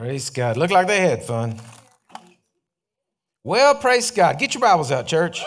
Praise 0.00 0.30
God. 0.30 0.56
Look 0.56 0.70
like 0.70 0.86
they 0.86 1.02
had 1.02 1.22
fun. 1.24 1.60
Well, 3.44 3.74
praise 3.74 4.10
God. 4.10 4.38
Get 4.38 4.54
your 4.54 4.62
Bibles 4.62 4.90
out, 4.90 5.06
church. 5.06 5.44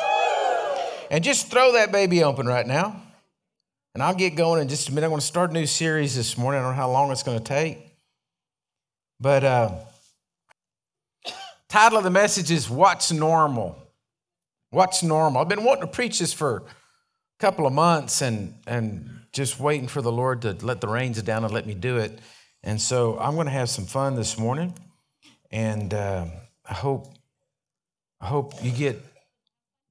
And 1.10 1.24
just 1.24 1.47
throw 1.47 1.72
that 1.72 1.92
baby 1.92 2.24
open 2.24 2.46
right 2.46 2.68
now. 2.68 3.02
And 3.96 4.04
I'll 4.04 4.13
get 4.13 4.36
going 4.36 4.62
in 4.62 4.68
just 4.68 4.89
a 4.89 4.92
minute. 4.92 5.08
I'm 5.08 5.10
going 5.10 5.21
to 5.21 5.26
start 5.26 5.50
a 5.50 5.54
new 5.54 5.66
series 5.66 6.16
this 6.16 6.38
morning. 6.38 6.60
I 6.62 6.66
don't 6.66 6.74
know 6.74 6.76
how 6.76 6.92
long 6.92 7.12
it's 7.12 7.24
going 7.24 7.39
to 7.39 7.44
take. 7.44 7.79
But 9.20 9.44
uh, 9.44 9.71
title 11.67 11.97
of 11.97 12.04
the 12.04 12.12
message 12.12 12.51
is 12.51 12.70
What's 12.70 13.12
Normal? 13.12 13.76
What's 14.70 15.01
Normal? 15.01 15.42
I've 15.42 15.49
been 15.49 15.63
wanting 15.63 15.88
to 15.88 15.92
preach 15.92 16.20
this 16.20 16.31
for 16.31 16.58
a 16.58 16.63
couple 17.40 17.66
of 17.66 17.73
months 17.73 18.22
and, 18.22 18.54
and 18.67 19.22
just 19.31 19.59
waiting 19.59 19.88
for 19.88 20.04
the 20.04 20.12
Lord 20.12 20.44
to 20.44 20.55
let 20.62 20.80
the 20.80 20.88
reins 20.88 21.20
down 21.23 21.44
and 21.44 21.52
let 21.52 21.66
me 21.66 21.73
do 21.73 21.98
it. 21.98 22.20
And 22.64 22.82
so 22.82 23.20
I'm 23.20 23.36
going 23.36 23.48
to 23.48 23.52
have 23.52 23.70
some 23.70 23.86
fun 23.86 24.16
this 24.16 24.38
morning. 24.38 24.73
And 25.52 25.94
uh, 25.94 26.26
I 26.67 26.73
hope 26.73 27.08
I 28.21 28.27
hope 28.27 28.63
you 28.63 28.71
get 28.71 29.04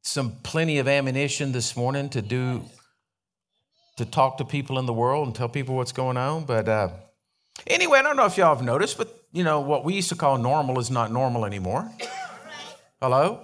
some 0.03 0.33
plenty 0.43 0.79
of 0.79 0.89
ammunition 0.89 1.53
this 1.53 1.77
morning 1.77 2.09
to 2.11 2.23
do 2.23 2.63
to 3.99 4.07
talk 4.07 4.39
to 4.39 4.45
people 4.45 4.79
in 4.79 4.87
the 4.87 4.93
world 4.93 5.27
and 5.27 5.37
tell 5.37 5.49
people 5.49 5.77
what's 5.77 5.93
going 5.93 6.17
on. 6.17 6.45
But 6.45 6.69
uh, 6.69 6.89
anyway, 7.67 7.99
I 7.99 8.03
don't 8.03 8.17
know 8.17 8.25
if 8.25 8.39
y'all 8.39 8.55
have 8.55 8.65
noticed, 8.65 8.97
but 8.97 9.23
you 9.33 9.45
know 9.45 9.61
what 9.61 9.85
we 9.85 9.95
used 9.95 10.09
to 10.09 10.17
call 10.17 10.39
normal 10.39 10.79
is 10.79 10.91
not 10.91 11.13
normal 11.13 11.45
anymore. 11.45 11.91
Hello. 13.01 13.41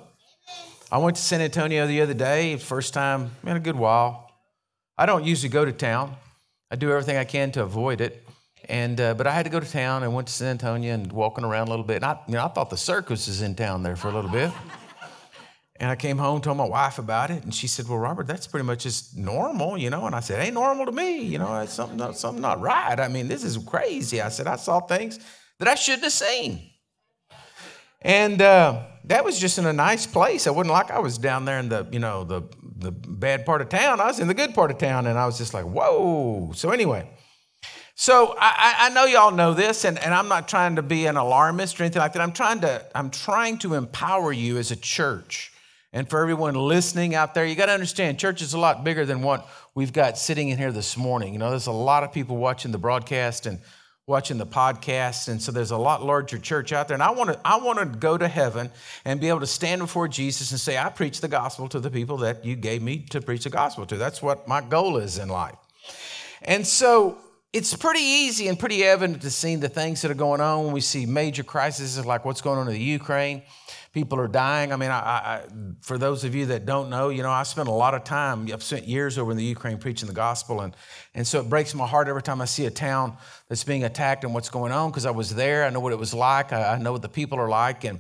I 0.91 0.98
went 0.98 1.16
to 1.16 1.22
San 1.22 1.42
Antonio 1.42 1.86
the 1.86 2.00
other 2.00 2.14
day, 2.14 2.56
first 2.56 2.95
time 2.95 3.33
in 3.45 3.56
a 3.56 3.60
good 3.60 3.77
while. 3.77 4.33
I 4.97 5.05
don't 5.05 5.24
usually 5.24 5.50
go 5.50 5.64
to 5.64 5.72
town. 5.72 6.16
I 6.70 6.77
do 6.77 6.91
everything 6.91 7.16
I 7.19 7.24
can 7.24 7.52
to 7.52 7.62
avoid 7.62 8.00
it. 8.00 8.27
And 8.68 9.00
uh, 9.00 9.14
but 9.14 9.27
I 9.27 9.32
had 9.32 9.45
to 9.45 9.50
go 9.50 9.60
to 9.60 9.70
town 9.70 10.02
and 10.02 10.14
went 10.14 10.27
to 10.28 10.32
San 10.32 10.48
Antonio 10.48 10.92
and 10.92 11.10
walking 11.10 11.45
around 11.45 11.68
a 11.68 11.70
little 11.70 11.84
bit. 11.84 11.96
And 11.96 12.04
I, 12.04 12.18
you 12.27 12.34
know, 12.34 12.45
I 12.45 12.48
thought 12.48 12.68
the 12.68 12.77
circus 12.77 13.27
was 13.27 13.41
in 13.41 13.54
town 13.54 13.83
there 13.83 13.97
for 13.97 14.08
a 14.08 14.12
little 14.12 14.30
bit. 14.30 14.52
And 15.80 15.88
I 15.88 15.94
came 15.94 16.19
home, 16.19 16.41
told 16.41 16.56
my 16.56 16.66
wife 16.66 16.98
about 16.98 17.30
it, 17.30 17.44
and 17.44 17.55
she 17.55 17.69
said, 17.69 17.86
"Well, 17.89 17.98
Robert, 17.98 18.27
that's 18.27 18.48
pretty 18.48 18.66
much 18.66 18.83
just 18.83 19.16
normal, 19.16 19.78
you 19.78 19.91
know." 19.91 20.06
And 20.06 20.14
I 20.14 20.19
said, 20.19 20.44
"Ain't 20.44 20.55
normal 20.55 20.86
to 20.86 20.92
me, 20.92 21.20
you 21.20 21.39
know. 21.39 21.61
It's 21.61 21.72
something, 21.72 22.12
something 22.14 22.42
not 22.42 22.61
right. 22.61 22.98
I 22.98 23.06
mean, 23.06 23.28
this 23.28 23.44
is 23.44 23.56
crazy." 23.58 24.20
I 24.20 24.28
said, 24.28 24.48
"I 24.48 24.56
saw 24.56 24.80
things 24.80 25.20
that 25.61 25.69
I 25.69 25.77
shouldn't 25.77 26.02
have 26.02 26.12
seen." 26.12 26.70
And 28.02 28.42
uh, 28.42 28.86
that 29.05 29.24
was 29.24 29.39
just 29.39 29.58
in 29.58 29.66
a 29.66 29.72
nice 29.72 30.05
place. 30.05 30.48
I 30.48 30.50
wasn't 30.50 30.72
like 30.72 30.91
I 30.91 30.98
was 30.98 31.16
down 31.16 31.44
there 31.44 31.61
in 31.61 31.69
the, 31.69 31.86
you 31.92 32.00
know, 32.00 32.24
the 32.24 32.42
the 32.77 32.91
bad 32.91 33.46
part 33.46 33.61
of 33.61 33.69
town. 33.69 34.00
I 34.00 34.06
was 34.06 34.19
in 34.19 34.27
the 34.27 34.34
good 34.34 34.55
part 34.55 34.72
of 34.72 34.78
town, 34.78 35.06
and 35.06 35.16
I 35.16 35.27
was 35.27 35.39
just 35.39 35.55
like, 35.55 35.64
"Whoa!" 35.64 36.50
So 36.56 36.70
anyway, 36.70 37.08
so 38.00 38.36
I, 38.38 38.77
I, 38.78 38.91
know 38.91 39.06
y'all 39.06 39.32
know 39.32 39.54
this, 39.54 39.84
and, 39.84 39.98
and 39.98 40.14
I'm 40.14 40.28
not 40.28 40.46
trying 40.46 40.77
to 40.77 40.82
be 40.82 41.06
an 41.06 41.16
alarmist 41.16 41.80
or 41.80 41.82
anything 41.82 41.98
like 41.98 42.12
that. 42.12 42.22
I'm 42.22 42.30
trying 42.30 42.60
to 42.60 42.86
I'm 42.94 43.10
trying 43.10 43.58
to 43.58 43.74
empower 43.74 44.32
you 44.32 44.56
as 44.56 44.70
a 44.70 44.77
church, 44.77 45.52
and 45.92 46.08
for 46.08 46.22
everyone 46.22 46.55
listening 46.55 47.16
out 47.16 47.34
there, 47.34 47.44
you 47.44 47.56
got 47.56 47.66
to 47.66 47.72
understand, 47.72 48.20
church 48.20 48.40
is 48.40 48.55
a 48.55 48.58
lot 48.58 48.84
bigger 48.84 49.05
than 49.05 49.20
what 49.20 49.48
we've 49.74 49.92
got 49.92 50.16
sitting 50.16 50.50
in 50.50 50.58
here 50.58 50.70
this 50.70 50.96
morning. 50.96 51.32
You 51.32 51.40
know, 51.40 51.50
there's 51.50 51.66
a 51.66 51.72
lot 51.72 52.05
of 52.05 52.12
people 52.12 52.36
watching 52.36 52.70
the 52.70 52.78
broadcast 52.78 53.46
and 53.46 53.58
watching 54.06 54.38
the 54.38 54.46
podcast, 54.46 55.27
and 55.27 55.42
so 55.42 55.50
there's 55.50 55.72
a 55.72 55.77
lot 55.77 56.05
larger 56.05 56.38
church 56.38 56.72
out 56.72 56.86
there. 56.86 56.94
And 56.94 57.02
I 57.02 57.10
want 57.10 57.33
to 57.33 57.40
I 57.44 57.56
want 57.56 57.80
to 57.80 57.84
go 57.84 58.16
to 58.16 58.28
heaven 58.28 58.70
and 59.05 59.20
be 59.20 59.28
able 59.28 59.40
to 59.40 59.46
stand 59.48 59.80
before 59.80 60.06
Jesus 60.06 60.52
and 60.52 60.60
say, 60.60 60.78
I 60.78 60.88
preach 60.88 61.20
the 61.20 61.27
gospel 61.27 61.68
to 61.70 61.80
the 61.80 61.90
people 61.90 62.18
that 62.18 62.44
you 62.44 62.55
gave 62.55 62.80
me 62.80 63.06
to 63.10 63.20
preach 63.20 63.42
the 63.42 63.50
gospel 63.50 63.86
to. 63.86 63.96
That's 63.96 64.22
what 64.22 64.46
my 64.46 64.60
goal 64.60 64.98
is 64.98 65.18
in 65.18 65.28
life. 65.28 65.56
And 66.42 66.64
so 66.64 67.18
it's 67.52 67.74
pretty 67.74 68.00
easy 68.00 68.48
and 68.48 68.58
pretty 68.58 68.84
evident 68.84 69.22
to 69.22 69.30
see 69.30 69.56
the 69.56 69.70
things 69.70 70.02
that 70.02 70.10
are 70.10 70.14
going 70.14 70.41
on 70.41 70.64
when 70.64 70.74
we 70.74 70.82
see 70.82 71.06
major 71.06 71.42
crises 71.42 72.05
like 72.05 72.24
what's 72.24 72.42
going 72.42 72.58
on 72.58 72.68
in 72.68 72.74
the 72.74 72.80
Ukraine. 72.80 73.42
People 73.94 74.20
are 74.20 74.28
dying. 74.28 74.70
I 74.70 74.77
mean, 74.77 74.90
I, 74.90 74.98
I, 74.98 75.42
for 75.80 75.96
those 75.96 76.22
of 76.24 76.34
you 76.34 76.46
that 76.46 76.66
don't 76.66 76.90
know, 76.90 77.08
you 77.08 77.22
know, 77.22 77.30
I 77.30 77.42
spent 77.44 77.68
a 77.68 77.73
lot 77.73 77.95
of 77.95 78.05
time, 78.05 78.46
I've 78.52 78.62
spent 78.62 78.86
years 78.86 79.17
over 79.17 79.30
in 79.30 79.39
the 79.39 79.45
Ukraine 79.45 79.78
preaching 79.78 80.08
the 80.08 80.14
gospel. 80.14 80.61
And, 80.61 80.77
and 81.14 81.27
so 81.27 81.40
it 81.40 81.48
breaks 81.48 81.74
my 81.74 81.86
heart 81.86 82.06
every 82.06 82.23
time 82.23 82.42
I 82.42 82.45
see 82.45 82.67
a 82.67 82.70
town 82.70 83.17
that's 83.48 83.64
being 83.64 83.83
attacked 83.83 84.24
and 84.24 84.34
what's 84.34 84.50
going 84.50 84.70
on 84.70 84.90
because 84.90 85.06
I 85.06 85.11
was 85.11 85.34
there. 85.34 85.64
I 85.64 85.70
know 85.70 85.80
what 85.80 85.94
it 85.94 85.98
was 85.98 86.12
like. 86.12 86.52
I, 86.52 86.74
I 86.74 86.78
know 86.78 86.92
what 86.92 87.00
the 87.00 87.08
people 87.08 87.39
are 87.39 87.48
like. 87.48 87.84
And, 87.84 87.98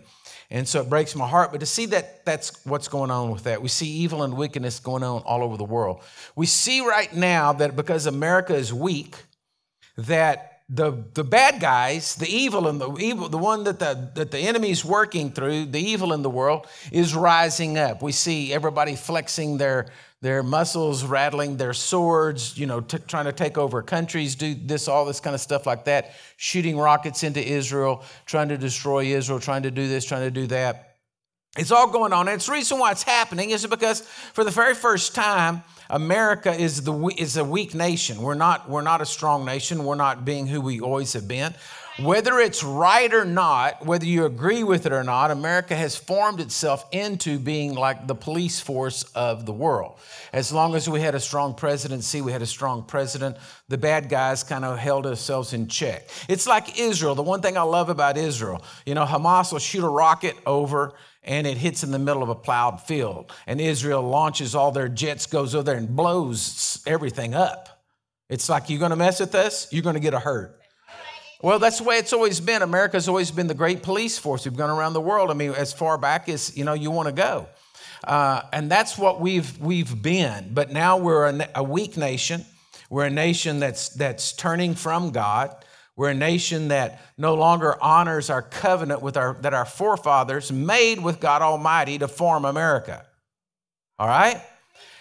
and 0.50 0.68
so 0.68 0.82
it 0.82 0.90
breaks 0.90 1.16
my 1.16 1.26
heart. 1.26 1.52
But 1.52 1.60
to 1.60 1.66
see 1.66 1.86
that 1.86 2.26
that's 2.26 2.64
what's 2.66 2.88
going 2.88 3.10
on 3.10 3.30
with 3.30 3.44
that, 3.44 3.62
we 3.62 3.68
see 3.68 3.88
evil 3.88 4.24
and 4.24 4.36
wickedness 4.36 4.78
going 4.78 5.02
on 5.02 5.22
all 5.22 5.42
over 5.42 5.56
the 5.56 5.64
world. 5.64 6.02
We 6.36 6.44
see 6.44 6.86
right 6.86 7.12
now 7.14 7.54
that 7.54 7.76
because 7.76 8.06
America 8.06 8.54
is 8.54 8.74
weak, 8.74 9.16
that 9.98 10.62
the, 10.68 11.04
the 11.14 11.24
bad 11.24 11.60
guys, 11.60 12.14
the 12.16 12.28
evil 12.28 12.68
and 12.68 12.80
the 12.80 12.94
evil, 12.96 13.28
the 13.28 13.38
one 13.38 13.64
that 13.64 13.78
the, 13.78 14.10
that 14.14 14.30
the 14.30 14.38
enemy's 14.38 14.84
working 14.84 15.32
through, 15.32 15.66
the 15.66 15.80
evil 15.80 16.12
in 16.12 16.22
the 16.22 16.30
world, 16.30 16.66
is 16.92 17.14
rising 17.14 17.78
up. 17.78 18.02
We 18.02 18.12
see 18.12 18.52
everybody 18.52 18.94
flexing 18.94 19.56
their, 19.56 19.86
their 20.20 20.42
muscles, 20.42 21.04
rattling 21.04 21.56
their 21.56 21.72
swords, 21.72 22.58
you 22.58 22.66
know, 22.66 22.80
t- 22.80 22.98
trying 23.08 23.24
to 23.24 23.32
take 23.32 23.56
over 23.56 23.82
countries, 23.82 24.34
do 24.34 24.54
this, 24.54 24.88
all 24.88 25.06
this 25.06 25.20
kind 25.20 25.34
of 25.34 25.40
stuff 25.40 25.66
like 25.66 25.86
that, 25.86 26.12
shooting 26.36 26.76
rockets 26.76 27.22
into 27.22 27.42
Israel, 27.42 28.04
trying 28.26 28.50
to 28.50 28.58
destroy 28.58 29.04
Israel, 29.06 29.40
trying 29.40 29.62
to 29.62 29.70
do 29.70 29.88
this, 29.88 30.04
trying 30.04 30.22
to 30.22 30.30
do 30.30 30.46
that. 30.48 30.96
It's 31.56 31.72
all 31.72 31.88
going 31.88 32.12
on. 32.12 32.28
And 32.28 32.36
it's 32.36 32.46
the 32.46 32.52
reason 32.52 32.78
why 32.78 32.92
it's 32.92 33.02
happening 33.02 33.50
is 33.50 33.66
because 33.66 34.02
for 34.34 34.44
the 34.44 34.50
very 34.50 34.74
first 34.74 35.14
time, 35.14 35.62
America 35.90 36.52
is, 36.52 36.82
the, 36.82 37.14
is 37.16 37.36
a 37.36 37.44
weak 37.44 37.74
nation. 37.74 38.20
We're 38.22 38.34
not, 38.34 38.68
we're 38.68 38.82
not 38.82 39.00
a 39.00 39.06
strong 39.06 39.44
nation. 39.44 39.84
We're 39.84 39.94
not 39.94 40.24
being 40.24 40.46
who 40.46 40.60
we 40.60 40.80
always 40.80 41.12
have 41.14 41.26
been. 41.26 41.54
Whether 42.00 42.38
it's 42.38 42.62
right 42.62 43.12
or 43.12 43.24
not, 43.24 43.84
whether 43.84 44.06
you 44.06 44.24
agree 44.24 44.62
with 44.62 44.86
it 44.86 44.92
or 44.92 45.02
not, 45.02 45.32
America 45.32 45.74
has 45.74 45.96
formed 45.96 46.38
itself 46.38 46.86
into 46.92 47.40
being 47.40 47.74
like 47.74 48.06
the 48.06 48.14
police 48.14 48.60
force 48.60 49.02
of 49.16 49.46
the 49.46 49.52
world. 49.52 49.98
As 50.32 50.52
long 50.52 50.76
as 50.76 50.88
we 50.88 51.00
had 51.00 51.16
a 51.16 51.20
strong 51.20 51.54
presidency, 51.54 52.20
we 52.20 52.30
had 52.30 52.40
a 52.40 52.46
strong 52.46 52.84
president, 52.84 53.36
the 53.66 53.78
bad 53.78 54.08
guys 54.08 54.44
kind 54.44 54.64
of 54.64 54.78
held 54.78 55.06
ourselves 55.06 55.52
in 55.52 55.66
check. 55.66 56.08
It's 56.28 56.46
like 56.46 56.78
Israel. 56.78 57.16
The 57.16 57.22
one 57.24 57.42
thing 57.42 57.56
I 57.56 57.62
love 57.62 57.88
about 57.88 58.16
Israel, 58.16 58.62
you 58.86 58.94
know, 58.94 59.04
Hamas 59.04 59.50
will 59.50 59.58
shoot 59.58 59.82
a 59.82 59.88
rocket 59.88 60.36
over 60.46 60.94
and 61.28 61.46
it 61.46 61.58
hits 61.58 61.84
in 61.84 61.92
the 61.92 61.98
middle 61.98 62.22
of 62.22 62.30
a 62.30 62.34
plowed 62.34 62.80
field. 62.80 63.30
And 63.46 63.60
Israel 63.60 64.02
launches 64.02 64.54
all 64.54 64.72
their 64.72 64.88
jets, 64.88 65.26
goes 65.26 65.54
over 65.54 65.62
there 65.62 65.76
and 65.76 65.94
blows 65.94 66.82
everything 66.86 67.34
up. 67.34 67.84
It's 68.30 68.48
like, 68.48 68.68
you're 68.68 68.78
going 68.78 68.90
to 68.90 68.96
mess 68.96 69.20
with 69.20 69.34
us, 69.34 69.70
you're 69.70 69.82
going 69.82 69.94
to 69.94 70.00
get 70.00 70.14
a 70.14 70.18
hurt. 70.18 70.58
Well, 71.40 71.58
that's 71.60 71.78
the 71.78 71.84
way 71.84 71.98
it's 71.98 72.12
always 72.12 72.40
been. 72.40 72.62
America's 72.62 73.08
always 73.08 73.30
been 73.30 73.46
the 73.46 73.54
great 73.54 73.82
police 73.82 74.18
force. 74.18 74.44
We've 74.44 74.56
gone 74.56 74.70
around 74.70 74.94
the 74.94 75.00
world. 75.00 75.30
I 75.30 75.34
mean, 75.34 75.52
as 75.52 75.72
far 75.72 75.96
back 75.96 76.28
as 76.28 76.56
you 76.56 76.64
know, 76.64 76.72
you 76.72 76.90
want 76.90 77.06
to 77.06 77.14
go, 77.14 77.46
uh, 78.02 78.42
and 78.52 78.68
that's 78.68 78.98
what 78.98 79.20
we've 79.20 79.56
we've 79.58 80.02
been. 80.02 80.50
But 80.52 80.72
now 80.72 80.96
we're 80.96 81.26
a, 81.26 81.48
a 81.54 81.62
weak 81.62 81.96
nation. 81.96 82.44
We're 82.90 83.04
a 83.04 83.10
nation 83.10 83.60
that's 83.60 83.90
that's 83.90 84.32
turning 84.32 84.74
from 84.74 85.10
God. 85.10 85.54
We're 85.98 86.10
a 86.10 86.14
nation 86.14 86.68
that 86.68 87.02
no 87.18 87.34
longer 87.34 87.76
honors 87.82 88.30
our 88.30 88.40
covenant 88.40 89.02
with 89.02 89.16
our, 89.16 89.34
that 89.40 89.52
our 89.52 89.64
forefathers 89.64 90.52
made 90.52 91.02
with 91.02 91.18
God 91.18 91.42
Almighty 91.42 91.98
to 91.98 92.06
form 92.06 92.44
America. 92.44 93.04
All 93.98 94.06
right? 94.06 94.40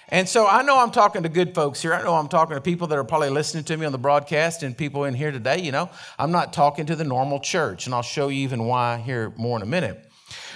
And 0.09 0.28
so 0.28 0.47
I 0.47 0.63
know 0.63 0.80
I'm 0.80 0.90
talking 0.90 1.22
to 1.22 1.30
good 1.30 1.53
folks 1.53 1.84
here. 1.84 1.94
I 1.94 2.02
know 2.02 2.16
I'm 2.16 2.30
talking 2.30 2.56
to 2.56 2.62
people 2.62 2.88
that 2.88 2.97
are 2.97 3.03
probably 3.03 3.30
listening 3.30 3.63
to 3.66 3.78
me 3.78 3.85
on 3.85 3.91
the 3.91 4.00
broadcast 4.00 4.63
and 4.63 4.75
people 4.75 5.03
in 5.03 5.13
here 5.13 5.31
today. 5.31 5.62
You 5.62 5.72
know, 5.72 5.91
I'm 6.18 6.31
not 6.31 6.52
talking 6.52 6.88
to 6.88 6.96
the 6.96 7.03
normal 7.03 7.40
church, 7.41 7.85
and 7.85 7.94
I'll 7.94 8.02
show 8.02 8.29
you 8.29 8.40
even 8.40 8.64
why 8.64 8.97
here 8.97 9.31
more 9.38 9.56
in 9.56 9.62
a 9.62 9.68
minute. 9.68 10.06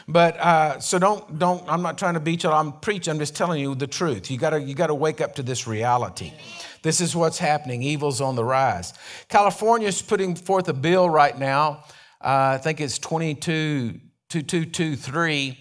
But 0.07 0.37
uh, 0.37 0.79
so 0.79 0.97
don't 0.99 1.39
don't. 1.39 1.63
I'm 1.67 1.81
not 1.81 1.97
trying 1.97 2.13
to 2.15 2.19
beat 2.19 2.43
you. 2.43 2.49
I'm 2.49 2.73
preaching. 2.73 3.11
I'm 3.11 3.19
just 3.19 3.35
telling 3.35 3.61
you 3.61 3.75
the 3.75 3.87
truth. 3.87 4.29
You 4.31 4.37
gotta 4.37 4.61
you 4.61 4.75
gotta 4.75 4.95
wake 4.95 5.21
up 5.21 5.35
to 5.35 5.43
this 5.43 5.67
reality. 5.67 6.33
This 6.81 6.99
is 7.01 7.15
what's 7.15 7.37
happening. 7.37 7.83
Evil's 7.83 8.21
on 8.21 8.35
the 8.35 8.43
rise. 8.43 8.93
California 9.29 9.87
is 9.87 10.01
putting 10.01 10.35
forth 10.35 10.67
a 10.67 10.73
bill 10.73 11.07
right 11.09 11.37
now. 11.37 11.83
Uh, 12.19 12.55
I 12.55 12.57
think 12.57 12.81
it's 12.81 12.97
2223 12.99 15.57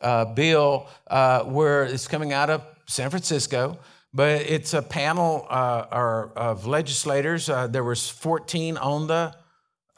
uh, 0.00 0.24
bill 0.26 0.88
uh, 1.08 1.42
where 1.44 1.84
it's 1.84 2.08
coming 2.08 2.32
out 2.32 2.48
of 2.50 2.62
San 2.86 3.10
Francisco. 3.10 3.78
But 4.14 4.42
it's 4.42 4.74
a 4.74 4.82
panel 4.82 5.46
uh, 5.48 6.26
of 6.36 6.66
legislators. 6.66 7.48
Uh, 7.48 7.66
there 7.66 7.84
was 7.84 8.10
14 8.10 8.76
on 8.76 9.06
the 9.06 9.34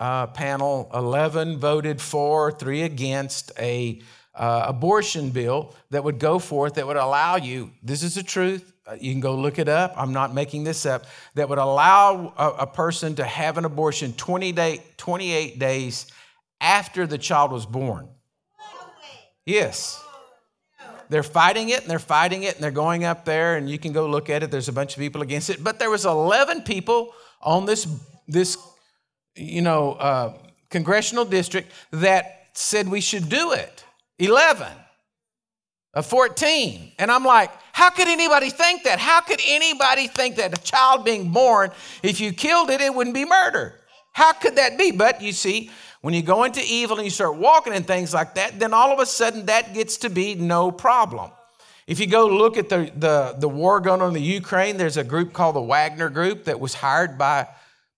uh, 0.05 0.27
panel. 0.29 0.91
11 0.93 1.59
voted 1.59 2.01
for, 2.01 2.53
three 2.53 2.83
against 2.83 3.53
a 3.59 4.01
abortion 4.37 5.31
bill 5.31 5.75
that 5.91 6.03
would 6.03 6.19
go 6.19 6.39
forth 6.39 6.75
that 6.75 6.87
would 6.87 6.97
allow 6.97 7.37
you. 7.37 7.71
This 7.83 8.03
is 8.03 8.17
the 8.17 8.23
truth 8.23 8.75
uh, 8.87 8.97
you 9.01 9.13
can 9.13 9.21
go 9.21 9.35
look 9.35 9.59
it 9.59 9.69
up. 9.69 9.95
I'm 9.97 10.13
not 10.13 10.35
making 10.35 10.65
this 10.65 10.85
up. 10.85 11.07
That 11.35 11.49
would 11.49 11.59
allow 11.59 12.35
a, 12.37 12.49
a 12.63 12.67
person 12.67 13.15
to 13.15 13.25
have 13.25 13.57
an 13.57 13.65
abortion 13.65 14.13
20 14.13 14.53
day, 14.53 14.83
28 14.99 15.59
days 15.59 16.07
after 16.61 17.07
the 17.07 17.17
child 17.17 17.51
was 17.51 17.65
born. 17.65 18.09
Yes. 19.47 20.03
They're 21.09 21.23
fighting 21.23 21.71
it 21.71 21.83
and 21.83 21.91
they're 21.91 21.99
fighting 21.99 22.43
it 22.43 22.55
and 22.55 22.63
they're 22.63 22.71
going 22.71 23.05
up 23.05 23.25
there 23.25 23.57
and 23.57 23.71
you 23.71 23.79
can 23.79 23.93
go 23.93 24.07
look 24.07 24.29
at 24.29 24.43
it. 24.43 24.51
There's 24.51 24.69
a 24.69 24.73
bunch 24.73 24.95
of 24.95 24.99
people 24.99 25.23
against 25.23 25.49
it. 25.49 25.65
But 25.65 25.79
there 25.79 25.91
was 25.91 26.05
11 26.05 26.63
people 26.63 27.15
on 27.41 27.65
this, 27.65 27.87
this 28.29 28.57
you 29.37 29.63
know, 29.63 29.93
uh, 29.93 30.35
congressional 30.71 31.25
district 31.25 31.71
that 31.91 32.49
said 32.53 32.89
we 32.89 33.01
should 33.01 33.29
do 33.29 33.53
it. 33.53 33.85
11 34.19 34.69
of 35.95 36.07
14. 36.07 36.93
And 36.99 37.11
I'm 37.11 37.25
like, 37.25 37.51
how 37.73 37.91
could 37.91 38.09
anybody 38.09 38.51
think 38.51 38.85
that? 38.85 38.99
How 38.99 39.21
could 39.21 39.41
anybody 39.47 40.07
think 40.07 40.37
that 40.37 40.57
a 40.57 40.63
child 40.63 41.05
being 41.05 41.31
born, 41.31 41.71
if 42.03 42.21
you 42.21 42.33
killed 42.33 42.71
it, 42.71 42.81
it 42.81 42.95
wouldn't 42.95 43.15
be 43.15 43.25
murder? 43.25 43.75
How 44.13 44.33
could 44.33 44.57
that 44.57 44.79
be? 44.79 44.93
But 44.93 45.21
you 45.21 45.33
see, 45.33 45.71
when 46.01 46.15
you 46.15 46.23
go 46.23 46.45
into 46.45 46.63
evil 46.65 46.99
and 46.99 47.05
you 47.05 47.11
start 47.11 47.37
walking 47.37 47.73
in 47.73 47.83
things 47.83 48.15
like 48.15 48.35
that, 48.35 48.61
then 48.61 48.73
all 48.73 48.93
of 48.93 49.01
a 49.01 49.07
sudden 49.07 49.47
that 49.47 49.75
gets 49.75 49.97
to 49.99 50.11
be 50.11 50.35
no 50.35 50.71
problem. 50.71 51.31
If 51.87 52.01
you 52.01 52.07
go 52.07 52.27
look 52.27 52.57
at 52.57 52.69
the, 52.69 52.91
the, 52.97 53.35
the 53.39 53.49
war 53.49 53.81
going 53.81 54.01
on 54.01 54.09
in 54.09 54.15
the 54.15 54.21
Ukraine, 54.21 54.77
there's 54.77 54.97
a 54.97 55.05
group 55.05 55.33
called 55.33 55.57
the 55.57 55.63
Wagner 55.63 56.09
Group 56.09 56.45
that 56.45 56.61
was 56.61 56.75
hired 56.75 57.19
by 57.19 57.49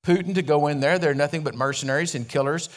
Putin 0.07 0.35
to 0.35 0.43
go 0.43 0.67
in 0.69 0.81
there. 0.81 0.99
They're 0.99 1.15
nothing 1.15 1.43
but 1.43 1.55
mercenaries 1.55 2.15
and 2.15 2.29
killers 2.29 2.69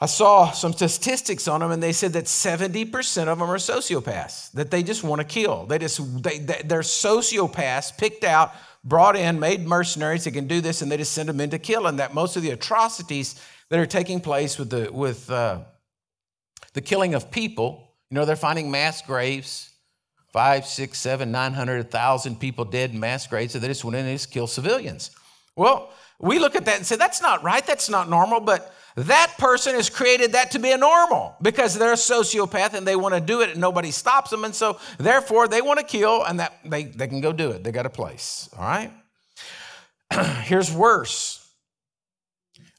I 0.00 0.06
saw 0.06 0.50
some 0.50 0.72
statistics 0.72 1.46
on 1.46 1.60
them, 1.60 1.70
and 1.70 1.82
they 1.82 1.92
said 1.92 2.12
that 2.14 2.24
70% 2.24 3.28
of 3.28 3.38
them 3.38 3.48
are 3.48 3.56
sociopaths, 3.56 4.50
that 4.52 4.70
they 4.70 4.82
just 4.82 5.04
want 5.04 5.20
to 5.20 5.24
kill. 5.24 5.66
They 5.66 5.78
just, 5.78 6.22
they, 6.22 6.40
they're 6.40 6.80
sociopaths 6.80 7.96
picked 7.96 8.24
out, 8.24 8.52
brought 8.82 9.16
in, 9.16 9.38
made 9.38 9.66
mercenaries 9.66 10.24
that 10.24 10.32
can 10.32 10.48
do 10.48 10.60
this, 10.60 10.82
and 10.82 10.90
they 10.90 10.96
just 10.96 11.12
send 11.12 11.28
them 11.28 11.40
in 11.40 11.50
to 11.50 11.58
kill. 11.58 11.86
And 11.86 12.00
that 12.00 12.12
most 12.12 12.36
of 12.36 12.42
the 12.42 12.50
atrocities 12.50 13.40
that 13.70 13.78
are 13.78 13.86
taking 13.86 14.20
place 14.20 14.58
with 14.58 14.70
the, 14.70 14.90
with, 14.92 15.30
uh, 15.30 15.60
the 16.72 16.80
killing 16.82 17.14
of 17.14 17.30
people, 17.30 17.94
you 18.10 18.16
know, 18.16 18.24
they're 18.24 18.36
finding 18.36 18.70
mass 18.70 19.00
graves, 19.00 19.70
five, 20.32 20.66
six, 20.66 20.98
seven, 20.98 21.30
nine 21.30 21.52
hundred, 21.52 21.90
thousand 21.90 22.40
people 22.40 22.64
dead 22.64 22.90
in 22.90 22.98
mass 22.98 23.28
graves, 23.28 23.52
so 23.52 23.60
they 23.60 23.68
just 23.68 23.84
went 23.84 23.96
in 23.96 24.04
and 24.04 24.18
just 24.18 24.32
kill 24.32 24.48
civilians. 24.48 25.12
Well, 25.56 25.92
we 26.24 26.38
look 26.38 26.56
at 26.56 26.64
that 26.64 26.76
and 26.78 26.86
say, 26.86 26.96
that's 26.96 27.20
not 27.20 27.42
right, 27.42 27.64
that's 27.64 27.90
not 27.90 28.08
normal, 28.08 28.40
but 28.40 28.74
that 28.96 29.34
person 29.38 29.74
has 29.74 29.90
created 29.90 30.32
that 30.32 30.52
to 30.52 30.58
be 30.58 30.72
a 30.72 30.78
normal 30.78 31.36
because 31.42 31.74
they're 31.74 31.92
a 31.92 31.96
sociopath 31.96 32.72
and 32.72 32.86
they 32.86 32.96
want 32.96 33.14
to 33.14 33.20
do 33.20 33.42
it 33.42 33.50
and 33.50 33.60
nobody 33.60 33.90
stops 33.90 34.30
them. 34.30 34.44
And 34.44 34.54
so 34.54 34.78
therefore 34.98 35.48
they 35.48 35.60
want 35.60 35.80
to 35.80 35.84
kill 35.84 36.24
and 36.24 36.40
that 36.40 36.54
they, 36.64 36.84
they 36.84 37.08
can 37.08 37.20
go 37.20 37.32
do 37.32 37.50
it. 37.50 37.62
They 37.62 37.72
got 37.72 37.86
a 37.86 37.90
place. 37.90 38.48
All 38.56 38.64
right. 38.64 38.90
Here's 40.44 40.72
worse. 40.72 41.46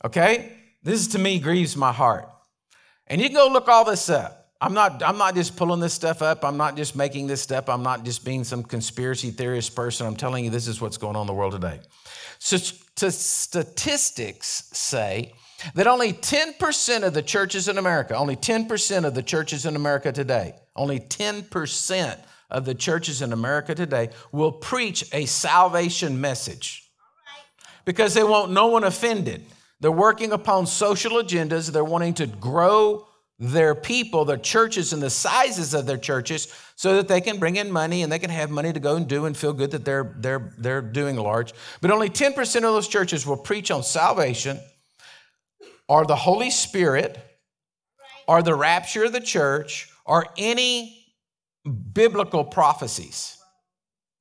Okay? 0.04 0.54
This 0.82 1.08
to 1.10 1.20
me 1.20 1.40
grieves 1.40 1.78
my 1.78 1.92
heart. 1.92 2.28
And 3.08 3.22
you 3.22 3.28
can 3.28 3.36
go 3.36 3.50
look 3.50 3.68
all 3.68 3.86
this 3.86 4.10
up. 4.10 4.54
I'm 4.60 4.74
not, 4.74 5.04
I'm 5.04 5.18
not 5.18 5.36
just 5.36 5.56
pulling 5.58 5.82
this 5.82 5.94
stuff 5.94 6.22
up. 6.22 6.44
I'm 6.44 6.58
not 6.58 6.78
just 6.78 6.96
making 6.96 7.28
this 7.28 7.42
stuff. 7.42 7.70
I'm 7.70 7.84
not 7.84 8.06
just 8.06 8.26
being 8.26 8.44
some 8.44 8.64
conspiracy 8.64 9.30
theorist 9.30 9.76
person. 9.76 10.08
I'm 10.08 10.16
telling 10.16 10.46
you 10.46 10.50
this 10.50 10.68
is 10.68 10.82
what's 10.82 10.98
going 10.98 11.16
on 11.16 11.22
in 11.24 11.28
the 11.28 11.34
world 11.34 11.52
today. 11.52 11.82
Statistics 12.40 13.50
say 14.74 15.34
that 15.74 15.88
only 15.88 16.14
10% 16.14 17.04
of 17.04 17.14
the 17.14 17.22
churches 17.22 17.68
in 17.68 17.78
America, 17.78 18.16
only 18.16 18.36
10% 18.36 19.06
of 19.06 19.14
the 19.16 19.24
churches 19.24 19.66
in 19.66 19.76
America 19.76 20.12
today, 20.12 20.54
only 20.76 21.00
10% 21.00 22.20
of 22.52 22.66
the 22.66 22.76
churches 22.76 23.22
in 23.22 23.34
America 23.34 23.74
today 23.74 24.10
will 24.32 24.52
preach 24.52 25.04
a 25.14 25.26
salvation 25.26 26.22
message 26.22 26.92
because 27.86 28.14
they 28.14 28.24
want 28.24 28.52
no 28.52 28.68
one 28.68 28.84
offended. 28.84 29.46
They're 29.80 29.92
working 29.92 30.32
upon 30.32 30.68
social 30.68 31.14
agendas, 31.14 31.72
they're 31.72 31.84
wanting 31.84 32.14
to 32.16 32.28
grow 32.28 33.08
their 33.40 33.76
people, 33.76 34.24
their 34.26 34.38
churches, 34.38 34.94
and 34.94 35.02
the 35.02 35.10
sizes 35.10 35.74
of 35.74 35.86
their 35.86 35.98
churches 35.98 36.48
so 36.76 36.96
that 36.96 37.08
they 37.08 37.22
can 37.22 37.40
bring 37.40 37.56
in 37.56 37.72
money 37.72 38.04
and 38.04 38.12
they 38.12 38.20
can 38.20 38.30
have 38.30 38.50
money 38.50 38.74
to 38.74 38.80
go 38.80 38.96
and 38.96 39.08
do 39.08 39.26
and 39.26 39.36
feel 39.36 39.54
good 39.54 39.72
that 39.72 39.86
they're, 39.86 40.14
they're, 40.18 40.54
they're 40.58 40.82
doing 40.82 41.16
large. 41.16 41.54
But 41.82 41.92
only 41.92 42.10
10% 42.10 42.56
of 42.56 42.62
those 42.62 42.88
churches 42.88 43.26
will 43.26 43.38
preach 43.38 43.72
on 43.72 43.82
salvation 43.82 44.60
or 45.88 46.06
the 46.06 46.16
Holy 46.16 46.52
Spirit 46.52 47.18
or 48.28 48.42
the 48.42 48.56
rapture 48.56 49.06
of 49.06 49.14
the 49.14 49.22
church 49.22 49.90
or 50.06 50.28
any 50.38 51.06
biblical 51.94 52.44
prophecies. 52.44 53.35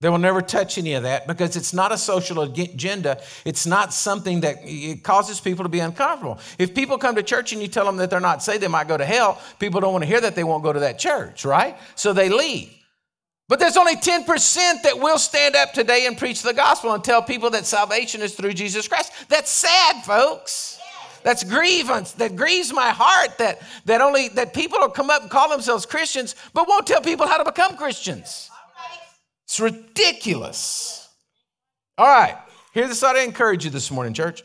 They 0.05 0.11
will 0.11 0.19
never 0.19 0.43
touch 0.43 0.77
any 0.77 0.93
of 0.93 1.05
that 1.05 1.27
because 1.27 1.57
it's 1.57 1.73
not 1.73 1.91
a 1.91 1.97
social 1.97 2.43
agenda. 2.43 3.23
It's 3.47 3.65
not 3.65 3.91
something 3.91 4.43
that 4.43 4.57
it 4.61 5.03
causes 5.03 5.41
people 5.41 5.63
to 5.63 5.71
be 5.71 5.81
uncomfortable. 5.81 6.39
If 6.59 6.75
people 6.75 6.99
come 6.99 7.15
to 7.15 7.23
church 7.23 7.55
and 7.55 7.63
you 7.63 7.69
tell 7.69 7.87
them 7.87 7.97
that 7.97 8.11
they're 8.11 8.21
not 8.21 8.43
saved, 8.43 8.63
they 8.63 8.69
might 8.69 8.87
go 8.87 8.99
to 8.99 9.05
hell. 9.07 9.41
People 9.59 9.81
don't 9.81 9.93
want 9.95 10.03
to 10.05 10.07
hear 10.07 10.21
that, 10.21 10.35
they 10.35 10.45
won't 10.45 10.63
go 10.63 10.75
to 10.75 10.81
that 10.81 10.99
church, 10.99 11.47
right? 11.47 11.79
So 11.95 12.13
they 12.13 12.29
leave. 12.29 12.71
But 13.49 13.61
there's 13.61 13.79
only 13.79 13.97
10% 13.97 14.83
that 14.83 14.99
will 14.99 15.17
stand 15.17 15.57
up 15.57 15.73
today 15.73 16.05
and 16.07 16.19
preach 16.19 16.43
the 16.43 16.53
gospel 16.53 16.93
and 16.93 17.03
tell 17.03 17.23
people 17.23 17.49
that 17.49 17.65
salvation 17.65 18.21
is 18.21 18.35
through 18.35 18.53
Jesus 18.53 18.87
Christ. 18.87 19.11
That's 19.31 19.51
sad, 19.51 20.05
folks. 20.05 20.79
That's 21.23 21.45
grievance. 21.45 22.13
That 22.13 22.37
grieves 22.37 22.75
my 22.75 22.91
heart 22.91 23.39
that, 23.39 23.63
that 23.87 24.03
only 24.03 24.29
that 24.35 24.53
people 24.53 24.81
will 24.81 24.91
come 24.91 25.09
up 25.09 25.23
and 25.23 25.31
call 25.31 25.49
themselves 25.49 25.87
Christians, 25.87 26.37
but 26.53 26.69
won't 26.69 26.87
tell 26.87 27.01
people 27.01 27.27
how 27.27 27.39
to 27.39 27.45
become 27.51 27.79
Christians. 27.79 28.51
It's 29.45 29.61
ridiculous. 29.61 31.09
All 31.97 32.07
right, 32.07 32.37
here's 32.73 32.89
the 32.89 32.95
thought 32.95 33.17
I 33.17 33.23
encourage 33.23 33.65
you 33.65 33.71
this 33.71 33.91
morning, 33.91 34.15
church. 34.15 34.43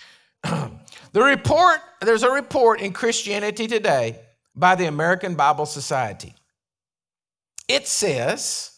the 0.42 1.22
report, 1.22 1.80
there's 2.00 2.22
a 2.22 2.30
report 2.30 2.80
in 2.80 2.92
Christianity 2.92 3.66
Today 3.66 4.20
by 4.54 4.74
the 4.74 4.86
American 4.86 5.34
Bible 5.34 5.66
Society. 5.66 6.34
It 7.68 7.86
says 7.86 8.76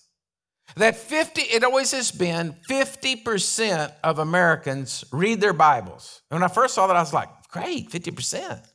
that 0.77 0.97
50, 0.97 1.43
it 1.43 1.65
always 1.65 1.91
has 1.93 2.13
been 2.13 2.55
50% 2.69 3.93
of 4.05 4.19
Americans 4.19 5.05
read 5.11 5.41
their 5.41 5.53
Bibles. 5.53 6.23
And 6.31 6.41
when 6.41 6.45
I 6.49 6.53
first 6.53 6.75
saw 6.75 6.87
that, 6.87 6.97
I 6.97 7.01
was 7.01 7.13
like, 7.13 7.29
Great, 7.53 7.91
50%. 7.91 8.67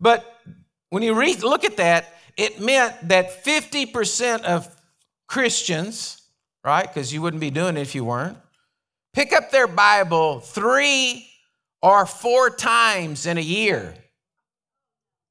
But 0.00 0.24
when 0.90 1.02
you 1.02 1.18
read, 1.18 1.42
look 1.42 1.64
at 1.64 1.76
that, 1.78 2.14
it 2.36 2.60
meant 2.60 3.08
that 3.08 3.44
50% 3.44 4.42
of 4.42 4.68
Christians, 5.26 6.22
right, 6.64 6.86
because 6.86 7.12
you 7.12 7.20
wouldn't 7.20 7.40
be 7.40 7.50
doing 7.50 7.76
it 7.76 7.80
if 7.80 7.94
you 7.94 8.04
weren't, 8.04 8.38
pick 9.12 9.32
up 9.32 9.50
their 9.50 9.66
Bible 9.66 10.40
three 10.40 11.28
or 11.82 12.06
four 12.06 12.50
times 12.50 13.26
in 13.26 13.36
a 13.36 13.42
year 13.42 13.94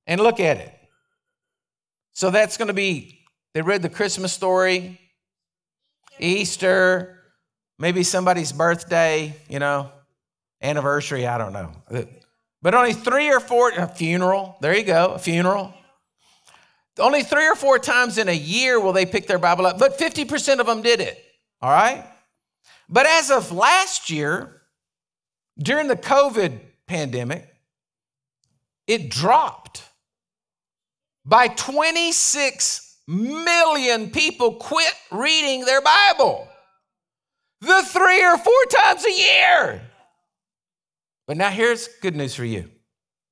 and 0.06 0.21
look 0.21 0.39
at 0.39 0.57
it. 0.57 0.74
So 2.13 2.30
that's 2.30 2.57
going 2.57 2.68
to 2.68 2.74
be, 2.74 3.25
they 3.53 3.62
read 3.62 3.81
the 3.81 3.89
Christmas 3.89 4.31
story, 4.31 5.00
Easter, 6.19 7.24
maybe 7.80 8.03
somebody's 8.03 8.51
birthday, 8.51 9.35
you 9.50 9.57
know, 9.57 9.91
anniversary, 10.62 11.25
I 11.25 11.39
don't 11.39 11.53
know. 11.53 11.71
But 12.62 12.75
only 12.75 12.94
three 12.94 13.31
or 13.31 13.39
four, 13.39 13.71
a 13.71 13.88
funeral, 13.88 14.57
there 14.62 14.77
you 14.77 14.83
go, 14.83 15.13
a 15.13 15.19
funeral. 15.19 15.73
Only 17.00 17.23
three 17.23 17.47
or 17.47 17.56
four 17.56 17.80
times 17.80 18.18
in 18.18 18.30
a 18.30 18.35
year 18.35 18.80
will 18.80 18.94
they 18.94 19.06
pick 19.06 19.28
their 19.28 19.40
Bible 19.40 19.66
up, 19.66 19.80
but 19.80 19.97
50% 19.97 20.59
of 20.59 20.68
them 20.68 20.81
did 20.81 21.00
it, 21.00 21.23
all 21.62 21.71
right? 21.71 22.06
But 22.88 23.07
as 23.07 23.31
of 23.31 23.52
last 23.52 24.09
year, 24.09 24.62
during 25.57 25.88
the 25.88 25.95
COVID 25.95 26.59
pandemic, 26.88 27.47
it 28.85 29.09
dropped 29.09 29.83
by 31.26 31.47
26 31.47 32.97
million 33.07 34.12
people 34.12 34.56
quit 34.56 34.94
reading 35.12 35.66
their 35.66 35.81
Bible. 35.81 36.47
The 37.62 37.81
three 37.83 38.23
or 38.23 38.38
four 38.38 38.66
times 38.69 39.06
a 39.06 39.12
year. 39.12 39.81
But 41.26 41.38
now 41.38 41.50
here's 41.50 41.88
good 42.02 42.16
news 42.16 42.35
for 42.35 42.45
you, 42.45 42.69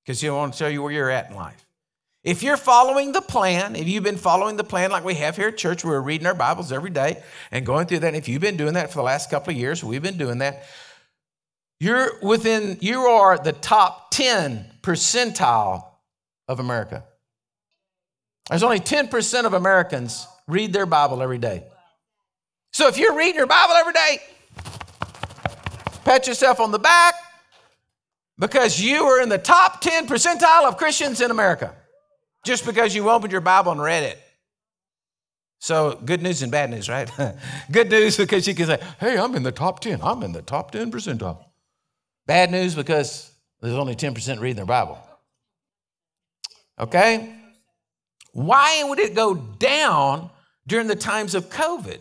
because 0.04 0.24
you 0.24 0.34
want 0.34 0.54
to 0.54 0.60
tell 0.60 0.70
you 0.70 0.82
where 0.82 0.92
you're 0.92 1.10
at 1.10 1.30
in 1.30 1.36
life. 1.36 1.66
If 2.24 2.44
you're 2.44 2.58
following 2.58 3.14
the 3.14 3.22
plan, 3.22 3.76
if 3.76 3.88
you've 3.88 4.04
been 4.04 4.18
following 4.18 4.56
the 4.56 4.64
plan 4.64 4.92
like 4.92 5.04
we 5.04 5.16
have 5.16 5.36
here 5.36 5.48
at 5.48 5.58
church, 5.58 5.84
we're 5.84 6.00
reading 6.00 6.28
our 6.28 6.36
Bibles 6.36 6.72
every 6.72 6.92
day 6.92 7.24
and 7.50 7.66
going 7.66 7.88
through 7.88 8.00
that. 8.00 8.10
And 8.10 8.16
if 8.16 8.30
you've 8.30 8.42
been 8.42 8.58
doing 8.58 8.76
that 8.76 8.92
for 8.92 8.98
the 8.98 9.04
last 9.04 9.32
couple 9.32 9.52
of 9.52 9.58
years, 9.58 9.84
we've 9.84 10.04
been 10.04 10.20
doing 10.20 10.38
that. 10.38 10.64
You're 11.80 12.20
within, 12.22 12.78
you 12.80 13.00
are 13.02 13.40
the 13.40 13.54
top 13.54 14.12
10 14.12 14.72
percentile 14.84 15.84
of 16.48 16.60
America. 16.60 17.06
There's 18.50 18.62
only 18.62 18.80
10% 18.80 19.46
of 19.46 19.54
Americans 19.54 20.28
read 20.48 20.74
their 20.74 20.86
Bible 20.86 21.24
every 21.24 21.40
day. 21.40 21.64
So 22.72 22.88
if 22.88 23.00
you're 23.00 23.16
reading 23.16 23.36
your 23.36 23.48
Bible 23.48 23.74
every 23.74 23.94
day, 23.94 24.20
pat 26.06 26.28
yourself 26.28 26.60
on 26.60 26.70
the 26.72 26.80
back, 26.80 27.16
because 28.38 28.80
you 28.80 29.06
are 29.06 29.22
in 29.22 29.30
the 29.30 29.40
top 29.40 29.82
10 29.82 30.06
percentile 30.06 30.68
of 30.68 30.78
Christians 30.78 31.20
in 31.20 31.32
America 31.32 31.76
just 32.44 32.66
because 32.66 32.96
you 32.96 33.10
opened 33.10 33.32
your 33.32 33.42
Bible 33.42 33.72
and 33.72 33.82
read 33.82 34.04
it. 34.04 34.20
So, 35.60 36.00
good 36.04 36.24
news 36.24 36.42
and 36.42 36.52
bad 36.52 36.72
news, 36.72 36.90
right? 36.90 37.10
good 37.72 37.90
news 37.92 38.18
because 38.18 38.48
you 38.48 38.56
can 38.56 38.66
say, 38.66 38.80
hey, 39.00 39.18
I'm 39.18 39.36
in 39.36 39.44
the 39.44 39.52
top 39.52 39.80
10. 39.80 40.02
I'm 40.02 40.24
in 40.24 40.32
the 40.32 40.42
top 40.42 40.72
10 40.72 40.92
percentile. 40.92 41.46
Bad 42.26 42.50
news 42.50 42.74
because 42.74 43.32
there's 43.62 43.76
only 43.76 43.96
10% 43.96 44.40
reading 44.40 44.56
their 44.56 44.66
Bible. 44.66 44.98
Okay? 46.80 47.36
Why 48.34 48.84
would 48.84 48.98
it 48.98 49.14
go 49.14 49.36
down 49.36 50.32
during 50.66 50.88
the 50.88 50.96
times 50.96 51.36
of 51.36 51.50
COVID? 51.50 52.00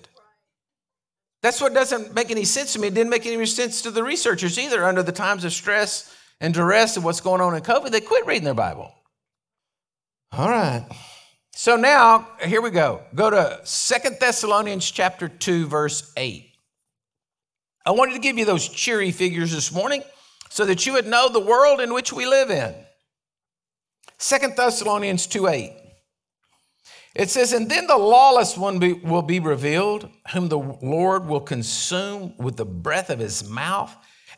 That's 1.42 1.61
what 1.61 1.75
doesn't 1.75 2.14
make 2.14 2.30
any 2.30 2.44
sense 2.44 2.75
to 2.75 2.78
me. 2.78 2.88
It 2.88 2.94
didn't 2.94 3.11
make 3.11 3.26
any 3.26 3.44
sense 3.47 3.82
to 3.82 3.90
the 3.90 4.02
researchers 4.02 4.59
either 4.59 4.85
under 4.85 5.02
the 5.02 5.12
times 5.12 5.44
of 5.44 5.52
stress 5.52 6.14
and 6.40 6.54
duress 6.54 6.97
of 6.97 7.04
what's 7.04 7.20
going 7.20 7.40
on 7.40 7.54
in 7.54 7.62
COVID, 7.62 7.90
they 7.90 8.00
quit 8.00 8.26
reading 8.26 8.44
their 8.44 8.54
Bible. 8.54 8.94
All 10.32 10.49
right. 10.49 10.87
So 11.52 11.76
now, 11.76 12.28
here 12.44 12.62
we 12.62 12.70
go. 12.70 13.02
Go 13.14 13.30
to 13.30 13.60
Second 13.64 14.18
Thessalonians 14.20 14.88
chapter 14.88 15.28
2, 15.28 15.66
verse 15.66 16.12
8. 16.16 16.46
I 17.84 17.90
wanted 17.90 18.12
to 18.12 18.20
give 18.20 18.38
you 18.38 18.44
those 18.44 18.68
cheery 18.68 19.10
figures 19.10 19.52
this 19.52 19.72
morning 19.72 20.04
so 20.49 20.64
that 20.66 20.87
you 20.87 20.92
would 20.92 21.06
know 21.06 21.28
the 21.28 21.40
world 21.40 21.80
in 21.80 21.92
which 21.92 22.12
we 22.12 22.26
live 22.26 22.50
in. 22.50 22.75
Second 24.18 24.56
Thessalonians 24.56 25.26
2 25.26 25.49
8. 25.49 25.72
It 27.16 27.28
says, 27.28 27.52
And 27.52 27.68
then 27.68 27.88
the 27.88 27.99
lawless 27.99 28.56
one 28.56 28.78
be, 28.78 28.92
will 28.92 29.22
be 29.22 29.40
revealed, 29.40 30.08
whom 30.32 30.49
the 30.49 30.58
Lord 30.58 31.26
will 31.26 31.40
consume 31.40 32.34
with 32.38 32.56
the 32.56 32.64
breath 32.64 33.10
of 33.10 33.18
his 33.18 33.49
mouth 33.49 33.94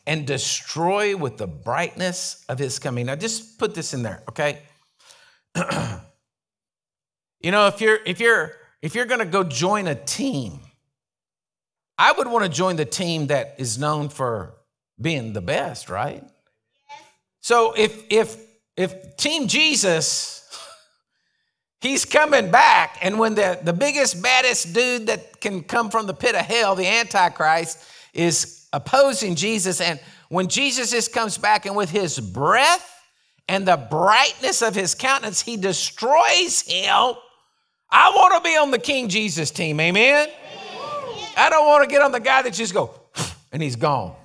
and 0.06 0.26
destroy 0.26 1.14
with 1.14 1.36
the 1.36 1.46
brightness 1.46 2.44
of 2.48 2.58
his 2.58 2.78
coming. 2.78 3.06
Now 3.06 3.16
just 3.16 3.58
put 3.58 3.74
this 3.74 3.92
in 3.92 4.02
there, 4.02 4.22
okay? 4.30 4.62
You 7.40 7.50
know, 7.50 7.66
if 7.66 7.80
you're 7.80 7.98
if 8.06 8.20
you're 8.20 8.52
if 8.80 8.94
you're 8.94 9.06
gonna 9.06 9.26
go 9.26 9.44
join 9.44 9.86
a 9.86 9.94
team, 9.94 10.60
I 11.98 12.12
would 12.12 12.26
want 12.26 12.44
to 12.44 12.50
join 12.50 12.76
the 12.76 12.84
team 12.84 13.28
that 13.28 13.56
is 13.58 13.78
known 13.78 14.08
for 14.08 14.54
being 15.00 15.32
the 15.32 15.42
best, 15.42 15.88
right? 15.88 16.24
So 17.40 17.74
if 17.76 18.04
if 18.10 18.36
if 18.76 19.16
Team 19.16 19.48
Jesus 19.48 20.42
He's 21.82 22.04
coming 22.04 22.52
back. 22.52 22.96
And 23.02 23.18
when 23.18 23.34
the, 23.34 23.58
the 23.60 23.72
biggest, 23.72 24.22
baddest 24.22 24.72
dude 24.72 25.08
that 25.08 25.40
can 25.40 25.64
come 25.64 25.90
from 25.90 26.06
the 26.06 26.14
pit 26.14 26.36
of 26.36 26.42
hell, 26.42 26.76
the 26.76 26.86
Antichrist, 26.86 27.84
is 28.14 28.68
opposing 28.72 29.34
Jesus, 29.34 29.80
and 29.80 30.00
when 30.28 30.46
Jesus 30.46 30.92
just 30.92 31.12
comes 31.12 31.36
back 31.36 31.66
and 31.66 31.74
with 31.74 31.90
his 31.90 32.20
breath 32.20 32.91
and 33.52 33.68
the 33.68 33.76
brightness 33.76 34.62
of 34.62 34.74
his 34.74 34.94
countenance, 34.94 35.42
he 35.42 35.58
destroys 35.58 36.62
him. 36.62 37.12
I 37.90 38.10
want 38.16 38.42
to 38.42 38.48
be 38.48 38.56
on 38.56 38.70
the 38.70 38.78
King 38.78 39.10
Jesus 39.10 39.50
team, 39.50 39.78
amen? 39.78 40.28
I 41.36 41.50
don't 41.50 41.66
want 41.66 41.84
to 41.84 41.90
get 41.90 42.00
on 42.00 42.12
the 42.12 42.20
guy 42.20 42.40
that 42.40 42.54
just 42.54 42.72
go 42.72 42.98
and 43.52 43.62
he's 43.62 43.76
gone. 43.76 44.16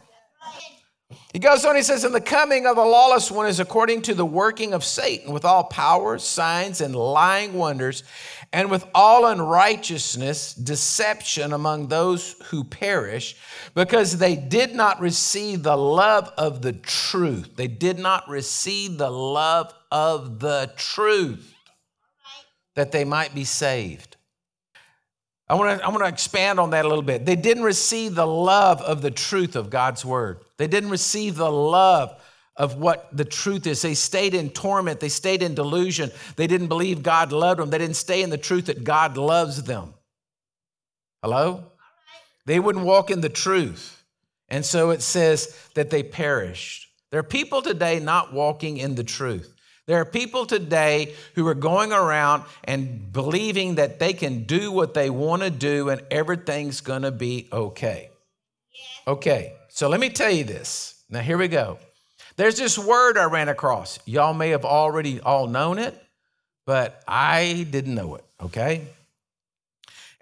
He 1.38 1.40
goes 1.40 1.66
on, 1.66 1.76
he 1.76 1.84
says, 1.84 2.04
And 2.04 2.16
the 2.16 2.20
coming 2.20 2.66
of 2.66 2.78
the 2.78 2.84
lawless 2.84 3.30
one 3.30 3.46
is 3.46 3.60
according 3.60 4.02
to 4.02 4.16
the 4.16 4.26
working 4.26 4.74
of 4.74 4.84
Satan 4.84 5.32
with 5.32 5.46
all 5.46 5.66
powers, 5.66 6.24
signs, 6.24 6.82
and 6.82 6.96
lying 6.96 7.54
wonders, 7.54 8.04
and 8.52 8.72
with 8.72 8.84
all 8.96 9.28
unrighteousness, 9.28 10.56
deception 10.56 11.54
among 11.54 11.90
those 11.90 12.38
who 12.46 12.64
perish, 12.64 13.36
because 13.76 14.18
they 14.18 14.36
did 14.36 14.74
not 14.74 15.00
receive 15.00 15.62
the 15.62 15.78
love 15.78 16.34
of 16.40 16.64
the 16.64 16.74
truth. 16.74 17.56
They 17.56 17.68
did 17.68 18.00
not 18.00 18.28
receive 18.28 18.98
the 18.98 19.12
love 19.12 19.72
of 19.92 20.40
the 20.40 20.74
truth 20.76 21.54
that 22.74 22.92
they 22.92 23.06
might 23.06 23.36
be 23.36 23.44
saved. 23.44 24.17
I 25.50 25.56
want 25.56 25.80
to 25.80 25.86
I 25.86 25.90
want 25.90 26.04
to 26.04 26.10
expand 26.10 26.60
on 26.60 26.72
that 26.72 26.86
a 26.86 26.88
little 26.88 27.04
bit. 27.04 27.26
They 27.26 27.36
didn't 27.36 27.64
receive 27.64 28.16
the 28.16 28.28
love 28.28 28.82
of 28.82 29.02
the 29.02 29.12
truth 29.12 29.56
of 29.56 29.70
God's 29.70 30.04
word. 30.04 30.42
They 30.58 30.68
didn't 30.68 30.90
receive 30.90 31.36
the 31.36 31.52
love 31.52 32.20
of 32.58 32.76
what 32.76 33.16
the 33.16 33.24
truth 33.24 33.66
is. 33.68 33.82
They 33.82 33.94
stayed 33.94 34.34
in 34.34 34.50
torment, 34.50 35.00
they 35.00 35.10
stayed 35.10 35.42
in 35.42 35.56
delusion. 35.56 36.12
They 36.36 36.48
didn't 36.48 36.68
believe 36.68 37.04
God 37.04 37.32
loved 37.32 37.62
them. 37.62 37.70
They 37.70 37.78
didn't 37.78 37.96
stay 37.96 38.24
in 38.24 38.30
the 38.30 38.38
truth 38.38 38.66
that 38.66 38.84
God 38.84 39.16
loves 39.16 39.64
them. 39.64 39.94
Hello? 41.22 41.72
They 42.46 42.60
wouldn't 42.60 42.86
walk 42.86 43.12
in 43.12 43.22
the 43.22 43.30
truth. 43.30 44.04
And 44.50 44.66
so 44.66 44.92
it 44.92 45.02
says 45.02 45.58
that 45.76 45.90
they 45.90 46.04
perished. 46.04 46.88
There 47.12 47.20
are 47.20 47.24
people 47.24 47.62
today 47.62 48.00
not 48.00 48.34
walking 48.34 48.78
in 48.78 48.96
the 48.96 49.04
truth. 49.04 49.54
There 49.88 50.02
are 50.02 50.06
people 50.06 50.46
today 50.46 51.16
who 51.36 51.48
are 51.48 51.56
going 51.56 51.94
around 51.94 52.44
and 52.66 53.12
believing 53.12 53.76
that 53.76 54.00
they 54.00 54.12
can 54.12 54.44
do 54.44 54.70
what 54.72 54.94
they 54.94 55.10
want 55.10 55.44
to 55.44 55.50
do 55.50 55.90
and 55.90 56.02
everything's 56.12 56.82
going 56.82 57.04
to 57.04 57.12
be 57.12 57.48
okay. 57.54 58.10
Okay, 59.08 59.54
so 59.70 59.88
let 59.88 60.02
me 60.02 60.10
tell 60.10 60.30
you 60.30 60.44
this. 60.44 61.02
Now, 61.10 61.22
here 61.22 61.38
we 61.38 61.48
go. 61.48 61.80
There's 62.36 62.58
this 62.58 62.78
word 62.78 63.18
I 63.18 63.24
ran 63.26 63.48
across. 63.48 63.98
Y'all 64.06 64.34
may 64.34 64.50
have 64.50 64.66
already 64.66 65.22
all 65.22 65.48
known 65.48 65.80
it, 65.80 66.00
but 66.66 67.02
I 67.08 67.66
didn't 67.72 67.96
know 67.96 68.16
it, 68.16 68.26
okay? 68.44 68.86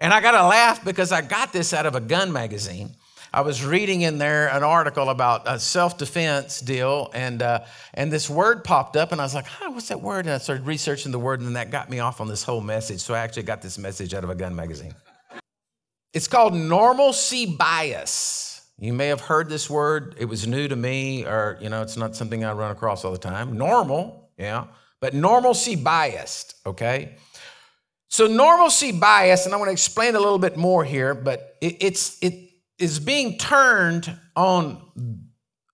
And 0.00 0.14
I 0.14 0.20
got 0.20 0.30
to 0.32 0.46
laugh 0.46 0.84
because 0.84 1.10
I 1.10 1.22
got 1.22 1.52
this 1.52 1.74
out 1.74 1.86
of 1.86 1.96
a 1.96 2.00
gun 2.00 2.32
magazine. 2.32 2.90
I 3.36 3.42
was 3.42 3.62
reading 3.62 4.00
in 4.00 4.16
there 4.16 4.48
an 4.48 4.62
article 4.62 5.10
about 5.10 5.42
a 5.44 5.60
self-defense 5.60 6.62
deal, 6.62 7.10
and 7.12 7.42
uh, 7.42 7.64
and 7.92 8.10
this 8.10 8.30
word 8.30 8.64
popped 8.64 8.96
up, 8.96 9.12
and 9.12 9.20
I 9.20 9.24
was 9.24 9.34
like, 9.34 9.44
"Huh, 9.44 9.72
what's 9.72 9.88
that 9.88 10.00
word?" 10.00 10.24
And 10.24 10.34
I 10.34 10.38
started 10.38 10.64
researching 10.64 11.12
the 11.12 11.18
word, 11.18 11.42
and 11.42 11.54
that 11.54 11.70
got 11.70 11.90
me 11.90 11.98
off 11.98 12.22
on 12.22 12.28
this 12.28 12.42
whole 12.42 12.62
message. 12.62 13.00
So 13.00 13.12
I 13.12 13.18
actually 13.18 13.42
got 13.42 13.60
this 13.60 13.76
message 13.76 14.14
out 14.14 14.24
of 14.24 14.30
a 14.30 14.34
gun 14.34 14.56
magazine. 14.56 14.94
It's 16.14 16.28
called 16.28 16.54
normalcy 16.54 17.44
bias. 17.44 18.66
You 18.78 18.94
may 18.94 19.08
have 19.08 19.20
heard 19.20 19.50
this 19.50 19.68
word. 19.68 20.14
It 20.18 20.24
was 20.24 20.46
new 20.46 20.66
to 20.66 20.74
me, 20.74 21.26
or 21.26 21.58
you 21.60 21.68
know, 21.68 21.82
it's 21.82 21.98
not 21.98 22.16
something 22.16 22.42
I 22.42 22.52
run 22.52 22.70
across 22.70 23.04
all 23.04 23.12
the 23.12 23.18
time. 23.18 23.58
Normal, 23.58 24.30
yeah, 24.38 24.64
but 24.98 25.12
normalcy 25.12 25.76
biased. 25.76 26.54
Okay. 26.64 27.16
So 28.08 28.28
normalcy 28.28 28.92
bias, 28.92 29.44
and 29.44 29.54
I 29.54 29.58
want 29.58 29.68
to 29.68 29.72
explain 29.72 30.14
a 30.14 30.20
little 30.20 30.38
bit 30.38 30.56
more 30.56 30.84
here, 30.84 31.14
but 31.14 31.58
it, 31.60 31.76
it's 31.80 32.16
it 32.22 32.45
is 32.78 32.98
being 32.98 33.38
turned 33.38 34.18
on 34.34 34.82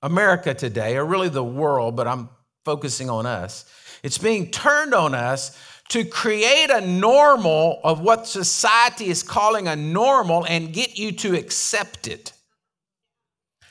America 0.03 0.55
today, 0.55 0.97
or 0.97 1.05
really 1.05 1.29
the 1.29 1.45
world, 1.45 1.97
but 1.97 2.07
I'm 2.09 2.29
focusing 2.65 3.11
on 3.11 3.27
us. 3.27 3.65
It's 4.03 4.19
being 4.19 4.51
turned 4.51 4.95
on 4.95 5.15
us 5.15 5.57
to 5.89 6.05
create 6.05 6.71
a 6.71 6.81
normal 6.81 7.81
of 7.85 8.01
what 8.01 8.27
society 8.27 9.09
is 9.09 9.23
calling 9.23 9.69
a 9.69 9.77
normal 9.77 10.45
and 10.47 10.73
get 10.73 10.99
you 10.99 11.13
to 11.13 11.37
accept 11.37 12.09
it. 12.09 12.33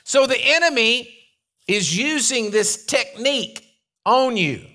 So 0.04 0.26
the 0.26 0.38
enemy 0.38 1.12
is 1.66 1.96
using 1.96 2.50
this 2.50 2.86
technique 2.86 3.66
on 4.04 4.36
you. 4.36 4.66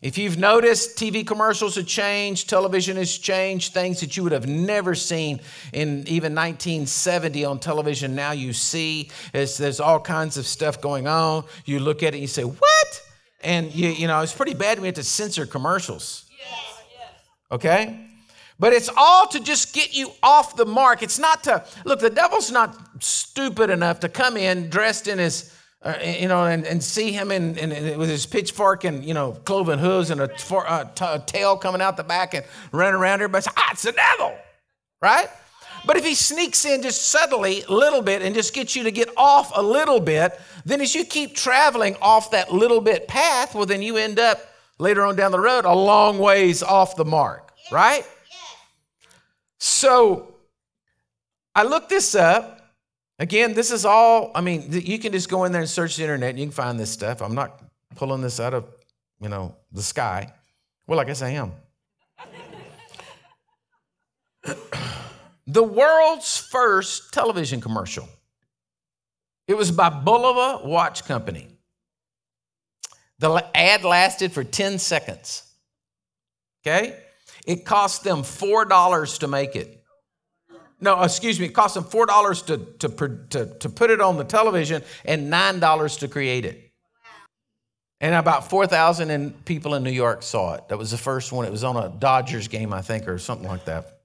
If 0.00 0.16
you've 0.16 0.38
noticed, 0.38 0.96
TV 0.96 1.26
commercials 1.26 1.74
have 1.74 1.86
changed, 1.86 2.48
television 2.48 2.96
has 2.98 3.18
changed, 3.18 3.74
things 3.74 3.98
that 3.98 4.16
you 4.16 4.22
would 4.22 4.30
have 4.30 4.46
never 4.46 4.94
seen 4.94 5.40
in 5.72 6.06
even 6.06 6.36
1970 6.36 7.44
on 7.44 7.58
television. 7.58 8.14
Now 8.14 8.30
you 8.30 8.52
see 8.52 9.10
there's, 9.32 9.58
there's 9.58 9.80
all 9.80 9.98
kinds 9.98 10.36
of 10.36 10.46
stuff 10.46 10.80
going 10.80 11.08
on. 11.08 11.44
You 11.64 11.80
look 11.80 12.04
at 12.04 12.14
it 12.14 12.18
and 12.18 12.20
you 12.20 12.28
say, 12.28 12.44
What? 12.44 13.02
And 13.42 13.74
you, 13.74 13.88
you 13.88 14.06
know, 14.06 14.20
it's 14.20 14.32
pretty 14.32 14.54
bad 14.54 14.78
we 14.78 14.86
had 14.86 14.94
to 14.96 15.02
censor 15.02 15.46
commercials. 15.46 16.26
Okay? 17.50 18.04
But 18.60 18.72
it's 18.72 18.90
all 18.96 19.26
to 19.28 19.40
just 19.40 19.74
get 19.74 19.96
you 19.96 20.12
off 20.22 20.56
the 20.56 20.66
mark. 20.66 21.02
It's 21.02 21.18
not 21.18 21.44
to, 21.44 21.64
look, 21.84 22.00
the 22.00 22.10
devil's 22.10 22.50
not 22.50 22.76
stupid 23.00 23.70
enough 23.70 24.00
to 24.00 24.08
come 24.08 24.36
in 24.36 24.68
dressed 24.70 25.08
in 25.08 25.18
his 25.18 25.54
uh, 25.82 25.94
you 26.02 26.26
know, 26.26 26.44
and, 26.44 26.66
and 26.66 26.82
see 26.82 27.12
him 27.12 27.30
in, 27.30 27.56
in, 27.56 27.70
in, 27.70 27.98
with 27.98 28.08
his 28.08 28.26
pitchfork 28.26 28.84
and, 28.84 29.04
you 29.04 29.14
know, 29.14 29.32
cloven 29.44 29.78
hooves 29.78 30.10
and 30.10 30.20
a, 30.20 30.28
for, 30.38 30.64
a, 30.64 30.90
t- 30.94 31.04
a 31.04 31.20
tail 31.20 31.56
coming 31.56 31.80
out 31.80 31.96
the 31.96 32.04
back 32.04 32.34
and 32.34 32.44
running 32.72 32.94
around 32.94 33.14
everybody. 33.14 33.42
Say, 33.42 33.52
ah, 33.56 33.68
it's 33.70 33.82
the 33.82 33.92
devil, 33.92 34.36
right? 35.00 35.28
But 35.86 35.96
if 35.96 36.04
he 36.04 36.14
sneaks 36.14 36.64
in 36.64 36.82
just 36.82 37.02
subtly 37.02 37.62
a 37.62 37.72
little 37.72 38.02
bit 38.02 38.22
and 38.22 38.34
just 38.34 38.52
gets 38.52 38.74
you 38.74 38.82
to 38.82 38.90
get 38.90 39.08
off 39.16 39.52
a 39.54 39.62
little 39.62 40.00
bit, 40.00 40.38
then 40.64 40.80
as 40.80 40.94
you 40.94 41.04
keep 41.04 41.36
traveling 41.36 41.96
off 42.02 42.32
that 42.32 42.52
little 42.52 42.80
bit 42.80 43.06
path, 43.06 43.54
well, 43.54 43.64
then 43.64 43.80
you 43.80 43.96
end 43.96 44.18
up 44.18 44.40
later 44.78 45.04
on 45.04 45.14
down 45.14 45.30
the 45.30 45.40
road 45.40 45.64
a 45.64 45.72
long 45.72 46.18
ways 46.18 46.62
off 46.62 46.96
the 46.96 47.04
mark, 47.04 47.52
right? 47.70 48.04
So 49.58 50.34
I 51.54 51.62
looked 51.62 51.88
this 51.88 52.16
up 52.16 52.57
Again, 53.18 53.54
this 53.54 53.72
is 53.72 53.84
all, 53.84 54.30
I 54.34 54.40
mean, 54.40 54.68
you 54.70 54.98
can 54.98 55.12
just 55.12 55.28
go 55.28 55.44
in 55.44 55.52
there 55.52 55.60
and 55.60 55.70
search 55.70 55.96
the 55.96 56.04
internet 56.04 56.30
and 56.30 56.38
you 56.38 56.46
can 56.46 56.52
find 56.52 56.78
this 56.78 56.90
stuff. 56.90 57.20
I'm 57.20 57.34
not 57.34 57.60
pulling 57.96 58.22
this 58.22 58.38
out 58.38 58.54
of, 58.54 58.72
you 59.20 59.28
know, 59.28 59.56
the 59.72 59.82
sky. 59.82 60.32
Well, 60.86 61.00
I 61.00 61.04
guess 61.04 61.20
I 61.20 61.30
am. 61.30 61.52
the 65.46 65.62
world's 65.62 66.38
first 66.38 67.12
television 67.12 67.60
commercial. 67.60 68.08
It 69.48 69.56
was 69.56 69.72
by 69.72 69.90
Bulova 69.90 70.64
Watch 70.64 71.04
Company. 71.04 71.48
The 73.18 73.44
ad 73.54 73.82
lasted 73.82 74.32
for 74.32 74.44
10 74.44 74.78
seconds. 74.78 75.42
Okay? 76.62 76.96
It 77.46 77.64
cost 77.64 78.04
them 78.04 78.18
$4 78.22 79.18
to 79.18 79.26
make 79.26 79.56
it. 79.56 79.82
No, 80.80 81.02
excuse 81.02 81.40
me, 81.40 81.46
it 81.46 81.54
cost 81.54 81.74
them 81.74 81.84
$4 81.84 82.46
to, 82.46 82.58
to, 82.88 83.18
to, 83.30 83.58
to 83.58 83.68
put 83.68 83.90
it 83.90 84.00
on 84.00 84.16
the 84.16 84.24
television 84.24 84.82
and 85.04 85.32
$9 85.32 85.98
to 85.98 86.08
create 86.08 86.44
it. 86.44 86.72
And 88.00 88.14
about 88.14 88.48
4,000 88.48 89.44
people 89.44 89.74
in 89.74 89.82
New 89.82 89.90
York 89.90 90.22
saw 90.22 90.54
it. 90.54 90.68
That 90.68 90.78
was 90.78 90.92
the 90.92 90.98
first 90.98 91.32
one. 91.32 91.46
It 91.46 91.50
was 91.50 91.64
on 91.64 91.76
a 91.76 91.88
Dodgers 91.88 92.46
game, 92.46 92.72
I 92.72 92.80
think, 92.80 93.08
or 93.08 93.18
something 93.18 93.48
like 93.48 93.64
that. 93.64 93.97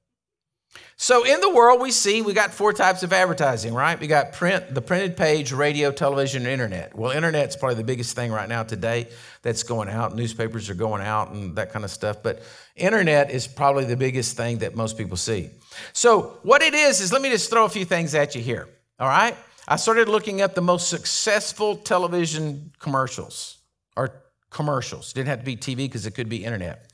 So 0.96 1.26
in 1.26 1.42
the 1.42 1.50
world, 1.50 1.82
we 1.82 1.92
see 1.92 2.22
we 2.22 2.34
got 2.34 2.54
four 2.54 2.72
types 2.72 3.04
of 3.04 3.12
advertising, 3.12 3.74
right? 3.74 4.00
We 4.00 4.08
got 4.08 4.34
print, 4.34 4.74
the 4.74 4.82
printed 4.82 5.18
page, 5.18 5.52
radio, 5.52 5.92
television, 5.92 6.44
and 6.44 6.52
internet. 6.52 6.96
Well, 6.96 7.12
internet's 7.12 7.56
probably 7.56 7.76
the 7.76 7.84
biggest 7.84 8.16
thing 8.16 8.32
right 8.32 8.48
now 8.48 8.64
today 8.64 9.10
that's 9.42 9.64
going 9.64 9.90
out. 9.90 10.16
Newspapers 10.16 10.70
are 10.70 10.76
going 10.76 11.02
out 11.02 11.32
and 11.32 11.56
that 11.56 11.72
kind 11.72 11.84
of 11.84 11.92
stuff. 11.92 12.24
But 12.24 12.44
internet 12.76 13.32
is 13.32 13.48
probably 13.48 13.86
the 13.86 13.98
biggest 13.98 14.38
thing 14.38 14.60
that 14.60 14.76
most 14.76 14.98
people 14.98 15.18
see. 15.18 15.50
So 15.94 16.38
what 16.44 16.62
it 16.62 16.74
is 16.74 17.02
is 17.02 17.12
let 17.12 17.22
me 17.22 17.30
just 17.30 17.50
throw 17.50 17.66
a 17.66 17.70
few 17.70 17.86
things 17.86 18.16
at 18.16 18.36
you 18.36 18.42
here. 18.42 18.70
All 19.00 19.10
right. 19.10 19.36
I 19.68 19.78
started 19.78 20.10
looking 20.10 20.42
up 20.42 20.56
the 20.56 20.62
most 20.62 20.90
successful 20.90 21.76
television 21.78 22.72
commercials 22.80 23.58
or 23.96 24.24
commercials. 24.50 25.14
Didn't 25.14 25.30
have 25.30 25.40
to 25.40 25.46
be 25.46 25.56
TV 25.56 25.78
because 25.78 26.06
it 26.06 26.12
could 26.12 26.30
be 26.30 26.44
internet. 26.46 26.92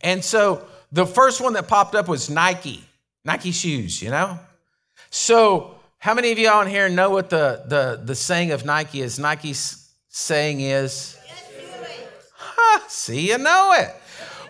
And 0.00 0.24
so 0.24 0.66
the 0.92 1.06
first 1.06 1.40
one 1.40 1.54
that 1.54 1.66
popped 1.66 1.94
up 1.94 2.08
was 2.08 2.30
Nike. 2.30 2.84
Nike 3.24 3.52
shoes, 3.52 4.02
you 4.02 4.10
know? 4.10 4.38
So, 5.10 5.76
how 5.98 6.14
many 6.14 6.32
of 6.32 6.38
y'all 6.38 6.62
in 6.62 6.68
here 6.68 6.88
know 6.88 7.10
what 7.10 7.30
the, 7.30 7.64
the, 7.66 8.00
the 8.02 8.14
saying 8.14 8.52
of 8.52 8.64
Nike 8.64 9.02
is? 9.02 9.18
Nike's 9.18 9.92
saying 10.08 10.60
is, 10.60 11.18
huh, 12.34 12.80
see, 12.88 13.28
you 13.28 13.38
know 13.38 13.74
it. 13.76 13.94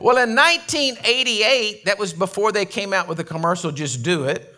Well, 0.00 0.16
in 0.16 0.34
1988, 0.34 1.84
that 1.84 1.98
was 1.98 2.12
before 2.12 2.52
they 2.52 2.64
came 2.64 2.92
out 2.92 3.08
with 3.08 3.18
the 3.18 3.24
commercial, 3.24 3.72
Just 3.72 4.02
Do 4.02 4.24
It, 4.24 4.54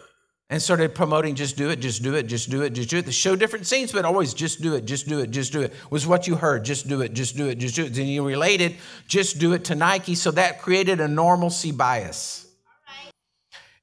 and 0.50 0.60
started 0.60 0.94
promoting 0.94 1.34
Just 1.34 1.56
Do 1.56 1.70
It, 1.70 1.80
Just 1.80 2.02
Do 2.02 2.14
It, 2.14 2.26
Just 2.26 2.50
Do 2.50 2.62
It, 2.62 2.74
Just 2.74 2.90
Do 2.90 2.98
It. 2.98 3.06
They 3.06 3.10
show 3.10 3.34
different 3.34 3.66
scenes, 3.66 3.90
but 3.90 4.04
always 4.04 4.34
Just 4.34 4.60
Do 4.60 4.74
It, 4.74 4.84
Just 4.84 5.08
Do 5.08 5.18
It, 5.20 5.30
Just 5.30 5.52
Do 5.52 5.62
It 5.62 5.72
was 5.90 6.06
what 6.06 6.28
you 6.28 6.36
heard. 6.36 6.64
Just 6.64 6.86
Do 6.88 7.00
It, 7.00 7.14
Just 7.14 7.36
Do 7.36 7.48
It, 7.48 7.56
Just 7.56 7.74
Do 7.74 7.84
It. 7.86 7.94
Then 7.94 8.06
you 8.06 8.24
related 8.24 8.76
Just 9.08 9.38
Do 9.38 9.54
It 9.54 9.64
to 9.64 9.74
Nike, 9.74 10.14
so 10.14 10.30
that 10.32 10.60
created 10.60 11.00
a 11.00 11.08
normalcy 11.08 11.72
bias. 11.72 12.46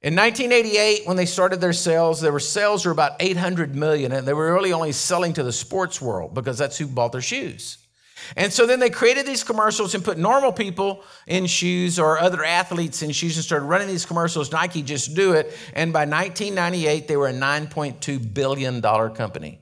In 0.02 0.16
1988, 0.16 1.06
when 1.06 1.18
they 1.18 1.26
started 1.26 1.60
their 1.60 1.74
sales, 1.74 2.22
their 2.22 2.38
sales 2.38 2.86
were 2.86 2.92
about 2.92 3.16
800 3.20 3.74
million, 3.74 4.12
and 4.12 4.26
they 4.26 4.32
were 4.32 4.54
really 4.54 4.72
only 4.72 4.92
selling 4.92 5.34
to 5.34 5.42
the 5.42 5.52
sports 5.52 6.00
world 6.00 6.32
because 6.32 6.56
that's 6.56 6.78
who 6.78 6.86
bought 6.86 7.12
their 7.12 7.20
shoes. 7.20 7.76
And 8.36 8.52
so 8.52 8.66
then 8.66 8.80
they 8.80 8.90
created 8.90 9.26
these 9.26 9.44
commercials 9.44 9.94
and 9.94 10.02
put 10.02 10.16
normal 10.16 10.52
people 10.52 11.04
in 11.26 11.46
shoes 11.46 11.98
or 11.98 12.18
other 12.18 12.44
athletes 12.44 13.02
in 13.02 13.10
shoes 13.10 13.36
and 13.36 13.44
started 13.44 13.66
running 13.66 13.88
these 13.88 14.06
commercials. 14.06 14.52
Nike 14.52 14.82
just 14.82 15.14
do 15.14 15.32
it. 15.32 15.54
And 15.74 15.92
by 15.92 16.00
1998, 16.00 17.08
they 17.08 17.16
were 17.16 17.28
a 17.28 17.32
$9.2 17.32 18.34
billion 18.34 18.80
company. 18.80 19.60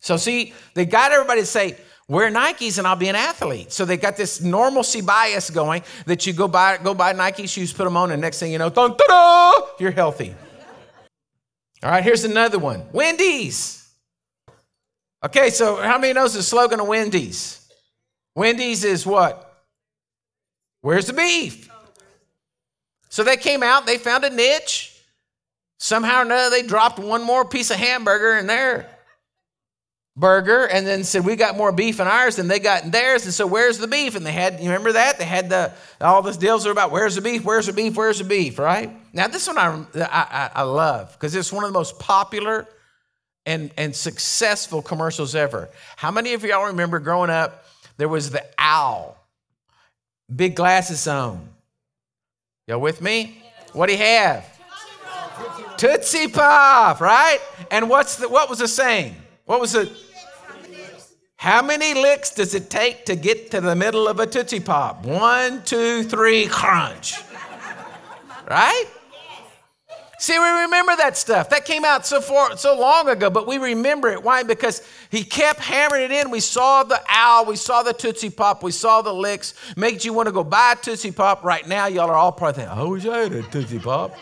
So, 0.00 0.16
see, 0.16 0.54
they 0.74 0.86
got 0.86 1.12
everybody 1.12 1.40
to 1.40 1.46
say, 1.46 1.76
wear 2.08 2.30
Nikes 2.30 2.78
and 2.78 2.86
I'll 2.86 2.96
be 2.96 3.08
an 3.08 3.16
athlete. 3.16 3.72
So 3.72 3.84
they 3.84 3.96
got 3.96 4.16
this 4.16 4.40
normalcy 4.40 5.00
bias 5.00 5.50
going 5.50 5.82
that 6.06 6.26
you 6.26 6.32
go 6.32 6.48
buy 6.48 6.78
go 6.78 6.94
buy 6.94 7.12
Nike 7.12 7.46
shoes, 7.46 7.72
put 7.72 7.84
them 7.84 7.96
on, 7.96 8.10
and 8.10 8.20
next 8.20 8.38
thing 8.38 8.52
you 8.52 8.58
know, 8.58 8.72
you're 9.78 9.90
healthy. 9.90 10.34
All 11.82 11.90
right, 11.90 12.02
here's 12.02 12.24
another 12.24 12.58
one. 12.58 12.84
Wendy's. 12.92 13.88
Okay, 15.24 15.50
so 15.50 15.76
how 15.76 15.98
many 15.98 16.12
knows 16.12 16.34
the 16.34 16.42
slogan 16.42 16.80
of 16.80 16.86
Wendy's? 16.86 17.66
Wendy's 18.34 18.84
is 18.84 19.06
what? 19.06 19.64
Where's 20.82 21.06
the 21.06 21.12
beef? 21.12 21.70
So 23.08 23.24
they 23.24 23.36
came 23.36 23.62
out, 23.62 23.86
they 23.86 23.98
found 23.98 24.24
a 24.24 24.30
niche. 24.30 24.92
Somehow 25.78 26.20
or 26.20 26.22
another, 26.22 26.50
they 26.50 26.62
dropped 26.62 26.98
one 26.98 27.22
more 27.22 27.44
piece 27.44 27.70
of 27.70 27.76
hamburger 27.76 28.38
in 28.38 28.46
there 28.46 28.95
burger 30.16 30.66
and 30.66 30.86
then 30.86 31.04
said 31.04 31.24
we 31.24 31.36
got 31.36 31.56
more 31.56 31.70
beef 31.70 32.00
in 32.00 32.06
ours 32.06 32.36
than 32.36 32.48
they 32.48 32.58
got 32.58 32.84
in 32.84 32.90
theirs. 32.90 33.24
And 33.24 33.34
so 33.34 33.46
where's 33.46 33.78
the 33.78 33.86
beef? 33.86 34.14
And 34.14 34.24
they 34.24 34.32
had 34.32 34.58
you 34.60 34.66
remember 34.66 34.92
that? 34.92 35.18
They 35.18 35.24
had 35.24 35.50
the 35.50 35.72
all 36.00 36.22
the 36.22 36.32
deals 36.32 36.66
are 36.66 36.70
about 36.70 36.90
where's 36.90 37.16
the 37.16 37.20
beef? 37.20 37.44
Where's 37.44 37.66
the 37.66 37.72
beef? 37.72 37.96
Where's 37.96 38.18
the 38.18 38.24
beef? 38.24 38.58
Right? 38.58 38.90
Now 39.12 39.28
this 39.28 39.46
one 39.46 39.58
i, 39.58 39.86
I, 39.94 40.50
I 40.54 40.62
love 40.62 41.12
because 41.12 41.34
it's 41.34 41.52
one 41.52 41.64
of 41.64 41.72
the 41.72 41.78
most 41.78 41.98
popular 41.98 42.66
and, 43.44 43.70
and 43.76 43.94
successful 43.94 44.82
commercials 44.82 45.34
ever. 45.34 45.68
How 45.96 46.10
many 46.10 46.32
of 46.32 46.42
y'all 46.42 46.66
remember 46.66 46.98
growing 46.98 47.30
up 47.30 47.66
there 47.98 48.08
was 48.08 48.30
the 48.30 48.44
owl? 48.58 49.16
Big 50.34 50.56
glasses 50.56 51.06
on. 51.06 51.48
Y'all 52.66 52.80
with 52.80 53.00
me? 53.00 53.42
What 53.72 53.86
do 53.86 53.92
you 53.92 53.98
have? 53.98 54.44
Tootsie 55.76 56.28
pop 56.28 57.02
right? 57.02 57.38
And 57.70 57.90
what's 57.90 58.16
the 58.16 58.30
what 58.30 58.48
was 58.48 58.60
the 58.60 58.68
saying? 58.68 59.14
What 59.44 59.60
was 59.60 59.74
it 59.74 59.92
how 61.36 61.62
many 61.62 61.94
licks 61.94 62.30
does 62.30 62.54
it 62.54 62.70
take 62.70 63.04
to 63.06 63.16
get 63.16 63.50
to 63.50 63.60
the 63.60 63.76
middle 63.76 64.08
of 64.08 64.20
a 64.20 64.26
Tootsie 64.26 64.60
Pop? 64.60 65.04
One, 65.04 65.62
two, 65.64 66.02
three, 66.02 66.46
crunch. 66.46 67.16
Right? 68.48 68.84
See, 70.18 70.38
we 70.38 70.48
remember 70.62 70.96
that 70.96 71.16
stuff. 71.16 71.50
That 71.50 71.66
came 71.66 71.84
out 71.84 72.06
so 72.06 72.22
far, 72.22 72.56
so 72.56 72.78
long 72.78 73.08
ago, 73.08 73.28
but 73.28 73.46
we 73.46 73.58
remember 73.58 74.08
it. 74.08 74.22
Why? 74.22 74.44
Because 74.44 74.80
he 75.10 75.22
kept 75.22 75.60
hammering 75.60 76.04
it 76.04 76.10
in. 76.10 76.30
We 76.30 76.40
saw 76.40 76.84
the 76.84 77.00
owl, 77.08 77.44
we 77.44 77.56
saw 77.56 77.82
the 77.82 77.92
Tootsie 77.92 78.30
Pop, 78.30 78.62
we 78.62 78.72
saw 78.72 79.02
the 79.02 79.12
licks. 79.12 79.52
Makes 79.76 80.06
you 80.06 80.14
want 80.14 80.26
to 80.28 80.32
go 80.32 80.42
buy 80.42 80.72
a 80.72 80.82
Tootsie 80.82 81.12
Pop 81.12 81.44
right 81.44 81.68
now. 81.68 81.86
Y'all 81.86 82.08
are 82.08 82.14
all 82.14 82.32
probably 82.32 82.62
thinking, 82.62 82.78
oh, 82.78 82.86
I 82.86 82.90
wish 82.90 83.06
I 83.06 83.18
had 83.18 83.32
a 83.32 83.42
Tootsie 83.42 83.78
Pop. 83.78 84.16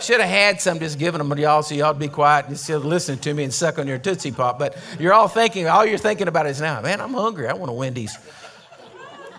Should 0.00 0.20
have 0.20 0.28
had 0.28 0.60
some, 0.60 0.78
just 0.78 0.98
given 0.98 1.18
them 1.18 1.34
to 1.34 1.40
y'all 1.40 1.62
so 1.62 1.74
y'all 1.74 1.92
would 1.92 2.00
be 2.00 2.08
quiet 2.08 2.46
and 2.46 2.56
just 2.56 2.84
listen 2.84 3.18
to 3.18 3.34
me 3.34 3.44
and 3.44 3.54
suck 3.54 3.78
on 3.78 3.86
your 3.86 3.98
Tootsie 3.98 4.32
Pop. 4.32 4.58
But 4.58 4.76
you're 4.98 5.12
all 5.12 5.28
thinking, 5.28 5.66
all 5.66 5.84
you're 5.86 5.98
thinking 5.98 6.28
about 6.28 6.46
is 6.46 6.60
now, 6.60 6.80
man, 6.80 7.00
I'm 7.00 7.14
hungry. 7.14 7.48
I 7.48 7.54
want 7.54 7.70
a 7.70 7.74
Wendy's. 7.74 8.16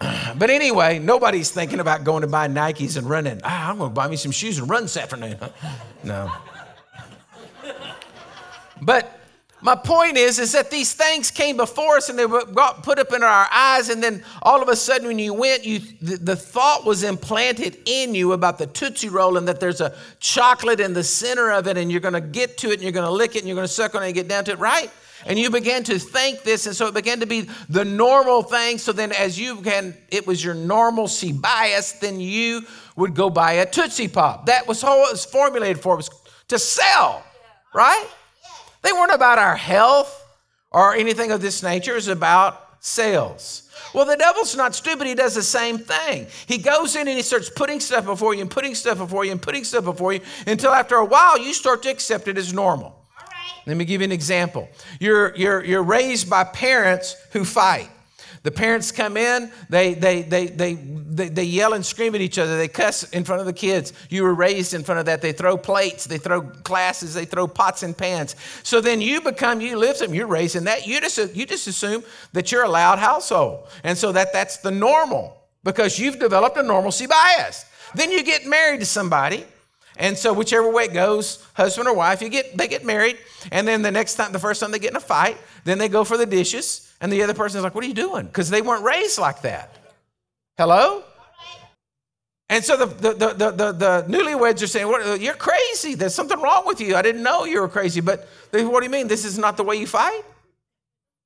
But 0.38 0.50
anyway, 0.50 1.00
nobody's 1.00 1.50
thinking 1.50 1.80
about 1.80 2.04
going 2.04 2.22
to 2.22 2.28
buy 2.28 2.50
Nikes 2.50 2.98
and 2.98 3.10
running. 3.10 3.40
Ah, 3.46 3.70
I'm 3.70 3.78
going 3.78 3.90
to 3.90 3.94
buy 3.94 4.10
me 4.10 4.18
some 4.18 4.32
shoes 4.32 4.60
and 4.60 4.70
run 4.70 4.84
this 4.84 4.98
afternoon. 4.98 5.38
No. 6.04 6.30
But 8.82 9.25
my 9.66 9.76
point 9.76 10.16
is, 10.16 10.38
is 10.38 10.52
that 10.52 10.70
these 10.70 10.94
things 10.94 11.32
came 11.32 11.58
before 11.58 11.98
us 11.98 12.08
and 12.08 12.20
they 12.20 12.28
were 12.28 12.46
put 12.84 13.00
up 13.00 13.12
in 13.12 13.24
our 13.24 13.48
eyes, 13.52 13.90
and 13.90 14.02
then 14.02 14.24
all 14.44 14.62
of 14.62 14.70
a 14.70 14.76
sudden, 14.76 15.08
when 15.08 15.18
you 15.18 15.34
went, 15.34 15.66
you 15.66 15.80
the, 16.02 16.18
the 16.18 16.36
thought 16.36 16.86
was 16.86 17.02
implanted 17.02 17.80
in 17.88 18.14
you 18.14 18.34
about 18.34 18.60
the 18.60 18.68
Tootsie 18.68 19.10
Roll 19.10 19.38
and 19.38 19.48
that 19.48 19.60
there's 19.60 19.82
a 19.82 19.96
chocolate 20.20 20.80
in 20.80 20.94
the 20.94 21.04
center 21.04 21.52
of 21.52 21.68
it, 21.68 21.78
and 21.78 21.92
you're 21.92 22.00
going 22.00 22.14
to 22.14 22.22
get 22.22 22.60
to 22.60 22.70
it, 22.70 22.76
and 22.76 22.84
you're 22.84 22.92
going 22.92 23.08
to 23.08 23.12
lick 23.12 23.36
it, 23.36 23.40
and 23.40 23.48
you're 23.48 23.56
going 23.56 23.68
to 23.68 23.74
suck 23.74 23.96
on 23.96 24.04
it 24.04 24.06
and 24.06 24.14
get 24.14 24.28
down 24.28 24.46
to 24.46 24.52
it, 24.52 24.60
right? 24.60 24.92
And 25.26 25.40
you 25.40 25.50
began 25.50 25.84
to 25.86 25.98
think 25.98 26.44
this, 26.44 26.68
and 26.68 26.76
so 26.76 26.86
it 26.86 26.94
began 26.94 27.22
to 27.22 27.26
be 27.26 27.50
the 27.68 27.84
normal 27.84 28.44
thing. 28.44 28.78
So 28.78 28.92
then, 28.92 29.14
as 29.14 29.40
you 29.40 29.62
can, 29.62 29.98
it 30.12 30.28
was 30.28 30.46
your 30.46 30.54
normalcy 30.54 31.32
bias, 31.32 31.94
then 31.94 32.20
you 32.20 32.62
would 32.96 33.16
go 33.16 33.32
buy 33.32 33.54
a 33.54 33.66
Tootsie 33.66 34.10
Pop. 34.10 34.46
That 34.46 34.68
was 34.68 34.84
how 34.84 35.08
it 35.08 35.12
was 35.12 35.26
formulated 35.26 35.82
for, 35.82 35.96
it 35.96 35.98
was 35.98 36.10
to 36.50 36.60
sell, 36.60 37.24
right? 37.74 38.08
They 38.86 38.94
weren't 38.94 39.14
about 39.14 39.40
our 39.40 39.56
health 39.56 40.24
or 40.70 40.94
anything 40.94 41.32
of 41.32 41.42
this 41.42 41.64
nature. 41.64 41.94
It 41.94 41.96
was 41.96 42.08
about 42.08 42.84
sales. 42.86 43.68
Well, 43.96 44.06
the 44.06 44.16
devil's 44.16 44.56
not 44.56 44.76
stupid. 44.76 45.08
He 45.08 45.16
does 45.16 45.34
the 45.34 45.42
same 45.42 45.80
thing. 45.80 46.28
He 46.46 46.60
goes 46.60 46.96
in 46.96 47.08
and 47.08 47.18
he 47.18 47.24
starts 47.24 47.50
putting 47.50 47.80
stuff 47.80 48.06
before 48.06 48.36
you 48.36 48.42
and 48.42 48.52
putting 48.52 48.76
stuff 48.76 49.00
before 49.00 49.26
you 49.26 49.32
and 49.32 49.42
putting 49.42 49.64
stuff 49.64 49.86
before 49.86 50.14
you 50.14 50.20
until 50.46 50.72
after 50.72 50.98
a 50.98 51.06
while 51.06 51.40
you 51.40 51.52
start 51.52 51.82
to 51.84 51.90
accept 51.90 52.28
it 52.28 52.38
as 52.38 52.54
normal. 52.54 53.08
Let 53.66 53.76
me 53.76 53.86
give 53.86 54.02
you 54.02 54.06
an 54.06 54.12
example. 54.12 54.70
You're, 55.00 55.36
you're, 55.36 55.64
you're 55.64 55.82
raised 55.82 56.30
by 56.30 56.44
parents 56.44 57.16
who 57.32 57.44
fight. 57.44 57.90
The 58.46 58.52
parents 58.52 58.92
come 58.92 59.18
in, 59.18 59.52
they, 59.70 59.96
they, 59.96 60.22
they, 60.22 60.46
they, 60.46 60.76
they, 60.76 61.30
they, 61.30 61.44
yell 61.46 61.74
and 61.74 61.84
scream 61.84 62.14
at 62.14 62.22
each 62.22 62.38
other. 62.38 62.58
They 62.58 62.68
cuss 62.68 63.02
in 63.06 63.24
front 63.24 63.40
of 63.40 63.48
the 63.48 63.54
kids. 63.54 63.92
You 64.08 64.22
were 64.22 64.36
raised 64.36 64.76
in 64.76 64.84
front 64.84 65.00
of 65.00 65.08
that. 65.08 65.24
They 65.24 65.32
throw 65.32 65.58
plates, 65.58 66.06
they 66.06 66.20
throw 66.20 66.42
glasses, 66.42 67.16
they 67.16 67.26
throw 67.26 67.48
pots 67.48 67.82
and 67.82 67.98
pans. 67.98 68.36
So 68.62 68.82
then 68.82 69.02
you 69.02 69.20
become, 69.22 69.62
you 69.62 69.76
live 69.78 69.98
them, 69.98 70.14
you're 70.14 70.28
raised 70.28 70.56
in 70.56 70.66
that. 70.66 70.86
You 70.86 71.02
just, 71.02 71.36
you 71.36 71.48
just 71.48 71.66
assume 71.66 72.04
that 72.34 72.52
you're 72.52 72.66
a 72.66 72.70
loud 72.70 73.00
household. 73.00 73.68
And 73.84 73.98
so 73.98 74.12
that, 74.12 74.32
that's 74.32 74.58
the 74.58 74.70
normal 74.70 75.42
because 75.64 75.98
you've 75.98 76.20
developed 76.20 76.56
a 76.56 76.62
normalcy 76.62 77.08
bias. 77.08 77.66
Then 77.96 78.12
you 78.12 78.22
get 78.22 78.46
married 78.46 78.80
to 78.82 78.86
somebody. 78.86 79.44
And 79.98 80.16
so 80.16 80.34
whichever 80.34 80.70
way 80.70 80.84
it 80.84 80.94
goes, 80.94 81.44
husband 81.56 81.88
or 81.88 81.96
wife, 81.96 82.22
you 82.22 82.30
get 82.30 82.56
they 82.56 82.68
get 82.68 82.86
married, 82.86 83.18
and 83.52 83.68
then 83.68 83.82
the 83.82 83.92
next 83.92 84.16
time, 84.16 84.34
the 84.34 84.40
first 84.40 84.60
time 84.60 84.72
they 84.72 84.78
get 84.78 84.92
in 84.92 84.98
a 84.98 85.00
fight, 85.00 85.38
then 85.64 85.78
they 85.78 85.88
go 85.88 86.04
for 86.04 86.18
the 86.18 86.26
dishes, 86.26 86.85
and 87.02 87.12
the 87.12 87.24
other 87.24 87.34
person 87.34 87.58
is 87.58 87.64
like, 87.64 87.76
What 87.76 87.84
are 87.84 87.88
you 87.88 87.94
doing? 87.94 88.26
Because 88.26 88.50
they 88.50 88.62
weren't 88.62 88.84
raised 88.84 89.20
like 89.20 89.42
that. 89.42 89.76
Hello? 90.58 91.04
And 92.48 92.64
so 92.64 92.78
the, 92.78 92.86
the, 92.86 93.14
the, 93.14 93.52
the, 93.52 93.72
the 93.72 94.06
newlyweds 94.08 94.62
are 94.62 94.68
saying, 94.68 94.88
what, 94.88 95.06
uh, 95.06 95.14
You're 95.14 95.34
crazy. 95.34 95.96
There's 95.96 96.16
something 96.16 96.40
wrong 96.40 96.64
with 96.66 96.80
you. 96.80 96.96
I 96.96 97.02
didn't 97.02 97.24
know 97.24 97.46
you 97.46 97.62
were 97.62 97.70
crazy. 97.70 98.02
But 98.02 98.28
they, 98.52 98.64
what 98.64 98.82
do 98.82 98.86
you 98.86 98.92
mean? 98.92 99.08
This 99.08 99.26
is 99.26 99.38
not 99.38 99.58
the 99.58 99.64
way 99.64 99.76
you 99.76 99.88
fight? 99.88 100.22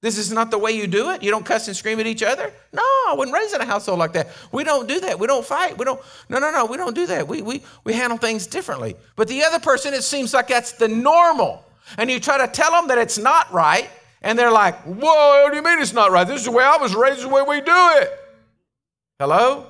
This 0.02 0.18
is 0.18 0.32
not 0.32 0.50
the 0.50 0.58
way 0.58 0.72
you 0.72 0.88
do 0.88 1.10
it? 1.12 1.22
You 1.22 1.30
don't 1.30 1.46
cuss 1.46 1.68
and 1.68 1.76
scream 1.76 2.00
at 2.00 2.08
each 2.08 2.24
other? 2.24 2.54
No, 2.72 2.82
I 2.82 3.16
wasn't 3.18 3.36
raised 3.36 3.54
in 3.54 3.60
a 3.60 3.66
household 3.66 4.00
like 4.00 4.14
that. 4.14 4.30
We 4.54 4.64
don't 4.64 4.88
do 4.88 5.02
that. 5.02 5.20
We 5.20 5.28
don't 5.28 5.46
fight. 5.46 5.78
We 5.78 5.84
don't, 5.84 6.00
no, 6.30 6.40
no, 6.40 6.52
no, 6.52 6.66
we 6.66 6.78
don't 6.78 6.96
do 6.96 7.06
that. 7.08 7.28
We, 7.28 7.42
we, 7.42 7.62
we 7.84 7.94
handle 7.94 8.18
things 8.18 8.48
differently. 8.48 8.96
But 9.18 9.28
the 9.28 9.44
other 9.44 9.60
person, 9.60 9.94
it 9.94 10.04
seems 10.04 10.34
like 10.34 10.48
that's 10.48 10.72
the 10.72 10.88
normal. 10.88 11.66
And 11.98 12.10
you 12.10 12.22
try 12.22 12.38
to 12.38 12.50
tell 12.50 12.72
them 12.72 12.88
that 12.88 12.98
it's 12.98 13.18
not 13.18 13.52
right, 13.52 13.90
and 14.22 14.38
they're 14.38 14.52
like, 14.52 14.76
Whoa, 14.84 15.44
what 15.44 15.52
do 15.52 15.58
you 15.58 15.64
mean 15.64 15.80
it's 15.80 15.94
not 15.94 16.12
right? 16.12 16.28
This 16.28 16.40
is 16.40 16.46
the 16.46 16.52
way 16.52 16.64
I 16.64 16.78
was 16.78 16.96
raised, 16.96 17.22
the 17.22 17.30
way 17.30 17.42
we 17.42 17.62
do 17.62 17.72
it. 18.02 18.12
Hello? 19.20 19.68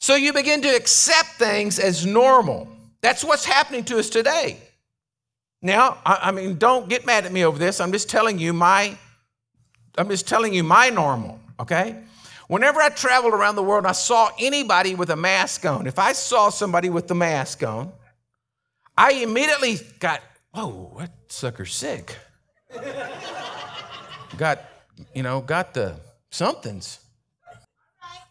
So 0.00 0.14
you 0.14 0.32
begin 0.32 0.62
to 0.62 0.68
accept 0.68 1.28
things 1.34 1.78
as 1.78 2.06
normal. 2.06 2.68
That's 3.02 3.22
what's 3.22 3.44
happening 3.44 3.84
to 3.84 3.98
us 3.98 4.08
today. 4.08 4.58
Now, 5.62 5.98
I, 6.06 6.18
I 6.22 6.30
mean, 6.30 6.56
don't 6.56 6.88
get 6.88 7.04
mad 7.04 7.26
at 7.26 7.32
me 7.32 7.44
over 7.44 7.58
this. 7.58 7.80
I'm 7.80 7.92
just 7.92 8.08
telling 8.08 8.38
you 8.38 8.52
my, 8.52 8.96
I'm 9.98 10.08
just 10.08 10.26
telling 10.26 10.54
you 10.54 10.64
my 10.64 10.88
normal, 10.88 11.38
okay? 11.60 12.02
Whenever 12.48 12.80
I 12.80 12.88
traveled 12.88 13.34
around 13.34 13.56
the 13.56 13.62
world, 13.62 13.84
and 13.84 13.88
I 13.88 13.92
saw 13.92 14.30
anybody 14.38 14.94
with 14.94 15.10
a 15.10 15.16
mask 15.16 15.66
on. 15.66 15.86
If 15.86 15.98
I 15.98 16.12
saw 16.12 16.48
somebody 16.48 16.88
with 16.88 17.06
the 17.06 17.14
mask 17.14 17.62
on, 17.62 17.92
I 18.96 19.12
immediately 19.12 19.78
got, 19.98 20.22
whoa, 20.52 20.96
that 20.98 21.12
sucker's 21.28 21.74
sick. 21.74 22.16
Got, 24.36 24.60
you 25.14 25.22
know, 25.22 25.40
got 25.40 25.74
the 25.74 25.96
somethings. 26.30 27.00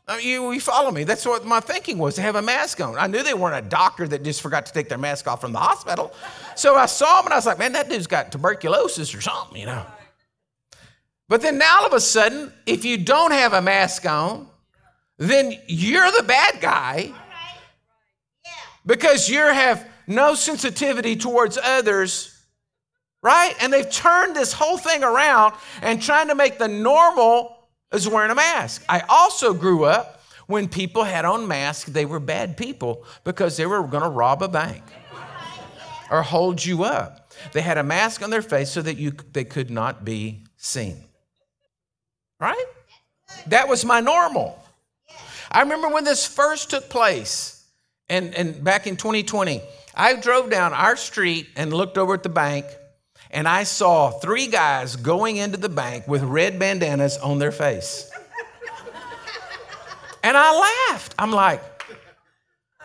I 0.08 0.18
mean, 0.18 0.28
you, 0.28 0.52
you 0.52 0.60
follow 0.60 0.90
me? 0.90 1.04
That's 1.04 1.24
what 1.24 1.46
my 1.46 1.60
thinking 1.60 2.00
was 2.00 2.16
to 2.16 2.22
have 2.22 2.36
a 2.36 2.42
mask 2.42 2.82
on. 2.82 2.98
I 2.98 3.06
knew 3.06 3.22
they 3.22 3.36
weren't 3.36 3.64
a 3.64 3.70
doctor 3.70 4.08
that 4.08 4.24
just 4.24 4.42
forgot 4.42 4.66
to 4.66 4.74
take 4.74 4.90
their 4.90 4.98
mask 4.98 5.28
off 5.28 5.40
from 5.40 5.52
the 5.52 5.60
hospital. 5.60 6.12
So 6.56 6.76
I 6.76 6.88
saw 6.88 7.20
him 7.20 7.26
and 7.26 7.34
I 7.34 7.38
was 7.38 7.46
like, 7.46 7.60
man, 7.60 7.74
that 7.74 7.90
dude's 7.90 8.08
got 8.08 8.32
tuberculosis 8.32 9.14
or 9.14 9.22
something, 9.22 9.60
you 9.60 9.68
know. 9.68 9.86
But 11.28 11.44
then 11.44 11.60
now 11.60 11.82
all 11.82 11.86
of 11.86 11.94
a 11.94 12.00
sudden, 12.00 12.52
if 12.66 12.84
you 12.84 12.98
don't 12.98 13.32
have 13.32 13.54
a 13.54 13.62
mask 13.62 14.08
on, 14.08 14.48
then 15.18 15.54
you're 15.68 16.12
the 16.12 16.24
bad 16.24 16.60
guy 16.60 17.14
because 18.84 19.30
you 19.30 19.38
have 19.38 19.88
no 20.08 20.34
sensitivity 20.34 21.16
towards 21.16 21.60
others, 21.62 22.39
right? 23.22 23.56
And 23.62 23.72
they've 23.72 23.90
turned 23.90 24.36
this 24.36 24.54
whole 24.54 24.78
thing 24.78 25.04
around 25.04 25.54
and 25.82 26.02
trying 26.02 26.28
to 26.30 26.36
make 26.36 26.58
the 26.58 26.68
normal 26.68 27.58
is 27.92 28.08
wearing 28.08 28.32
a 28.32 28.36
mask. 28.36 28.84
I 28.88 29.02
also 29.10 29.54
grew 29.54 29.84
up 29.84 30.22
when 30.48 30.68
people 30.68 31.04
had 31.04 31.26
on 31.26 31.48
masks, 31.48 31.92
they 31.92 32.06
were 32.06 32.20
bad 32.20 32.58
people 32.58 33.06
because 33.24 33.56
they 33.56 33.68
were 33.68 33.84
going 33.84 34.02
to 34.02 34.10
rob 34.10 34.42
a 34.42 34.48
bank 34.48 34.84
or 36.10 36.24
hold 36.24 36.66
you 36.66 36.84
up. 36.84 37.32
They 37.54 37.62
had 37.62 37.78
a 37.78 37.84
mask 37.84 38.24
on 38.24 38.32
their 38.32 38.42
face 38.42 38.72
so 38.72 38.82
that 38.82 38.98
you, 38.98 39.12
they 39.32 39.44
could 39.44 39.70
not 39.70 40.04
be 40.04 40.46
seen. 40.58 41.04
Right? 42.40 42.66
That 43.48 43.68
was 43.70 43.86
my 43.86 44.00
normal. 44.00 44.60
I 45.52 45.62
remember 45.62 45.90
when 45.90 46.04
this 46.04 46.26
first 46.26 46.72
took 46.72 46.90
place, 46.90 47.64
and, 48.10 48.34
and 48.34 48.64
back 48.64 48.88
in 48.88 48.98
2020, 48.98 49.62
I 49.94 50.16
drove 50.16 50.50
down 50.50 50.74
our 50.74 50.96
street 50.96 51.48
and 51.56 51.72
looked 51.72 51.98
over 51.98 52.16
at 52.16 52.24
the 52.24 52.30
bank, 52.30 52.66
and 53.32 53.48
I 53.48 53.64
saw 53.64 54.10
three 54.10 54.48
guys 54.48 54.96
going 54.96 55.38
into 55.38 55.58
the 55.58 55.70
bank 55.70 56.08
with 56.08 56.24
red 56.24 56.58
bandanas 56.60 57.18
on 57.18 57.40
their 57.40 57.52
face. 57.52 58.10
And 60.24 60.36
I 60.36 60.88
laughed. 60.90 61.16
I'm 61.18 61.32
like, 61.32 61.64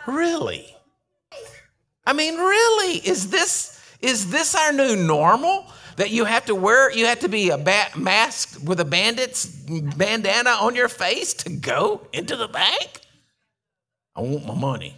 really? 0.07 0.75
I 2.05 2.13
mean, 2.13 2.35
really? 2.35 2.97
Is 2.97 3.29
this 3.29 3.75
is 4.01 4.29
this 4.29 4.55
our 4.55 4.71
new 4.71 4.95
normal? 4.95 5.65
That 5.97 6.11
you 6.11 6.25
have 6.25 6.45
to 6.47 6.55
wear, 6.55 6.91
you 6.91 7.05
have 7.05 7.21
to 7.21 7.29
be 7.29 7.51
a 7.51 7.57
bat, 7.57 7.97
masked 7.97 8.61
with 8.61 8.81
a 8.81 8.85
bandit's 8.85 9.45
bandana 9.45 10.49
on 10.49 10.75
your 10.75 10.89
face 10.89 11.33
to 11.35 11.49
go 11.49 12.05
into 12.11 12.35
the 12.35 12.49
bank? 12.49 12.99
I 14.13 14.19
want 14.19 14.45
my 14.45 14.55
money. 14.55 14.97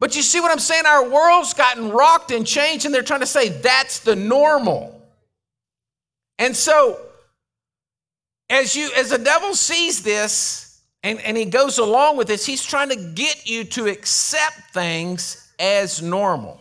But 0.00 0.14
you 0.14 0.22
see 0.22 0.40
what 0.40 0.52
I'm 0.52 0.60
saying? 0.60 0.86
Our 0.86 1.08
world's 1.08 1.54
gotten 1.54 1.90
rocked 1.90 2.30
and 2.30 2.46
changed, 2.46 2.86
and 2.86 2.94
they're 2.94 3.02
trying 3.02 3.20
to 3.20 3.26
say 3.26 3.48
that's 3.48 4.00
the 4.00 4.14
normal. 4.14 4.94
And 6.38 6.54
so, 6.54 7.00
as 8.48 8.76
you 8.76 8.90
as 8.96 9.10
the 9.10 9.18
devil 9.18 9.54
sees 9.54 10.02
this 10.02 10.82
and, 11.02 11.20
and 11.20 11.36
he 11.36 11.44
goes 11.44 11.78
along 11.78 12.16
with 12.16 12.28
this, 12.28 12.46
he's 12.46 12.64
trying 12.64 12.90
to 12.90 12.96
get 12.96 13.48
you 13.48 13.64
to 13.64 13.86
accept 13.88 14.72
things 14.72 15.52
as 15.58 16.00
normal. 16.00 16.60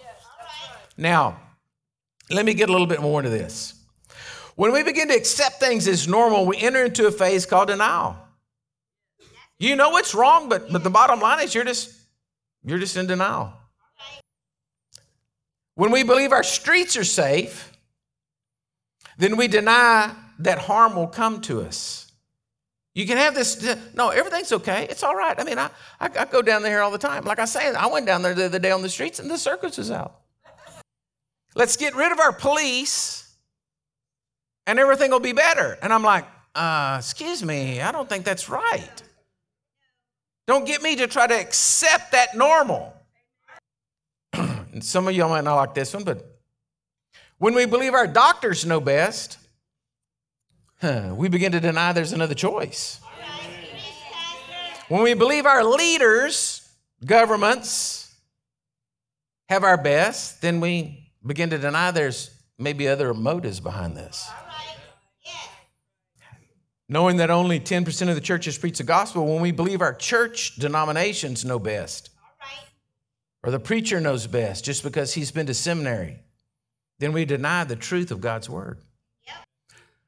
Now, 0.97 1.39
let 2.31 2.45
me 2.45 2.55
get 2.55 2.69
a 2.69 2.71
little 2.71 2.87
bit 2.87 3.01
more 3.01 3.19
into 3.19 3.29
this. 3.29 3.75
When 4.55 4.71
we 4.73 4.81
begin 4.81 5.07
to 5.09 5.15
accept 5.15 5.59
things 5.59 5.87
as 5.87 6.07
normal, 6.07 6.47
we 6.47 6.57
enter 6.57 6.83
into 6.83 7.05
a 7.05 7.11
phase 7.11 7.45
called 7.45 7.67
denial. 7.67 8.17
You 9.59 9.75
know 9.75 9.91
what's 9.91 10.15
wrong, 10.15 10.49
but, 10.49 10.71
but 10.71 10.83
the 10.83 10.89
bottom 10.89 11.19
line 11.19 11.43
is 11.43 11.53
you're 11.53 11.63
just 11.63 11.96
you're 12.63 12.79
just 12.79 12.97
in 12.97 13.07
denial. 13.07 13.53
When 15.75 15.91
we 15.91 16.03
believe 16.03 16.31
our 16.31 16.43
streets 16.43 16.97
are 16.97 17.03
safe, 17.03 17.71
then 19.17 19.37
we 19.37 19.47
deny 19.47 20.15
that 20.39 20.59
harm 20.59 20.95
will 20.95 21.07
come 21.07 21.41
to 21.41 21.61
us. 21.61 22.11
You 22.93 23.05
can 23.05 23.17
have 23.17 23.35
this, 23.35 23.77
no, 23.93 24.09
everything's 24.09 24.51
okay. 24.51 24.87
It's 24.89 25.03
all 25.03 25.15
right. 25.15 25.39
I 25.39 25.43
mean, 25.43 25.59
I, 25.59 25.69
I, 25.99 26.09
I 26.19 26.25
go 26.25 26.41
down 26.41 26.63
there 26.63 26.81
all 26.81 26.89
the 26.89 26.97
time. 26.97 27.25
Like 27.25 27.37
I 27.37 27.45
say, 27.45 27.71
I 27.75 27.85
went 27.85 28.07
down 28.07 28.23
there 28.23 28.33
the 28.33 28.45
other 28.45 28.57
day 28.57 28.71
on 28.71 28.81
the 28.81 28.89
streets 28.89 29.19
and 29.19 29.29
the 29.29 29.37
circus 29.37 29.77
is 29.77 29.91
out. 29.91 30.21
Let's 31.53 31.77
get 31.77 31.95
rid 31.95 32.11
of 32.11 32.19
our 32.19 32.33
police 32.33 33.35
and 34.65 34.79
everything 34.79 35.11
will 35.11 35.19
be 35.19 35.33
better. 35.33 35.77
And 35.83 35.93
I'm 35.93 36.01
like, 36.01 36.25
uh, 36.55 36.95
excuse 36.99 37.43
me, 37.43 37.81
I 37.81 37.91
don't 37.91 38.09
think 38.09 38.25
that's 38.25 38.49
right. 38.49 39.03
Don't 40.47 40.65
get 40.65 40.81
me 40.81 40.95
to 40.95 41.07
try 41.07 41.27
to 41.27 41.33
accept 41.33 42.13
that 42.13 42.35
normal. 42.35 42.93
and 44.33 44.83
some 44.83 45.07
of 45.07 45.13
y'all 45.13 45.29
might 45.29 45.43
not 45.43 45.55
like 45.55 45.73
this 45.73 45.93
one, 45.93 46.05
but 46.05 46.39
when 47.37 47.53
we 47.53 47.65
believe 47.65 47.93
our 47.93 48.07
doctors 48.07 48.65
know 48.65 48.79
best, 48.79 49.37
huh, 50.81 51.13
we 51.15 51.27
begin 51.27 51.51
to 51.51 51.59
deny 51.59 51.91
there's 51.91 52.13
another 52.13 52.33
choice. 52.33 53.01
When 54.87 55.03
we 55.03 55.13
believe 55.13 55.45
our 55.45 55.65
leaders, 55.65 56.69
governments, 57.05 58.15
have 59.49 59.65
our 59.65 59.77
best, 59.77 60.41
then 60.41 60.61
we 60.61 61.11
begin 61.25 61.49
to 61.49 61.57
deny 61.57 61.91
there's 61.91 62.31
maybe 62.57 62.87
other 62.87 63.13
motives 63.13 63.59
behind 63.59 63.97
this 63.97 64.29
knowing 66.89 67.17
that 67.17 67.29
only 67.29 67.59
10% 67.59 68.09
of 68.09 68.15
the 68.15 68.21
churches 68.21 68.57
preach 68.57 68.77
the 68.77 68.83
gospel 68.83 69.25
when 69.25 69.41
we 69.41 69.51
believe 69.51 69.81
our 69.81 69.93
church 69.93 70.55
denominations 70.55 71.43
know 71.43 71.59
best. 71.59 72.09
Or 73.43 73.51
the 73.51 73.59
preacher 73.59 73.99
knows 73.99 74.27
best 74.27 74.65
just 74.65 74.83
because 74.83 75.13
he's 75.13 75.31
been 75.31 75.45
to 75.45 75.53
seminary. 75.53 76.19
Then 76.99 77.13
we 77.13 77.25
deny 77.25 77.63
the 77.63 77.75
truth 77.75 78.11
of 78.11 78.19
god's 78.19 78.49
word. 78.49 78.79
Yep. 79.25 79.35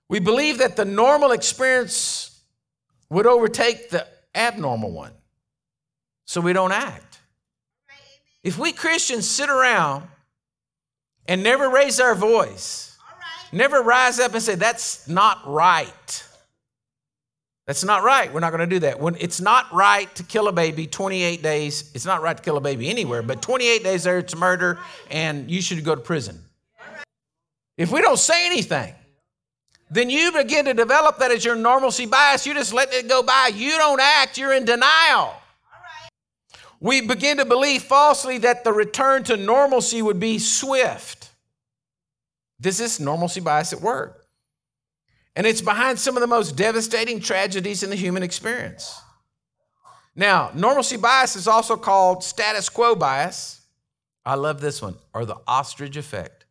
we 0.09 0.19
believe 0.19 0.57
that 0.57 0.75
the 0.75 0.85
normal 0.85 1.31
experience 1.31 2.41
would 3.09 3.25
overtake 3.25 3.89
the 3.89 4.07
abnormal 4.33 4.91
one. 4.91 5.13
So 6.25 6.41
we 6.41 6.53
don't 6.53 6.71
act. 6.71 7.19
Right, 7.87 7.97
if 8.43 8.57
we 8.57 8.71
christians 8.71 9.29
sit 9.29 9.49
around 9.49 10.07
and 11.27 11.43
never 11.43 11.69
raise 11.69 11.99
our 11.99 12.15
voice 12.15 12.97
right. 12.99 13.57
never 13.57 13.81
rise 13.81 14.19
up 14.19 14.33
and 14.33 14.41
say 14.41 14.55
that's 14.55 15.07
not 15.07 15.41
right 15.45 16.23
that's 17.69 17.83
not 17.83 18.01
right. 18.01 18.33
We're 18.33 18.39
not 18.39 18.49
going 18.49 18.67
to 18.67 18.75
do 18.75 18.79
that. 18.79 18.99
When 18.99 19.15
it's 19.19 19.39
not 19.39 19.71
right 19.71 20.13
to 20.15 20.23
kill 20.23 20.47
a 20.47 20.51
baby 20.51 20.87
28 20.87 21.43
days, 21.43 21.91
it's 21.93 22.03
not 22.03 22.23
right 22.23 22.35
to 22.35 22.41
kill 22.41 22.57
a 22.57 22.61
baby 22.61 22.89
anywhere, 22.89 23.21
but 23.21 23.43
28 23.43 23.83
days 23.83 24.05
there, 24.05 24.17
it's 24.17 24.35
murder, 24.35 24.79
and 25.11 25.51
you 25.51 25.61
should 25.61 25.85
go 25.85 25.93
to 25.93 26.01
prison. 26.01 26.41
If 27.77 27.91
we 27.91 28.01
don't 28.01 28.17
say 28.17 28.47
anything, 28.47 28.95
then 29.91 30.09
you 30.09 30.31
begin 30.31 30.65
to 30.65 30.73
develop 30.73 31.19
that 31.19 31.29
as 31.29 31.45
your 31.45 31.55
normalcy 31.55 32.07
bias. 32.07 32.47
You 32.47 32.55
just 32.55 32.73
let 32.73 32.91
it 32.91 33.07
go 33.07 33.21
by. 33.21 33.51
You 33.53 33.77
don't 33.77 34.01
act, 34.01 34.39
you're 34.39 34.53
in 34.53 34.65
denial. 34.65 35.35
We 36.79 37.01
begin 37.01 37.37
to 37.37 37.45
believe 37.45 37.83
falsely 37.83 38.39
that 38.39 38.63
the 38.63 38.73
return 38.73 39.25
to 39.25 39.37
normalcy 39.37 40.01
would 40.01 40.19
be 40.19 40.39
swift. 40.39 41.29
This 42.59 42.79
is 42.79 42.99
normalcy 42.99 43.41
bias 43.41 43.73
at 43.73 43.81
work. 43.81 44.18
And 45.35 45.45
it's 45.47 45.61
behind 45.61 45.99
some 45.99 46.17
of 46.17 46.21
the 46.21 46.27
most 46.27 46.55
devastating 46.55 47.19
tragedies 47.19 47.83
in 47.83 47.89
the 47.89 47.95
human 47.95 48.23
experience. 48.23 49.01
Now, 50.15 50.51
normalcy 50.53 50.97
bias 50.97 51.35
is 51.35 51.47
also 51.47 51.77
called 51.77 52.23
status 52.23 52.67
quo 52.67 52.95
bias. 52.95 53.61
I 54.25 54.35
love 54.35 54.59
this 54.59 54.81
one, 54.81 54.95
or 55.13 55.25
the 55.25 55.37
ostrich 55.47 55.95
effect. 55.95 56.45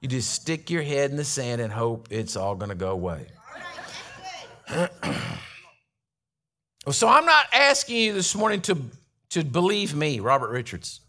You 0.00 0.08
just 0.08 0.30
stick 0.30 0.70
your 0.70 0.82
head 0.82 1.10
in 1.10 1.16
the 1.16 1.24
sand 1.24 1.60
and 1.60 1.72
hope 1.72 2.08
it's 2.10 2.36
all 2.36 2.54
going 2.54 2.68
to 2.68 2.76
go 2.76 2.90
away. 2.90 3.26
so 6.90 7.08
I'm 7.08 7.26
not 7.26 7.46
asking 7.52 7.96
you 7.96 8.12
this 8.12 8.34
morning 8.34 8.60
to, 8.62 8.78
to 9.30 9.42
believe 9.44 9.94
me, 9.94 10.20
Robert 10.20 10.52
Richarz. 10.52 11.00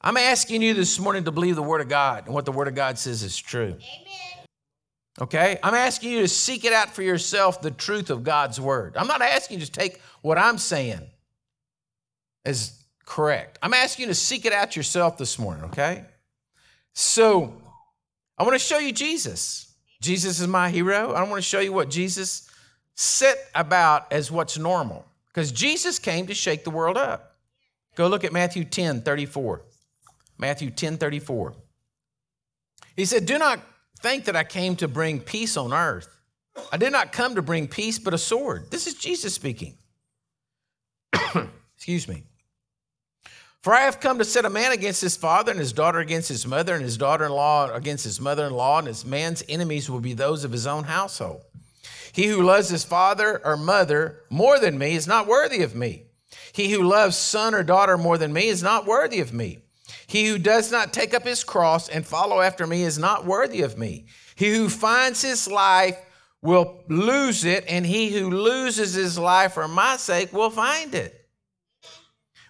I'm 0.00 0.16
asking 0.18 0.60
you 0.62 0.74
this 0.74 1.00
morning 1.00 1.24
to 1.24 1.32
believe 1.32 1.56
the 1.56 1.62
Word 1.62 1.80
of 1.80 1.88
God 1.88 2.26
and 2.26 2.34
what 2.34 2.44
the 2.44 2.52
Word 2.52 2.68
of 2.68 2.74
God 2.74 2.98
says 2.98 3.22
is 3.22 3.38
true. 3.38 3.76
Amen. 3.76 4.03
Okay? 5.20 5.58
I'm 5.62 5.74
asking 5.74 6.10
you 6.10 6.20
to 6.20 6.28
seek 6.28 6.64
it 6.64 6.72
out 6.72 6.90
for 6.90 7.02
yourself, 7.02 7.60
the 7.60 7.70
truth 7.70 8.10
of 8.10 8.24
God's 8.24 8.60
word. 8.60 8.96
I'm 8.96 9.06
not 9.06 9.22
asking 9.22 9.60
you 9.60 9.66
to 9.66 9.72
take 9.72 10.00
what 10.22 10.38
I'm 10.38 10.58
saying 10.58 11.06
as 12.44 12.84
correct. 13.06 13.58
I'm 13.62 13.74
asking 13.74 14.04
you 14.04 14.08
to 14.08 14.14
seek 14.14 14.44
it 14.44 14.52
out 14.52 14.76
yourself 14.76 15.16
this 15.18 15.38
morning, 15.38 15.64
okay? 15.66 16.04
So, 16.94 17.60
I 18.36 18.42
want 18.42 18.54
to 18.54 18.58
show 18.58 18.78
you 18.78 18.92
Jesus. 18.92 19.72
Jesus 20.00 20.40
is 20.40 20.48
my 20.48 20.70
hero. 20.70 21.12
I 21.12 21.22
want 21.22 21.36
to 21.36 21.42
show 21.42 21.60
you 21.60 21.72
what 21.72 21.90
Jesus 21.90 22.48
set 22.94 23.38
about 23.54 24.12
as 24.12 24.30
what's 24.30 24.58
normal. 24.58 25.04
Because 25.28 25.50
Jesus 25.52 25.98
came 25.98 26.26
to 26.26 26.34
shake 26.34 26.64
the 26.64 26.70
world 26.70 26.96
up. 26.96 27.36
Go 27.96 28.08
look 28.08 28.24
at 28.24 28.32
Matthew 28.32 28.64
10 28.64 29.02
34. 29.02 29.62
Matthew 30.38 30.70
10 30.70 30.98
34. 30.98 31.54
He 32.96 33.04
said, 33.04 33.26
Do 33.26 33.38
not 33.38 33.60
think 34.04 34.26
that 34.26 34.36
I 34.36 34.44
came 34.44 34.76
to 34.76 34.86
bring 34.86 35.18
peace 35.18 35.56
on 35.56 35.72
earth. 35.72 36.20
I 36.70 36.76
did 36.76 36.92
not 36.92 37.10
come 37.10 37.36
to 37.36 37.42
bring 37.42 37.66
peace, 37.66 37.98
but 37.98 38.12
a 38.12 38.18
sword. 38.18 38.70
This 38.70 38.86
is 38.86 38.92
Jesus 38.92 39.34
speaking. 39.34 39.78
Excuse 41.74 42.06
me. 42.06 42.24
For 43.62 43.72
I 43.72 43.80
have 43.80 44.00
come 44.00 44.18
to 44.18 44.24
set 44.26 44.44
a 44.44 44.50
man 44.50 44.72
against 44.72 45.00
his 45.00 45.16
father, 45.16 45.50
and 45.50 45.58
his 45.58 45.72
daughter 45.72 46.00
against 46.00 46.28
his 46.28 46.46
mother, 46.46 46.74
and 46.74 46.84
his 46.84 46.98
daughter 46.98 47.24
in 47.24 47.32
law 47.32 47.72
against 47.72 48.04
his 48.04 48.20
mother 48.20 48.44
in 48.44 48.52
law, 48.52 48.78
and 48.78 48.86
his 48.86 49.06
man's 49.06 49.42
enemies 49.48 49.88
will 49.88 50.00
be 50.00 50.12
those 50.12 50.44
of 50.44 50.52
his 50.52 50.66
own 50.66 50.84
household. 50.84 51.40
He 52.12 52.26
who 52.26 52.42
loves 52.42 52.68
his 52.68 52.84
father 52.84 53.40
or 53.42 53.56
mother 53.56 54.20
more 54.28 54.58
than 54.58 54.76
me 54.76 54.96
is 54.96 55.06
not 55.06 55.26
worthy 55.26 55.62
of 55.62 55.74
me. 55.74 56.02
He 56.52 56.70
who 56.70 56.82
loves 56.82 57.16
son 57.16 57.54
or 57.54 57.62
daughter 57.62 57.96
more 57.96 58.18
than 58.18 58.34
me 58.34 58.48
is 58.48 58.62
not 58.62 58.84
worthy 58.84 59.20
of 59.20 59.32
me. 59.32 59.63
He 60.06 60.26
who 60.26 60.38
does 60.38 60.70
not 60.70 60.92
take 60.92 61.14
up 61.14 61.24
his 61.24 61.44
cross 61.44 61.88
and 61.88 62.06
follow 62.06 62.40
after 62.40 62.66
me 62.66 62.82
is 62.82 62.98
not 62.98 63.24
worthy 63.24 63.62
of 63.62 63.78
me. 63.78 64.06
He 64.36 64.54
who 64.54 64.68
finds 64.68 65.22
his 65.22 65.48
life 65.48 65.98
will 66.42 66.82
lose 66.88 67.44
it, 67.44 67.64
and 67.68 67.86
he 67.86 68.10
who 68.10 68.30
loses 68.30 68.94
his 68.94 69.18
life 69.18 69.54
for 69.54 69.66
my 69.66 69.96
sake 69.96 70.32
will 70.32 70.50
find 70.50 70.94
it. 70.94 71.28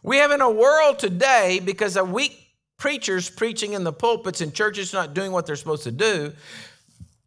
We 0.03 0.17
have 0.17 0.33
in 0.33 0.41
a 0.41 0.51
world 0.51 0.99
today, 0.99 1.61
because 1.65 1.97
of 1.97 2.11
weak 2.11 2.41
preachers 2.77 3.31
preaching 3.31 3.73
in 3.73 3.85
the 3.85 3.93
pulpits 3.93 4.41
and 4.41 4.53
churches 4.53 4.93
not 4.93 5.15
doing 5.15 5.33
what 5.33 5.47
they're 5.47 5.57
supposed 5.57 5.85
to 5.85 5.93
do, 5.93 6.33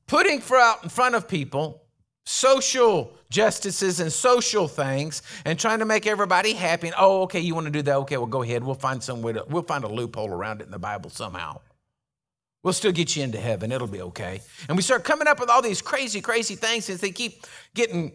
putting 0.07 0.41
out 0.53 0.83
in 0.83 0.89
front 0.89 1.15
of 1.15 1.27
people 1.27 1.83
social 2.25 3.16
justices 3.29 3.99
and 3.99 4.11
social 4.11 4.67
things 4.67 5.21
and 5.45 5.59
trying 5.59 5.79
to 5.79 5.85
make 5.85 6.07
everybody 6.07 6.53
happy. 6.53 6.87
And, 6.87 6.95
oh, 6.97 7.23
okay, 7.23 7.39
you 7.39 7.53
want 7.55 7.65
to 7.65 7.71
do 7.71 7.81
that? 7.83 7.95
Okay, 7.97 8.17
well, 8.17 8.27
go 8.27 8.41
ahead. 8.41 8.63
We'll 8.63 8.75
find 8.75 9.01
some 9.01 9.21
way 9.21 9.33
to, 9.33 9.45
we'll 9.49 9.63
find 9.63 9.83
a 9.83 9.87
loophole 9.87 10.29
around 10.29 10.61
it 10.61 10.65
in 10.65 10.71
the 10.71 10.79
Bible 10.79 11.09
somehow. 11.09 11.61
We'll 12.63 12.73
still 12.73 12.91
get 12.91 13.15
you 13.15 13.23
into 13.23 13.39
heaven. 13.39 13.71
It'll 13.71 13.87
be 13.87 14.01
okay. 14.01 14.41
And 14.67 14.75
we 14.75 14.83
start 14.83 15.03
coming 15.03 15.27
up 15.27 15.39
with 15.39 15.49
all 15.49 15.61
these 15.61 15.81
crazy, 15.81 16.21
crazy 16.21 16.55
things 16.55 16.89
as 16.89 16.99
they 16.99 17.11
keep 17.11 17.45
getting 17.73 18.11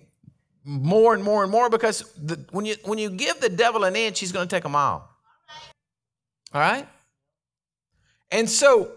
more 0.65 1.15
and 1.15 1.25
more 1.25 1.43
and 1.43 1.51
more 1.51 1.71
because 1.71 2.13
the, 2.17 2.45
when, 2.51 2.65
you, 2.65 2.77
when 2.85 2.99
you 2.99 3.11
give 3.11 3.41
the 3.41 3.49
devil 3.49 3.85
an 3.85 3.97
inch, 3.97 4.21
he's 4.21 4.33
going 4.33 4.47
to 4.47 4.55
take 4.55 4.65
a 4.65 4.69
mile. 4.69 5.09
All 6.53 6.61
right? 6.61 6.87
And 8.31 8.49
so 8.49 8.93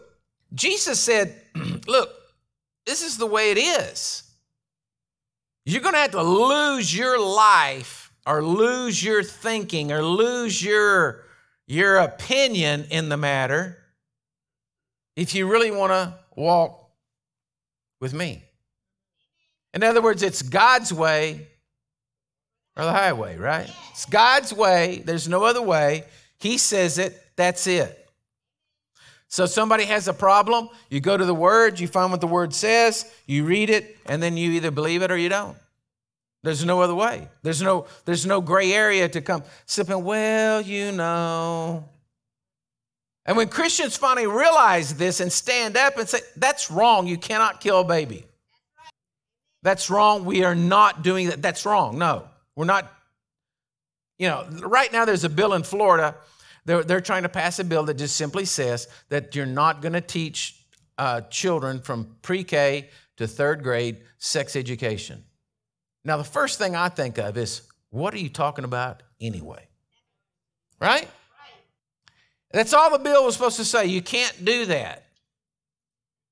Jesus 0.54 1.00
said, 1.00 1.42
Look, 1.88 2.10
this 2.86 3.02
is 3.02 3.18
the 3.18 3.26
way 3.26 3.52
it 3.52 3.58
is. 3.58 4.25
You're 5.66 5.82
going 5.82 5.94
to 5.94 6.00
have 6.00 6.12
to 6.12 6.22
lose 6.22 6.96
your 6.96 7.20
life 7.20 8.12
or 8.26 8.44
lose 8.44 9.04
your 9.04 9.24
thinking 9.24 9.92
or 9.92 10.04
lose 10.04 10.64
your, 10.64 11.24
your 11.68 11.98
opinion 11.98 12.86
in 12.92 13.10
the 13.10 13.18
matter 13.18 13.78
if 15.16 15.34
you 15.34 15.48
really 15.48 15.72
want 15.72 15.92
to 15.92 16.14
walk 16.36 16.90
with 18.00 18.14
me. 18.14 18.44
In 19.74 19.84
other 19.84 20.02
words, 20.02 20.22
it's 20.24 20.42
God's 20.42 20.94
way 20.94 21.48
or 22.78 22.84
the 22.84 22.92
highway, 22.92 23.38
right? 23.38 23.70
It's 23.92 24.06
God's 24.06 24.54
way. 24.54 25.02
There's 25.06 25.28
no 25.28 25.44
other 25.44 25.62
way. 25.62 26.06
He 26.38 26.58
says 26.58 26.98
it. 26.98 27.22
That's 27.36 27.66
it. 27.68 28.05
So 29.36 29.46
somebody 29.46 29.84
has 29.84 30.08
a 30.08 30.14
problem, 30.14 30.70
you 30.90 31.02
go 31.02 31.18
to 31.18 31.26
the 31.26 31.34
word, 31.34 31.78
you 31.78 31.90
find 31.90 32.10
what 32.10 32.22
the 32.22 32.26
word 32.26 32.54
says, 32.54 33.12
you 33.26 33.44
read 33.44 33.70
it, 33.70 33.98
and 34.06 34.24
then 34.24 34.38
you 34.38 34.52
either 34.52 34.72
believe 34.72 35.02
it 35.02 35.12
or 35.12 35.18
you 35.18 35.28
don't. 35.28 35.58
There's 36.44 36.64
no 36.64 36.80
other 36.80 36.96
way. 36.96 37.28
There's 37.44 37.62
no, 37.62 37.88
there's 38.06 38.26
no 38.26 38.40
gray 38.40 38.72
area 38.72 39.10
to 39.10 39.20
come 39.20 39.44
sipping, 39.66 40.06
well, 40.06 40.62
you 40.62 40.94
know. 40.94 41.84
And 43.26 43.36
when 43.36 43.50
Christians 43.50 43.98
finally 43.98 44.26
realize 44.26 44.94
this 44.94 45.20
and 45.20 45.30
stand 45.30 45.76
up 45.76 45.98
and 45.98 46.08
say, 46.08 46.20
that's 46.38 46.72
wrong, 46.72 47.06
you 47.06 47.18
cannot 47.18 47.60
kill 47.60 47.82
a 47.82 47.84
baby. 47.84 48.24
That's 49.64 49.90
wrong. 49.90 50.24
We 50.24 50.46
are 50.46 50.56
not 50.56 51.04
doing 51.04 51.28
that. 51.28 51.42
That's 51.42 51.66
wrong. 51.66 51.98
No. 51.98 52.30
We're 52.56 52.64
not, 52.64 52.90
you 54.18 54.30
know, 54.30 54.48
right 54.62 54.94
now 54.94 55.04
there's 55.04 55.26
a 55.26 55.30
bill 55.30 55.52
in 55.56 55.64
Florida. 55.64 56.16
They're, 56.66 56.84
they're 56.84 57.02
trying 57.02 57.24
to 57.24 57.30
pass 57.30 57.60
a 57.60 57.64
bill 57.64 57.84
that 57.84 57.96
just 57.96 58.16
simply 58.16 58.46
says 58.46 58.88
that 59.10 59.36
you're 59.36 59.46
not 59.46 59.82
going 59.82 59.94
to 59.94 60.02
teach 60.02 60.66
uh, 60.98 61.22
children 61.22 61.82
from 61.82 62.16
pre 62.22 62.44
K 62.44 62.90
to 63.18 63.28
third 63.28 63.64
grade 63.64 64.02
sex 64.18 64.56
education. 64.56 65.24
Now, 66.04 66.18
the 66.18 66.24
first 66.24 66.58
thing 66.58 66.76
I 66.76 66.90
think 66.90 67.18
of 67.18 67.38
is 67.38 67.64
what 67.90 68.14
are 68.14 68.20
you 68.20 68.30
talking 68.30 68.66
about 68.66 69.04
anyway? 69.22 69.68
Right? 70.80 71.08
That's 72.52 72.74
all 72.74 72.92
the 72.92 73.00
bill 73.00 73.26
was 73.26 73.36
supposed 73.36 73.58
to 73.58 73.66
say. 73.66 73.86
You 73.86 74.02
can't 74.02 74.46
do 74.46 74.66
that 74.68 75.04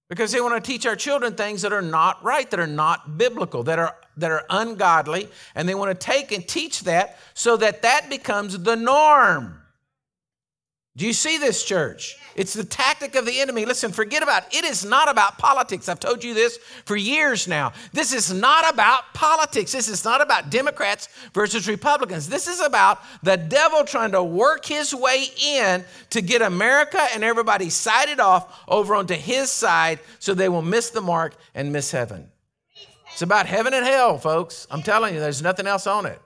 because 0.09 0.31
they 0.31 0.41
want 0.41 0.63
to 0.63 0.71
teach 0.71 0.85
our 0.85 0.95
children 0.95 1.33
things 1.33 1.63
that 1.63 1.73
are 1.73 1.81
not 1.81 2.23
right, 2.23 2.49
that 2.51 2.59
are 2.59 2.67
not 2.67 3.17
biblical, 3.17 3.63
that 3.63 3.79
are 3.79 3.97
that 4.17 4.31
are 4.31 4.45
ungodly, 4.49 5.27
and 5.55 5.67
they 5.67 5.75
want 5.75 5.89
to 5.89 6.05
take 6.05 6.31
and 6.31 6.47
teach 6.47 6.83
that 6.83 7.17
so 7.33 7.57
that 7.57 7.81
that 7.81 8.09
becomes 8.09 8.59
the 8.59 8.75
norm. 8.75 9.62
Do 10.95 11.07
you 11.07 11.13
see 11.13 11.39
this, 11.39 11.63
church? 11.63 12.17
It's 12.35 12.53
the 12.53 12.63
tactic 12.63 13.15
of 13.15 13.25
the 13.25 13.39
enemy. 13.39 13.65
Listen, 13.65 13.91
forget 13.91 14.21
about 14.21 14.45
it. 14.45 14.59
it 14.59 14.65
is 14.65 14.85
not 14.85 15.09
about 15.09 15.37
politics. 15.37 15.89
I've 15.89 15.99
told 15.99 16.23
you 16.23 16.33
this 16.33 16.57
for 16.85 16.95
years 16.95 17.47
now. 17.47 17.73
This 17.93 18.13
is 18.13 18.31
not 18.31 18.71
about 18.71 19.13
politics. 19.13 19.71
This 19.71 19.87
is 19.87 20.03
not 20.03 20.21
about 20.21 20.51
Democrats 20.51 21.09
versus 21.33 21.67
Republicans. 21.67 22.29
This 22.29 22.47
is 22.47 22.61
about 22.61 22.99
the 23.23 23.37
devil 23.37 23.83
trying 23.83 24.11
to 24.11 24.23
work 24.23 24.65
his 24.65 24.93
way 24.93 25.25
in 25.43 25.83
to 26.11 26.21
get 26.21 26.41
America 26.41 27.01
and 27.13 27.23
everybody 27.23 27.69
sided 27.69 28.19
off 28.19 28.63
over 28.67 28.93
onto 28.93 29.15
his 29.15 29.49
side 29.49 29.99
so 30.19 30.33
they 30.33 30.49
will 30.49 30.61
miss 30.61 30.91
the 30.91 31.01
mark 31.01 31.35
and 31.55 31.71
miss 31.71 31.91
heaven. 31.91 32.29
It's 33.11 33.21
about 33.21 33.45
heaven 33.45 33.73
and 33.73 33.85
hell, 33.85 34.17
folks. 34.17 34.65
I'm 34.71 34.81
telling 34.81 35.13
you, 35.13 35.19
there's 35.19 35.41
nothing 35.41 35.67
else 35.67 35.85
on 35.85 36.07
it. 36.07 36.19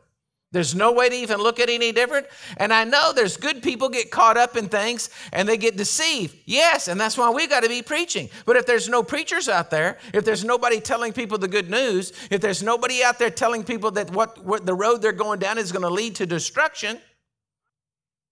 There's 0.54 0.74
no 0.74 0.94
way 0.94 1.10
to 1.10 1.16
even 1.16 1.40
look 1.40 1.60
at 1.60 1.70
any 1.70 1.92
different. 1.92 2.26
And 2.56 2.74
I 2.74 2.86
know 2.86 3.12
there's 3.12 3.36
good 3.36 3.62
people 3.62 3.90
get 3.90 4.12
caught 4.12 4.38
up 4.38 4.56
in 4.56 4.70
things 4.70 5.10
and 5.34 5.48
they 5.48 5.58
get 5.58 5.76
deceived. 5.76 6.38
Yes, 6.46 6.88
and 6.88 7.00
that's 7.00 7.18
why 7.18 7.30
we 7.30 7.48
got 7.48 7.64
to 7.64 7.70
be 7.70 7.82
preaching. 7.82 8.30
But 8.46 8.56
if 8.56 8.66
there's 8.66 8.88
no 8.88 9.04
preachers 9.04 9.50
out 9.50 9.70
there, 9.70 9.98
if 10.14 10.24
there's 10.24 10.46
nobody 10.46 10.80
telling 10.80 11.12
people 11.12 11.38
the 11.38 11.50
good 11.50 11.70
news, 11.70 12.14
if 12.32 12.40
there's 12.40 12.64
nobody 12.64 13.04
out 13.04 13.20
there 13.20 13.30
telling 13.30 13.66
people 13.66 13.92
that 13.92 14.10
what, 14.12 14.44
what 14.44 14.66
the 14.66 14.74
road 14.74 15.02
they're 15.02 15.12
going 15.12 15.40
down 15.40 15.58
is 15.58 15.74
going 15.74 15.82
to 15.82 15.90
lead 15.90 16.16
to 16.16 16.26
destruction, 16.26 16.98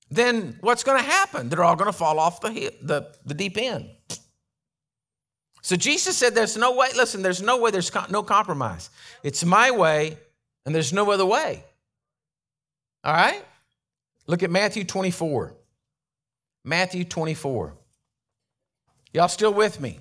then 0.09 0.57
what's 0.61 0.85
going 0.85 0.97
to 0.97 1.09
happen? 1.09 1.49
They're 1.49 1.63
all 1.63 1.75
going 1.75 1.91
to 1.91 1.97
fall 1.97 2.19
off 2.19 2.39
the, 2.39 2.71
the, 2.81 3.13
the 3.25 3.33
deep 3.33 3.57
end. 3.57 3.89
So 5.61 5.75
Jesus 5.75 6.15
said, 6.15 6.33
There's 6.33 6.55
no 6.55 6.75
way, 6.75 6.89
listen, 6.95 7.23
there's 7.23 7.41
no 7.41 7.59
way, 7.59 7.71
there's 7.71 7.91
no 8.09 8.23
compromise. 8.23 8.89
It's 9.23 9.43
my 9.43 9.71
way, 9.71 10.17
and 10.65 10.73
there's 10.73 10.93
no 10.93 11.11
other 11.11 11.25
way. 11.25 11.65
All 13.05 13.13
right? 13.13 13.45
Look 14.25 14.41
at 14.41 14.49
Matthew 14.49 14.83
24. 14.83 15.55
Matthew 16.63 17.03
24. 17.05 17.75
Y'all 19.13 19.27
still 19.27 19.53
with 19.53 19.79
me? 19.79 19.99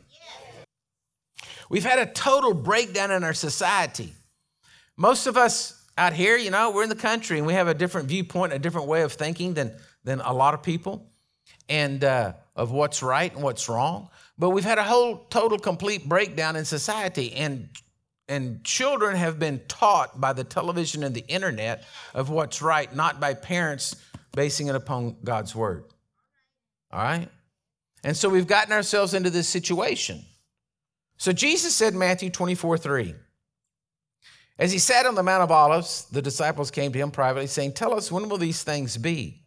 We've 1.69 1.85
had 1.85 1.99
a 1.99 2.07
total 2.07 2.55
breakdown 2.55 3.11
in 3.11 3.23
our 3.23 3.35
society. 3.35 4.15
Most 4.97 5.27
of 5.27 5.37
us 5.37 5.85
out 5.99 6.15
here, 6.15 6.37
you 6.37 6.51
know, 6.51 6.71
we're 6.71 6.83
in 6.83 6.89
the 6.89 6.95
country 6.95 7.37
and 7.37 7.47
we 7.47 7.53
have 7.53 7.69
a 7.69 7.75
different 7.75 8.09
viewpoint, 8.09 8.55
a 8.55 8.59
different 8.59 8.87
way 8.89 9.03
of 9.03 9.13
thinking 9.13 9.53
than, 9.53 9.77
than 10.03 10.21
a 10.21 10.33
lot 10.33 10.55
of 10.55 10.63
people, 10.63 11.11
and 11.69 12.03
uh, 12.03 12.33
of 12.57 12.71
what's 12.71 13.03
right 13.03 13.33
and 13.35 13.43
what's 13.43 13.69
wrong. 13.69 14.09
But 14.39 14.51
we've 14.51 14.65
had 14.65 14.79
a 14.79 14.85
whole 14.85 15.27
total 15.31 15.59
complete 15.59 16.09
breakdown 16.09 16.57
in 16.57 16.65
society 16.65 17.33
and 17.35 17.69
and 18.29 18.65
children 18.65 19.17
have 19.17 19.39
been 19.39 19.61
taught 19.69 20.21
by 20.21 20.33
the 20.33 20.45
television 20.45 21.05
and 21.05 21.15
the 21.15 21.27
internet 21.29 21.85
of 22.15 22.31
what's 22.31 22.63
right, 22.63 22.95
not 22.95 23.21
by 23.21 23.35
parents 23.35 23.97
basing 24.33 24.69
it 24.69 24.75
upon 24.75 25.17
God's 25.23 25.55
word. 25.55 25.85
All 26.93 27.03
right? 27.03 27.29
And 28.03 28.17
so 28.17 28.29
we've 28.29 28.47
gotten 28.47 28.73
ourselves 28.73 29.15
into 29.15 29.31
this 29.31 29.49
situation. 29.49 30.25
So 31.17 31.33
Jesus 31.33 31.75
said, 31.75 31.95
Matthew 31.95 32.31
24, 32.31 32.79
3. 32.79 33.15
As 34.59 34.73
he 34.73 34.79
sat 34.79 35.07
on 35.07 35.15
the 35.15 35.23
Mount 35.23 35.43
of 35.43 35.51
Olives, 35.51 36.07
the 36.11 36.23
disciples 36.23 36.71
came 36.71 36.93
to 36.93 36.99
him 36.99 37.11
privately, 37.11 37.47
saying, 37.47 37.73
Tell 37.73 37.95
us, 37.95 38.13
when 38.13 38.29
will 38.29 38.39
these 38.39 38.63
things 38.63 38.97
be? 38.97 39.43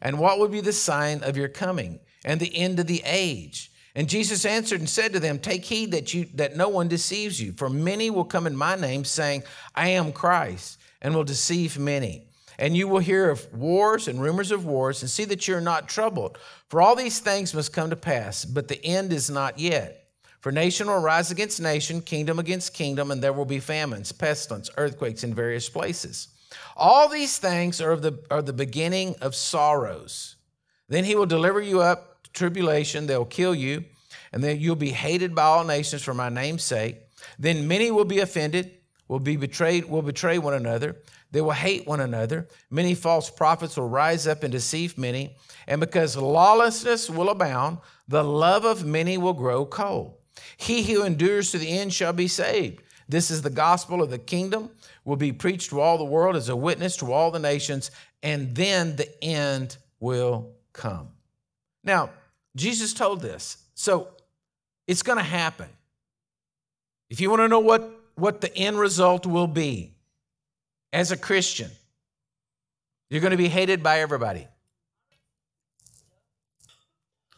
And 0.00 0.18
what 0.18 0.38
will 0.38 0.48
be 0.48 0.60
the 0.60 0.72
sign 0.72 1.22
of 1.22 1.36
your 1.36 1.48
coming 1.48 2.00
and 2.24 2.40
the 2.40 2.56
end 2.56 2.80
of 2.80 2.86
the 2.86 3.02
age? 3.04 3.70
And 3.96 4.10
Jesus 4.10 4.44
answered 4.44 4.80
and 4.80 4.88
said 4.88 5.14
to 5.14 5.20
them, 5.20 5.38
Take 5.38 5.64
heed 5.64 5.92
that, 5.92 6.12
you, 6.12 6.26
that 6.34 6.54
no 6.54 6.68
one 6.68 6.86
deceives 6.86 7.40
you, 7.40 7.52
for 7.52 7.70
many 7.70 8.10
will 8.10 8.26
come 8.26 8.46
in 8.46 8.54
my 8.54 8.76
name, 8.76 9.06
saying, 9.06 9.42
I 9.74 9.88
am 9.88 10.12
Christ, 10.12 10.78
and 11.00 11.14
will 11.14 11.24
deceive 11.24 11.78
many. 11.78 12.28
And 12.58 12.76
you 12.76 12.88
will 12.88 12.98
hear 12.98 13.30
of 13.30 13.50
wars 13.54 14.06
and 14.06 14.20
rumors 14.20 14.50
of 14.50 14.66
wars, 14.66 15.00
and 15.00 15.10
see 15.10 15.24
that 15.24 15.48
you're 15.48 15.62
not 15.62 15.88
troubled. 15.88 16.36
For 16.68 16.82
all 16.82 16.94
these 16.94 17.20
things 17.20 17.54
must 17.54 17.72
come 17.72 17.88
to 17.88 17.96
pass, 17.96 18.44
but 18.44 18.68
the 18.68 18.84
end 18.84 19.14
is 19.14 19.30
not 19.30 19.58
yet. 19.58 20.10
For 20.40 20.52
nation 20.52 20.88
will 20.88 21.00
rise 21.00 21.30
against 21.30 21.58
nation, 21.62 22.02
kingdom 22.02 22.38
against 22.38 22.74
kingdom, 22.74 23.10
and 23.10 23.22
there 23.22 23.32
will 23.32 23.46
be 23.46 23.60
famines, 23.60 24.12
pestilence, 24.12 24.68
earthquakes 24.76 25.24
in 25.24 25.34
various 25.34 25.70
places. 25.70 26.28
All 26.76 27.08
these 27.08 27.38
things 27.38 27.80
are, 27.80 27.96
the, 27.96 28.22
are 28.30 28.42
the 28.42 28.52
beginning 28.52 29.16
of 29.22 29.34
sorrows. 29.34 30.36
Then 30.86 31.04
he 31.04 31.16
will 31.16 31.26
deliver 31.26 31.62
you 31.62 31.80
up 31.80 32.15
tribulation, 32.36 33.06
they'll 33.06 33.24
kill 33.24 33.54
you, 33.54 33.84
and 34.32 34.44
then 34.44 34.60
you'll 34.60 34.76
be 34.76 34.90
hated 34.90 35.34
by 35.34 35.42
all 35.42 35.64
nations 35.64 36.02
for 36.02 36.14
my 36.14 36.28
name's 36.28 36.62
sake. 36.62 36.98
Then 37.38 37.66
many 37.66 37.90
will 37.90 38.04
be 38.04 38.20
offended, 38.20 38.70
will 39.08 39.18
be 39.18 39.36
betrayed, 39.36 39.86
will 39.86 40.02
betray 40.02 40.38
one 40.38 40.54
another. 40.54 40.96
They 41.32 41.40
will 41.40 41.50
hate 41.50 41.86
one 41.86 42.00
another. 42.00 42.48
Many 42.70 42.94
false 42.94 43.28
prophets 43.30 43.76
will 43.76 43.88
rise 43.88 44.26
up 44.26 44.42
and 44.42 44.52
deceive 44.52 44.96
many. 44.96 45.36
And 45.66 45.80
because 45.80 46.16
lawlessness 46.16 47.10
will 47.10 47.30
abound, 47.30 47.78
the 48.06 48.22
love 48.22 48.64
of 48.64 48.84
many 48.84 49.18
will 49.18 49.32
grow 49.32 49.66
cold. 49.66 50.14
He 50.56 50.82
who 50.84 51.02
endures 51.02 51.50
to 51.50 51.58
the 51.58 51.68
end 51.68 51.92
shall 51.92 52.12
be 52.12 52.28
saved. 52.28 52.82
This 53.08 53.30
is 53.30 53.42
the 53.42 53.50
gospel 53.50 54.02
of 54.02 54.10
the 54.10 54.18
kingdom, 54.18 54.70
will 55.04 55.16
be 55.16 55.32
preached 55.32 55.70
to 55.70 55.80
all 55.80 55.98
the 55.98 56.04
world 56.04 56.36
as 56.36 56.48
a 56.48 56.56
witness 56.56 56.96
to 56.98 57.12
all 57.12 57.30
the 57.30 57.38
nations, 57.38 57.90
and 58.22 58.54
then 58.54 58.96
the 58.96 59.24
end 59.24 59.76
will 60.00 60.52
come. 60.72 61.08
Now, 61.84 62.10
Jesus 62.56 62.94
told 62.94 63.20
this, 63.20 63.58
so 63.74 64.08
it's 64.86 65.02
going 65.02 65.18
to 65.18 65.24
happen. 65.24 65.68
If 67.10 67.20
you 67.20 67.30
want 67.30 67.40
to 67.40 67.48
know 67.48 67.60
what, 67.60 67.88
what 68.16 68.40
the 68.40 68.54
end 68.56 68.78
result 68.78 69.26
will 69.26 69.46
be 69.46 69.94
as 70.92 71.12
a 71.12 71.16
Christian, 71.16 71.70
you're 73.10 73.20
going 73.20 73.32
to 73.32 73.36
be 73.36 73.48
hated 73.48 73.82
by 73.82 74.00
everybody. 74.00 74.48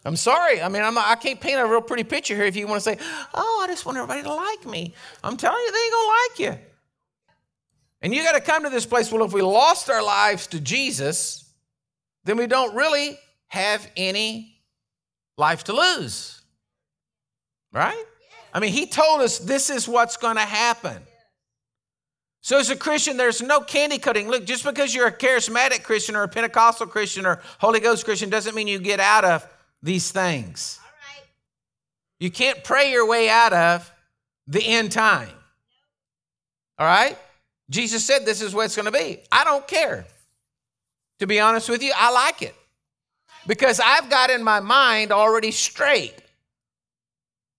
I'm 0.04 0.16
sorry. 0.16 0.62
I 0.62 0.68
mean, 0.68 0.82
I'm 0.82 0.96
I 0.96 1.16
can't 1.16 1.40
paint 1.40 1.60
a 1.60 1.66
real 1.66 1.82
pretty 1.82 2.04
picture 2.04 2.34
here 2.34 2.44
if 2.44 2.56
you 2.56 2.66
want 2.66 2.82
to 2.82 2.90
say, 2.90 2.98
oh, 3.34 3.60
I 3.62 3.66
just 3.66 3.84
want 3.84 3.98
everybody 3.98 4.22
to 4.22 4.32
like 4.32 4.64
me. 4.64 4.94
I'm 5.22 5.36
telling 5.36 5.58
you, 5.58 5.72
they 5.72 5.78
ain't 5.78 5.92
going 5.92 6.06
to 6.06 6.12
like 6.14 6.38
you. 6.38 6.64
And 8.00 8.14
you 8.14 8.22
got 8.22 8.32
to 8.32 8.40
come 8.40 8.62
to 8.62 8.70
this 8.70 8.86
place. 8.86 9.10
Well, 9.10 9.24
if 9.24 9.32
we 9.32 9.42
lost 9.42 9.90
our 9.90 10.02
lives 10.02 10.46
to 10.48 10.60
Jesus, 10.60 11.52
then 12.24 12.36
we 12.36 12.46
don't 12.46 12.74
really 12.74 13.18
have 13.48 13.86
any 13.96 14.57
life 15.38 15.64
to 15.64 15.72
lose. 15.72 16.42
Right? 17.72 18.04
I 18.52 18.60
mean, 18.60 18.72
he 18.72 18.86
told 18.86 19.22
us 19.22 19.38
this 19.38 19.70
is 19.70 19.88
what's 19.88 20.16
going 20.16 20.36
to 20.36 20.42
happen. 20.42 21.02
So, 22.40 22.58
as 22.58 22.70
a 22.70 22.76
Christian, 22.76 23.16
there's 23.16 23.42
no 23.42 23.60
candy 23.60 23.98
cutting. 23.98 24.28
Look, 24.28 24.44
just 24.46 24.64
because 24.64 24.94
you're 24.94 25.06
a 25.06 25.12
charismatic 25.12 25.82
Christian 25.82 26.16
or 26.16 26.22
a 26.22 26.28
Pentecostal 26.28 26.86
Christian 26.86 27.26
or 27.26 27.40
Holy 27.58 27.80
Ghost 27.80 28.04
Christian 28.04 28.30
doesn't 28.30 28.54
mean 28.54 28.68
you 28.68 28.78
get 28.78 29.00
out 29.00 29.24
of 29.24 29.46
these 29.82 30.10
things. 30.10 30.78
You 32.20 32.30
can't 32.30 32.64
pray 32.64 32.90
your 32.90 33.06
way 33.06 33.28
out 33.28 33.52
of 33.52 33.92
the 34.46 34.64
end 34.64 34.92
time. 34.92 35.28
All 36.78 36.86
right? 36.86 37.18
Jesus 37.70 38.04
said 38.04 38.24
this 38.24 38.40
is 38.40 38.54
what 38.54 38.64
it's 38.64 38.76
going 38.76 38.86
to 38.86 38.92
be. 38.92 39.20
I 39.30 39.44
don't 39.44 39.66
care. 39.68 40.06
To 41.18 41.26
be 41.26 41.40
honest 41.40 41.68
with 41.68 41.82
you, 41.82 41.92
I 41.94 42.12
like 42.12 42.42
it 42.42 42.54
because 43.48 43.80
I've 43.80 44.08
got 44.08 44.30
in 44.30 44.44
my 44.44 44.60
mind 44.60 45.10
already 45.10 45.50
straight 45.50 46.14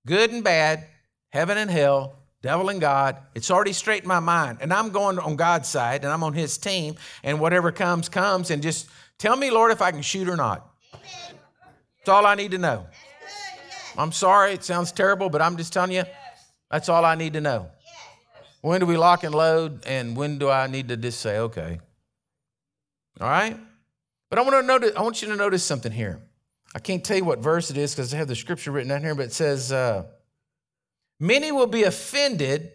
good 0.10 0.32
and 0.32 0.44
bad, 0.44 0.86
heaven 1.30 1.58
and 1.58 1.70
hell, 1.70 2.16
devil 2.42 2.70
and 2.70 2.82
God. 2.82 3.18
It's 3.36 3.52
already 3.52 3.74
straight 3.74 4.02
in 4.02 4.08
my 4.08 4.20
mind. 4.20 4.58
And 4.60 4.74
I'm 4.74 4.90
going 4.90 5.20
on 5.20 5.36
God's 5.36 5.68
side 5.68 6.04
and 6.04 6.12
I'm 6.12 6.24
on 6.24 6.34
his 6.34 6.58
team, 6.58 6.96
and 7.24 7.40
whatever 7.40 7.72
comes, 7.72 8.10
comes. 8.10 8.50
And 8.50 8.64
just 8.64 8.90
tell 9.20 9.36
me, 9.36 9.52
Lord, 9.52 9.72
if 9.72 9.82
I 9.82 9.92
can 9.92 10.02
shoot 10.02 10.28
or 10.28 10.36
not. 10.36 10.68
That's 10.92 12.10
all 12.10 12.26
I 12.26 12.36
need 12.36 12.52
to 12.52 12.58
know. 12.58 12.88
I'm 13.98 14.12
sorry, 14.12 14.54
it 14.54 14.64
sounds 14.64 14.92
terrible, 14.92 15.30
but 15.30 15.42
I'm 15.42 15.58
just 15.58 15.74
telling 15.74 15.92
you, 15.92 16.04
that's 16.72 16.90
all 16.90 17.06
I 17.06 17.16
need 17.16 17.34
to 17.34 17.42
know. 17.42 17.70
When 18.62 18.80
do 18.80 18.86
we 18.86 18.98
lock 18.98 19.24
and 19.24 19.36
load, 19.36 19.86
and 19.86 20.16
when 20.16 20.38
do 20.38 20.50
I 20.50 20.68
need 20.68 20.88
to 20.90 20.98
just 20.98 21.20
say, 21.20 21.38
okay? 21.40 21.80
All 23.22 23.30
right? 23.30 23.58
But 24.30 24.40
I 24.40 24.42
want 24.44 24.56
to 24.56 24.64
notice, 24.64 24.92
I 24.96 25.02
want 25.02 25.22
you 25.22 25.28
to 25.30 25.36
notice 25.36 25.64
something 25.64 25.92
here. 25.92 26.22
I 26.76 26.80
can't 26.80 27.04
tell 27.04 27.18
you 27.18 27.26
what 27.26 27.40
verse 27.40 27.72
it 27.72 27.78
is 27.78 27.96
because 27.96 28.14
I 28.14 28.18
have 28.18 28.28
the 28.28 28.36
scripture 28.36 28.72
written 28.72 28.90
down 28.90 29.02
here, 29.02 29.16
but 29.16 29.26
it 29.26 29.34
says, 29.34 29.72
uh, 29.72 30.06
Many 31.20 31.52
will 31.52 31.68
be 31.68 31.84
offended 31.84 32.72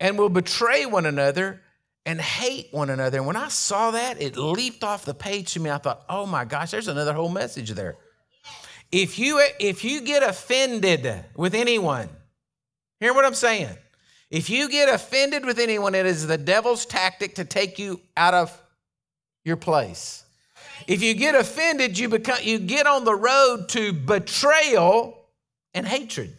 and 0.00 0.18
will 0.18 0.28
betray 0.28 0.84
one 0.84 1.06
another 1.06 1.62
and 2.04 2.20
hate 2.20 2.68
one 2.72 2.90
another. 2.90 3.18
And 3.18 3.26
when 3.26 3.36
I 3.36 3.48
saw 3.48 3.92
that, 3.92 4.20
it 4.20 4.36
leaped 4.36 4.82
off 4.82 5.04
the 5.04 5.14
page 5.14 5.52
to 5.54 5.60
me. 5.60 5.70
I 5.70 5.78
thought, 5.78 6.04
oh 6.08 6.26
my 6.26 6.44
gosh, 6.44 6.72
there's 6.72 6.88
another 6.88 7.12
whole 7.12 7.28
message 7.28 7.70
there. 7.70 7.96
If 8.92 9.18
you 9.18 9.44
if 9.58 9.84
you 9.84 10.00
get 10.00 10.22
offended 10.22 11.24
with 11.34 11.54
anyone, 11.54 12.08
hear 13.00 13.12
what 13.14 13.24
I'm 13.24 13.34
saying. 13.34 13.76
If 14.30 14.50
you 14.50 14.68
get 14.68 14.88
offended 14.88 15.44
with 15.44 15.58
anyone, 15.58 15.94
it 15.94 16.06
is 16.06 16.26
the 16.26 16.38
devil's 16.38 16.86
tactic 16.86 17.36
to 17.36 17.44
take 17.44 17.78
you 17.78 18.00
out 18.16 18.34
of 18.34 18.62
your 19.44 19.56
place. 19.56 20.24
If 20.86 21.02
you 21.02 21.14
get 21.14 21.34
offended, 21.34 21.98
you 21.98 22.08
become 22.08 22.38
you 22.42 22.58
get 22.58 22.86
on 22.86 23.04
the 23.04 23.14
road 23.14 23.68
to 23.70 23.92
betrayal 23.92 25.18
and 25.74 25.86
hatred. 25.86 26.36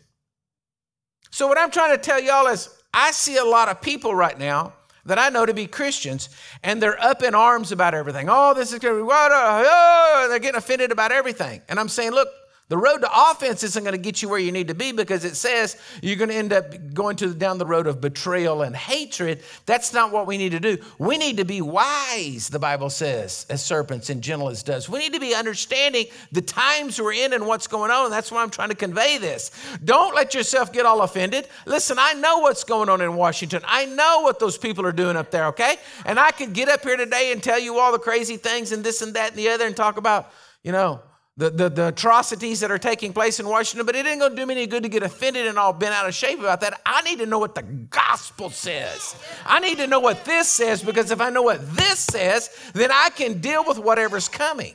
So 1.32 1.48
what 1.48 1.58
I'm 1.58 1.72
trying 1.72 1.96
to 1.96 2.02
tell 2.02 2.20
y'all 2.20 2.48
is 2.48 2.70
I 2.94 3.12
see 3.12 3.38
a 3.38 3.46
lot 3.46 3.70
of 3.70 3.82
people 3.82 4.16
right 4.16 4.38
now 4.38 4.74
that 5.06 5.18
I 5.20 5.30
know 5.30 5.46
to 5.46 5.54
be 5.54 5.68
Christians, 5.68 6.30
and 6.64 6.82
they're 6.82 7.02
up 7.02 7.24
in 7.24 7.34
arms 7.34 7.72
about 7.72 7.94
everything. 7.94 8.28
Oh, 8.30 8.54
this 8.54 8.74
is 8.74 8.80
going 8.80 8.96
to 8.96 9.00
be 9.00 9.04
what? 9.04 9.32
Uh, 9.32 9.64
oh, 9.66 10.28
they're 10.30 10.40
getting 10.40 10.58
offended 10.58 10.92
about 10.92 11.12
everything. 11.12 11.62
And 11.70 11.80
I'm 11.80 11.90
saying, 11.90 12.12
look, 12.12 12.28
the 12.70 12.78
road 12.78 13.00
to 13.00 13.10
offense 13.32 13.64
isn't 13.64 13.84
going 13.84 13.94
to 13.94 14.02
get 14.02 14.22
you 14.22 14.28
where 14.28 14.40
you 14.40 14.52
need 14.52 14.68
to 14.68 14.76
be 14.76 14.92
because 14.92 15.24
it 15.24 15.36
says 15.36 15.78
you're 16.02 16.18
going 16.18 16.30
to 16.30 16.36
end 16.36 16.52
up 16.52 16.94
going 16.94 17.16
to 17.18 17.34
down 17.34 17.58
the 17.58 17.66
road 17.66 17.88
of 17.88 18.02
betrayal 18.02 18.62
and 18.62 18.76
hatred. 18.76 19.42
That's 19.66 19.94
not 19.94 20.12
what 20.12 20.28
we 20.28 20.38
need 20.38 20.52
to 20.52 20.60
do. 20.60 20.78
We 21.00 21.18
need 21.18 21.38
to 21.38 21.46
be 21.46 21.62
wise, 21.62 22.50
the 22.50 22.60
Bible 22.60 22.90
says, 22.90 23.46
as 23.50 23.64
serpents 23.64 24.10
and 24.10 24.22
gentle 24.22 24.50
as. 24.50 24.90
We 24.90 25.00
need 25.00 25.14
to 25.14 25.20
be 25.20 25.34
understanding 25.34 26.08
the 26.32 26.42
times 26.42 27.00
we're 27.00 27.14
in 27.14 27.32
and 27.34 27.48
what's 27.48 27.68
going 27.68 27.92
on. 27.92 28.12
That's 28.12 28.32
why 28.32 28.42
I'm 28.44 28.50
trying 28.50 28.70
to 28.70 28.76
convey 28.76 29.18
this. 29.18 29.52
Don't 29.86 30.14
let 30.14 30.34
yourself 30.34 30.74
get 30.74 30.86
all 30.86 31.02
offended. 31.04 31.48
Listen, 31.66 31.98
I 32.00 32.14
know 32.14 32.40
what's 32.40 32.64
going 32.64 32.90
on 32.90 33.00
in 33.00 33.16
Washington. 33.16 33.62
I 33.66 33.86
know 33.86 34.22
what 34.22 34.40
those 34.40 34.58
people 34.58 34.86
are 34.86 34.92
doing 34.92 35.16
up 35.16 35.32
there, 35.32 35.46
okay? 35.48 35.78
And 36.06 36.20
I 36.20 36.32
could 36.32 36.54
get 36.54 36.68
up 36.68 36.82
here 36.82 36.98
today 36.98 37.32
and 37.32 37.42
tell 37.42 37.60
you 37.60 37.80
all 37.80 37.92
the 37.92 38.00
crazy 38.00 38.36
things 38.36 38.72
and 38.72 38.84
this 38.84 39.02
and 39.02 39.14
that 39.14 39.30
and 39.30 39.40
the 39.40 39.50
other 39.50 39.66
and 39.66 39.76
talk 39.76 39.98
about, 39.98 40.32
you 40.64 40.72
know, 40.72 41.02
the, 41.38 41.52
the, 41.52 41.70
the, 41.70 41.88
atrocities 41.90 42.60
that 42.62 42.72
are 42.72 42.80
taking 42.80 43.14
place 43.14 43.40
in 43.40 43.48
Washington, 43.48 43.86
but 43.86 43.96
it 43.96 44.08
ain't 44.08 44.20
gonna 44.20 44.36
do 44.36 44.46
me 44.46 44.56
any 44.56 44.66
good 44.66 44.82
to 44.84 44.90
get 44.90 45.04
offended 45.04 45.46
and 45.46 45.60
all 45.60 45.72
bent 45.72 45.94
out 45.94 46.08
of 46.08 46.16
shape 46.16 46.40
about 46.40 46.62
that. 46.62 46.82
I 46.84 47.04
need 47.04 47.20
to 47.20 47.28
know 47.28 47.38
what 47.38 47.54
the 47.54 47.62
gospel 47.62 48.50
says. 48.50 49.16
I 49.46 49.60
need 49.60 49.78
to 49.78 49.86
know 49.86 50.00
what 50.00 50.26
this 50.26 50.50
says 50.50 50.82
because 50.82 51.12
if 51.12 51.22
I 51.22 51.30
know 51.30 51.44
what 51.44 51.76
this 51.76 52.00
says, 52.00 52.50
then 52.74 52.90
I 52.92 53.10
can 53.12 53.40
deal 53.40 53.64
with 53.64 53.78
whatever's 53.78 54.28
coming. 54.28 54.74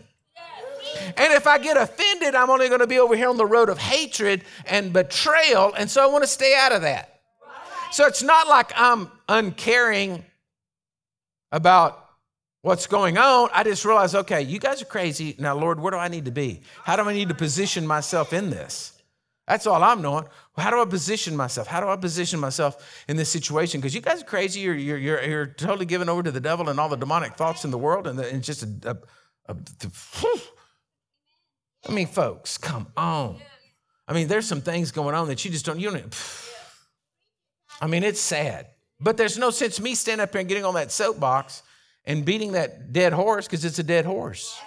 And 1.17 1.33
if 1.33 1.49
I 1.49 1.59
get 1.59 1.77
offended, 1.77 2.37
I'm 2.37 2.49
only 2.49 2.69
gonna 2.69 2.87
be 2.87 3.01
over 3.01 3.17
here 3.17 3.29
on 3.29 3.37
the 3.37 3.47
road 3.47 3.69
of 3.69 3.79
hatred 3.79 4.45
and 4.67 4.93
betrayal, 4.93 5.75
and 5.77 5.91
so 5.91 6.03
I 6.03 6.07
wanna 6.07 6.29
stay 6.29 6.55
out 6.57 6.71
of 6.71 6.83
that. 6.83 7.21
So 7.91 8.07
it's 8.07 8.23
not 8.23 8.47
like 8.47 8.73
I'm 8.77 9.11
uncaring 9.29 10.25
about 11.51 12.02
what's 12.63 12.87
going 12.87 13.19
on, 13.19 13.51
I 13.53 13.65
just 13.65 13.85
realized, 13.85 14.15
okay, 14.15 14.41
you 14.43 14.59
guys 14.59 14.81
are 14.81 14.87
crazy. 14.87 15.37
Now, 15.39 15.57
Lord, 15.57 15.79
where 15.79 15.91
do 15.91 15.99
I 15.99 16.09
need 16.09 16.25
to 16.25 16.31
be? 16.31 16.63
How 16.85 16.97
do 16.97 17.03
I 17.03 17.13
need 17.13 17.29
to 17.29 17.35
position 17.35 17.87
myself 17.87 18.33
in 18.33 18.51
this? 18.51 18.93
That's 19.47 19.67
all 19.67 19.83
I'm 19.83 20.01
knowing. 20.01 20.25
How 20.57 20.71
do 20.71 20.81
I 20.81 20.85
position 20.85 21.37
myself? 21.37 21.67
How 21.67 21.81
do 21.81 21.89
I 21.89 21.97
position 21.97 22.39
myself 22.39 23.05
in 23.09 23.17
this 23.17 23.29
situation? 23.29 23.81
Because 23.81 23.95
you 23.95 24.01
guys 24.01 24.23
are 24.23 24.25
crazy. 24.25 24.61
You're, 24.61 24.77
you're, 24.77 24.99
you're, 24.99 25.23
you're, 25.23 25.47
totally 25.47 25.85
given 25.85 26.09
over 26.09 26.23
to 26.23 26.31
the 26.31 26.41
devil 26.41 26.69
and 26.69 26.79
all 26.79 26.89
the 26.89 26.97
demonic 26.97 27.35
thoughts 27.35 27.65
in 27.65 27.73
the 27.73 27.79
world. 27.79 28.07
And, 28.07 28.19
the, 28.19 28.31
and 28.33 28.43
just 28.43 28.63
a, 28.63 28.97
a, 29.49 29.53
a, 29.53 29.57
a 29.85 30.39
I 31.89 31.93
mean, 31.93 32.07
folks, 32.07 32.57
come 32.57 32.87
on. 32.97 33.41
I 34.07 34.13
mean, 34.13 34.29
there's 34.29 34.47
some 34.47 34.61
things 34.61 34.93
going 34.93 35.15
on 35.17 35.27
that 35.29 35.45
you 35.45 35.51
just 35.51 35.67
don't, 35.67 35.81
you 35.81 35.91
don't, 35.91 36.15
I 37.81 37.89
mean, 37.89 38.05
it's 38.05 38.21
sad. 38.21 38.69
But 39.01 39.17
there's 39.17 39.37
no 39.37 39.51
sense 39.51 39.81
me 39.81 39.97
standing 39.97 40.23
up 40.23 40.33
here 40.33 40.41
and 40.41 40.49
getting 40.49 40.65
on 40.65 40.75
that 40.75 40.93
soapbox 40.93 41.65
and 42.05 42.25
beating 42.25 42.53
that 42.53 42.93
dead 42.93 43.13
horse 43.13 43.47
because 43.47 43.65
it's 43.65 43.79
a 43.79 43.85
dead 43.85 44.05
horse. 44.05 44.59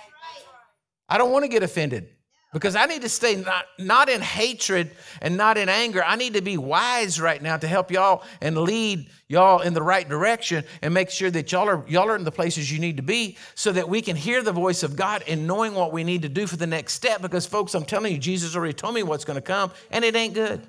I 1.08 1.17
don't 1.17 1.32
want 1.32 1.43
to 1.43 1.50
get 1.50 1.63
offended 1.63 2.10
because 2.56 2.75
I 2.77 2.86
need 2.86 3.02
to 3.02 3.10
stay 3.10 3.36
not, 3.36 3.65
not 3.77 4.08
in 4.08 4.21
hatred 4.21 4.92
and 5.21 5.36
not 5.36 5.58
in 5.58 5.67
anger. 5.67 6.02
I 6.02 6.15
need 6.15 6.36
to 6.36 6.42
be 6.42 6.58
wise 6.58 7.19
right 7.19 7.42
now 7.42 7.58
to 7.58 7.67
help 7.67 7.92
y'all 7.92 8.23
and 8.40 8.58
lead 8.58 9.10
y'all 9.27 9.60
in 9.60 9.73
the 9.73 9.81
right 9.81 10.08
direction 10.08 10.63
and 10.81 10.94
make 10.94 11.10
sure 11.10 11.29
that 11.31 11.52
y'all 11.52 11.67
are 11.67 11.83
y'all 11.88 12.10
are 12.10 12.15
in 12.15 12.23
the 12.23 12.31
places 12.31 12.71
you 12.71 12.79
need 12.79 12.96
to 12.96 13.04
be 13.04 13.38
so 13.56 13.73
that 13.73 13.90
we 13.90 14.02
can 14.02 14.15
hear 14.15 14.42
the 14.42 14.54
voice 14.54 14.83
of 14.83 14.96
God 14.96 15.21
and 15.27 15.46
knowing 15.46 15.75
what 15.75 15.92
we 15.92 16.06
need 16.06 16.21
to 16.21 16.29
do 16.29 16.48
for 16.48 16.56
the 16.56 16.65
next 16.65 16.94
step 16.94 17.21
because 17.21 17.46
folks 17.46 17.75
I'm 17.75 17.83
telling 17.83 18.13
you 18.13 18.17
Jesus 18.17 18.56
already 18.56 18.73
told 18.73 18.96
me 18.96 19.04
what's 19.04 19.25
going 19.25 19.36
to 19.36 19.42
come 19.42 19.69
and 19.92 20.06
it 20.06 20.15
ain't 20.15 20.33
good. 20.33 20.65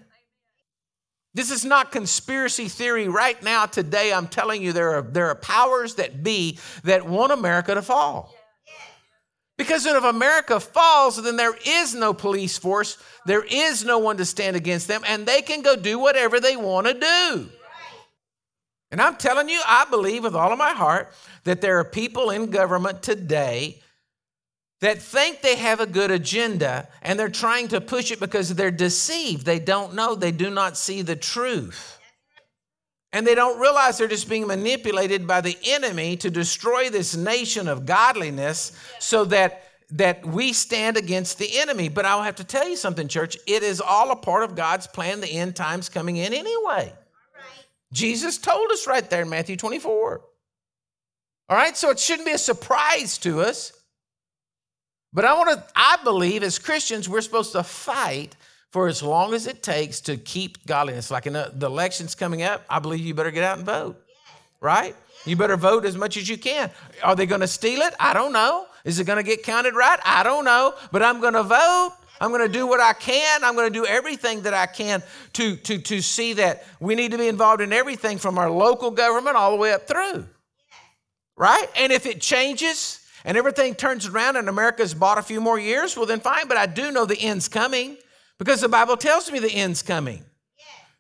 This 1.37 1.51
is 1.51 1.67
not 1.67 1.93
conspiracy 1.93 2.67
theory. 2.67 3.09
Right 3.09 3.41
now, 3.43 3.67
today, 3.67 4.11
I'm 4.11 4.27
telling 4.27 4.63
you, 4.63 4.73
there 4.73 4.97
are, 4.97 5.03
there 5.03 5.29
are 5.29 5.35
powers 5.35 5.97
that 5.97 6.23
be 6.23 6.59
that 6.85 7.07
want 7.07 7.31
America 7.31 7.75
to 7.75 7.83
fall. 7.83 8.35
Because 9.59 9.85
if 9.85 10.03
America 10.03 10.59
falls, 10.59 11.23
then 11.23 11.37
there 11.37 11.55
is 11.67 11.95
no 11.95 12.15
police 12.15 12.57
force, 12.57 12.97
there 13.27 13.45
is 13.45 13.85
no 13.85 13.99
one 13.99 14.17
to 14.17 14.25
stand 14.25 14.57
against 14.57 14.89
them, 14.89 15.03
and 15.07 15.27
they 15.27 15.43
can 15.43 15.61
go 15.61 15.77
do 15.77 15.99
whatever 15.99 16.41
they 16.41 16.57
want 16.57 16.87
to 16.87 16.95
do. 16.95 17.51
And 18.91 19.03
I'm 19.03 19.17
telling 19.17 19.51
you, 19.51 19.61
I 19.67 19.85
believe 19.91 20.25
with 20.25 20.35
all 20.35 20.53
of 20.53 20.59
my 20.59 20.73
heart 20.73 21.13
that 21.45 21.61
there 21.61 21.79
are 21.79 21.85
people 21.85 22.31
in 22.31 22.47
government 22.47 23.03
today 23.03 23.83
that 24.81 25.01
think 25.01 25.41
they 25.41 25.57
have 25.57 25.81
a 25.81 25.87
good 25.87 26.11
agenda 26.11 26.89
and 27.03 27.19
they're 27.19 27.29
trying 27.29 27.69
to 27.69 27.81
push 27.81 28.11
it 28.11 28.21
because 28.21 28.55
they're 28.55 28.71
deceived. 28.71 29.47
They 29.47 29.59
don't 29.59 29.95
know, 29.95 30.15
they 30.15 30.33
do 30.33 30.51
not 30.51 30.77
see 30.77 31.03
the 31.03 31.17
truth. 31.17 31.99
And 33.13 33.27
they 33.27 33.35
don't 33.35 33.59
realize 33.59 33.97
they're 33.97 34.09
just 34.09 34.29
being 34.29 34.47
manipulated 34.47 35.27
by 35.27 35.41
the 35.41 35.57
enemy 35.65 36.17
to 36.19 36.31
destroy 36.31 36.91
this 36.91 37.17
nation 37.17 37.69
of 37.69 37.87
godliness 37.87 38.73
so 38.99 39.25
that 39.27 39.63
that 39.91 40.27
we 40.27 40.53
stand 40.53 40.97
against 40.97 41.39
the 41.39 41.59
enemy. 41.59 41.89
But 41.89 42.05
I'll 42.05 42.23
have 42.23 42.37
to 42.37 42.45
tell 42.45 42.69
you 42.69 42.77
something, 42.77 43.09
church. 43.09 43.37
It 43.47 43.63
is 43.63 43.81
all 43.81 44.11
a 44.11 44.17
part 44.17 44.43
of 44.43 44.57
God's 44.57 44.87
plan, 44.87 45.21
the 45.21 45.31
end 45.31 45.55
times 45.55 45.89
coming 45.89 46.17
in 46.17 46.33
anyway. 46.33 46.93
Jesus 47.93 48.39
told 48.39 48.71
us 48.73 48.87
right 48.87 49.09
there 49.09 49.23
in 49.23 49.29
Matthew 49.29 49.57
24. 49.57 50.21
All 51.49 51.57
right, 51.57 51.77
so 51.77 51.91
it 51.91 52.01
shouldn't 52.01 52.27
be 52.27 52.33
a 52.33 52.39
surprise 52.39 53.19
to 53.19 53.41
us. 53.41 53.73
But 55.13 55.25
I 55.25 55.35
want 55.35 55.51
to, 55.51 55.65
I 55.75 55.99
believe 56.05 56.43
as 56.43 56.59
Christians, 56.59 57.09
we're 57.09 57.21
supposed 57.21 57.53
to 57.53 57.63
fight 57.63 58.37
for 58.71 58.89
as 58.89 59.03
long 59.03 59.33
as 59.33 59.47
it 59.47 59.63
takes 59.63 60.01
to 60.03 60.17
keep 60.17 60.67
godliness. 60.67 61.11
Like 61.11 61.27
in 61.27 61.33
the, 61.33 61.51
the 61.55 61.67
elections 61.67 62.15
coming 62.15 62.43
up, 62.43 62.65
I 62.69 62.79
believe 62.79 63.01
you 63.01 63.15
better 63.15 63.31
get 63.31 63.45
out 63.45 63.59
and 63.59 63.67
vote, 63.67 64.03
right? 64.61 64.95
You 65.25 65.37
better 65.37 65.57
vote 65.57 65.85
as 65.85 65.97
much 65.97 66.17
as 66.17 66.29
you 66.29 66.37
can. 66.37 66.71
Are 67.03 67.17
they 67.17 67.27
going 67.27 67.41
to 67.41 67.49
steal 67.49 67.81
it? 67.81 67.95
I 67.99 68.13
don't 68.13 68.33
know. 68.33 68.67
Is 68.85 69.01
it 69.01 69.05
going 69.05 69.17
to 69.17 69.23
get 69.23 69.43
counted 69.43 69.75
right? 69.75 69.99
I 70.05 70.23
don't 70.23 70.45
know. 70.45 70.75
But 70.93 71.03
I'm 71.03 71.21
going 71.21 71.35
to 71.35 71.43
vote. 71.43 71.93
I'm 72.21 72.31
going 72.31 72.47
to 72.47 72.53
do 72.53 72.67
what 72.67 72.81
I 72.81 72.93
can. 72.93 73.45
I'm 73.45 73.55
going 73.55 73.71
to 73.71 73.79
do 73.79 73.85
everything 73.85 74.43
that 74.43 74.55
I 74.55 74.67
can 74.67 75.03
to, 75.35 75.57
to, 75.57 75.79
to 75.79 76.01
see 76.01 76.35
that 76.35 76.65
we 76.81 76.95
need 76.95 77.11
to 77.13 77.19
be 77.19 77.29
involved 77.29 77.61
in 77.61 77.73
everything 77.73 78.19
from 78.19 78.39
our 78.39 78.51
local 78.51 78.91
government 78.91 79.37
all 79.37 79.51
the 79.51 79.57
way 79.57 79.73
up 79.73 79.87
through. 79.87 80.27
Right? 81.37 81.67
And 81.77 81.93
if 81.93 82.07
it 82.07 82.21
changes 82.21 83.06
and 83.27 83.37
everything 83.37 83.75
turns 83.75 84.07
around 84.07 84.37
and 84.37 84.49
America's 84.49 84.95
bought 84.95 85.19
a 85.19 85.23
few 85.23 85.41
more 85.41 85.59
years, 85.59 85.97
well, 85.97 86.07
then 86.07 86.21
fine. 86.21 86.47
But 86.47 86.57
I 86.57 86.67
do 86.67 86.93
know 86.93 87.05
the 87.05 87.19
end's 87.19 87.49
coming 87.49 87.99
because 88.39 88.61
the 88.61 88.69
Bible 88.69 88.97
tells 88.97 89.31
me 89.31 89.41
the 89.41 89.51
end's 89.51 89.83
coming. 89.83 90.25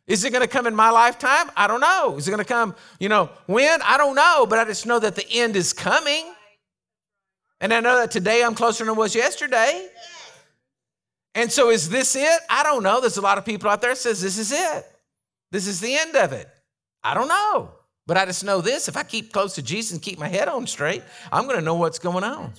Is 0.08 0.24
it 0.24 0.30
going 0.30 0.42
to 0.42 0.48
come 0.48 0.66
in 0.66 0.74
my 0.74 0.90
lifetime? 0.90 1.50
I 1.56 1.68
don't 1.68 1.80
know. 1.80 2.16
Is 2.16 2.26
it 2.26 2.30
going 2.32 2.42
to 2.42 2.48
come, 2.48 2.74
you 2.98 3.08
know, 3.08 3.30
when? 3.46 3.80
I 3.82 3.96
don't 3.96 4.16
know. 4.16 4.44
But 4.48 4.58
I 4.58 4.64
just 4.64 4.86
know 4.86 4.98
that 4.98 5.14
the 5.14 5.28
end 5.30 5.54
is 5.54 5.72
coming. 5.72 6.32
And 7.60 7.72
I 7.72 7.80
know 7.80 7.96
that 7.96 8.10
today 8.10 8.42
I'm 8.42 8.54
closer 8.54 8.84
than 8.84 8.94
I 8.94 8.96
was 8.96 9.14
yesterday. 9.14 9.88
And 11.36 11.50
so 11.50 11.70
is 11.70 11.88
this 11.88 12.16
it? 12.16 12.40
I 12.50 12.64
don't 12.64 12.82
know. 12.82 13.00
There's 13.00 13.18
a 13.18 13.22
lot 13.22 13.38
of 13.38 13.44
people 13.44 13.70
out 13.70 13.80
there 13.80 13.92
that 13.92 13.98
says 13.98 14.20
this 14.20 14.38
is 14.38 14.52
it. 14.52 14.84
This 15.52 15.68
is 15.68 15.80
the 15.80 15.94
end 15.96 16.16
of 16.16 16.32
it. 16.32 16.48
I 17.04 17.14
don't 17.14 17.28
know. 17.28 17.70
But 18.06 18.16
I 18.16 18.24
just 18.24 18.44
know 18.44 18.60
this 18.60 18.88
if 18.88 18.96
I 18.96 19.02
keep 19.02 19.32
close 19.32 19.54
to 19.56 19.62
Jesus 19.62 19.92
and 19.92 20.00
keep 20.00 20.18
my 20.18 20.28
head 20.28 20.48
on 20.48 20.66
straight, 20.66 21.02
I'm 21.32 21.44
going 21.44 21.58
to 21.58 21.64
know 21.64 21.74
what's 21.74 21.98
going 21.98 22.24
on. 22.24 22.52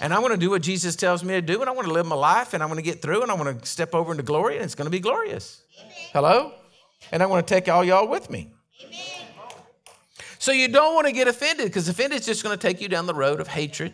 And 0.00 0.14
I'm 0.14 0.20
going 0.20 0.32
to 0.32 0.38
do 0.38 0.50
what 0.50 0.62
Jesus 0.62 0.96
tells 0.96 1.22
me 1.22 1.34
to 1.34 1.42
do, 1.42 1.60
and 1.60 1.68
I'm 1.68 1.74
going 1.74 1.86
to 1.86 1.92
live 1.92 2.06
my 2.06 2.16
life, 2.16 2.54
and 2.54 2.62
I'm 2.62 2.68
going 2.70 2.82
to 2.82 2.88
get 2.88 3.02
through, 3.02 3.22
and 3.22 3.30
I'm 3.30 3.38
going 3.38 3.58
to 3.58 3.66
step 3.66 3.94
over 3.94 4.12
into 4.12 4.22
glory, 4.22 4.56
and 4.56 4.64
it's 4.64 4.74
going 4.74 4.86
to 4.86 4.90
be 4.90 5.00
glorious. 5.00 5.62
Hello? 6.12 6.52
And 7.12 7.22
I'm 7.22 7.28
going 7.28 7.42
to 7.42 7.48
take 7.48 7.68
all 7.68 7.84
y'all 7.84 8.08
with 8.08 8.30
me. 8.30 8.52
So 10.38 10.52
you 10.52 10.68
don't 10.68 10.94
want 10.94 11.06
to 11.06 11.12
get 11.12 11.28
offended 11.28 11.66
because 11.66 11.88
offended 11.88 12.20
is 12.20 12.26
just 12.26 12.42
going 12.42 12.56
to 12.56 12.60
take 12.60 12.80
you 12.80 12.88
down 12.88 13.04
the 13.04 13.14
road 13.14 13.40
of 13.40 13.48
hatred, 13.48 13.92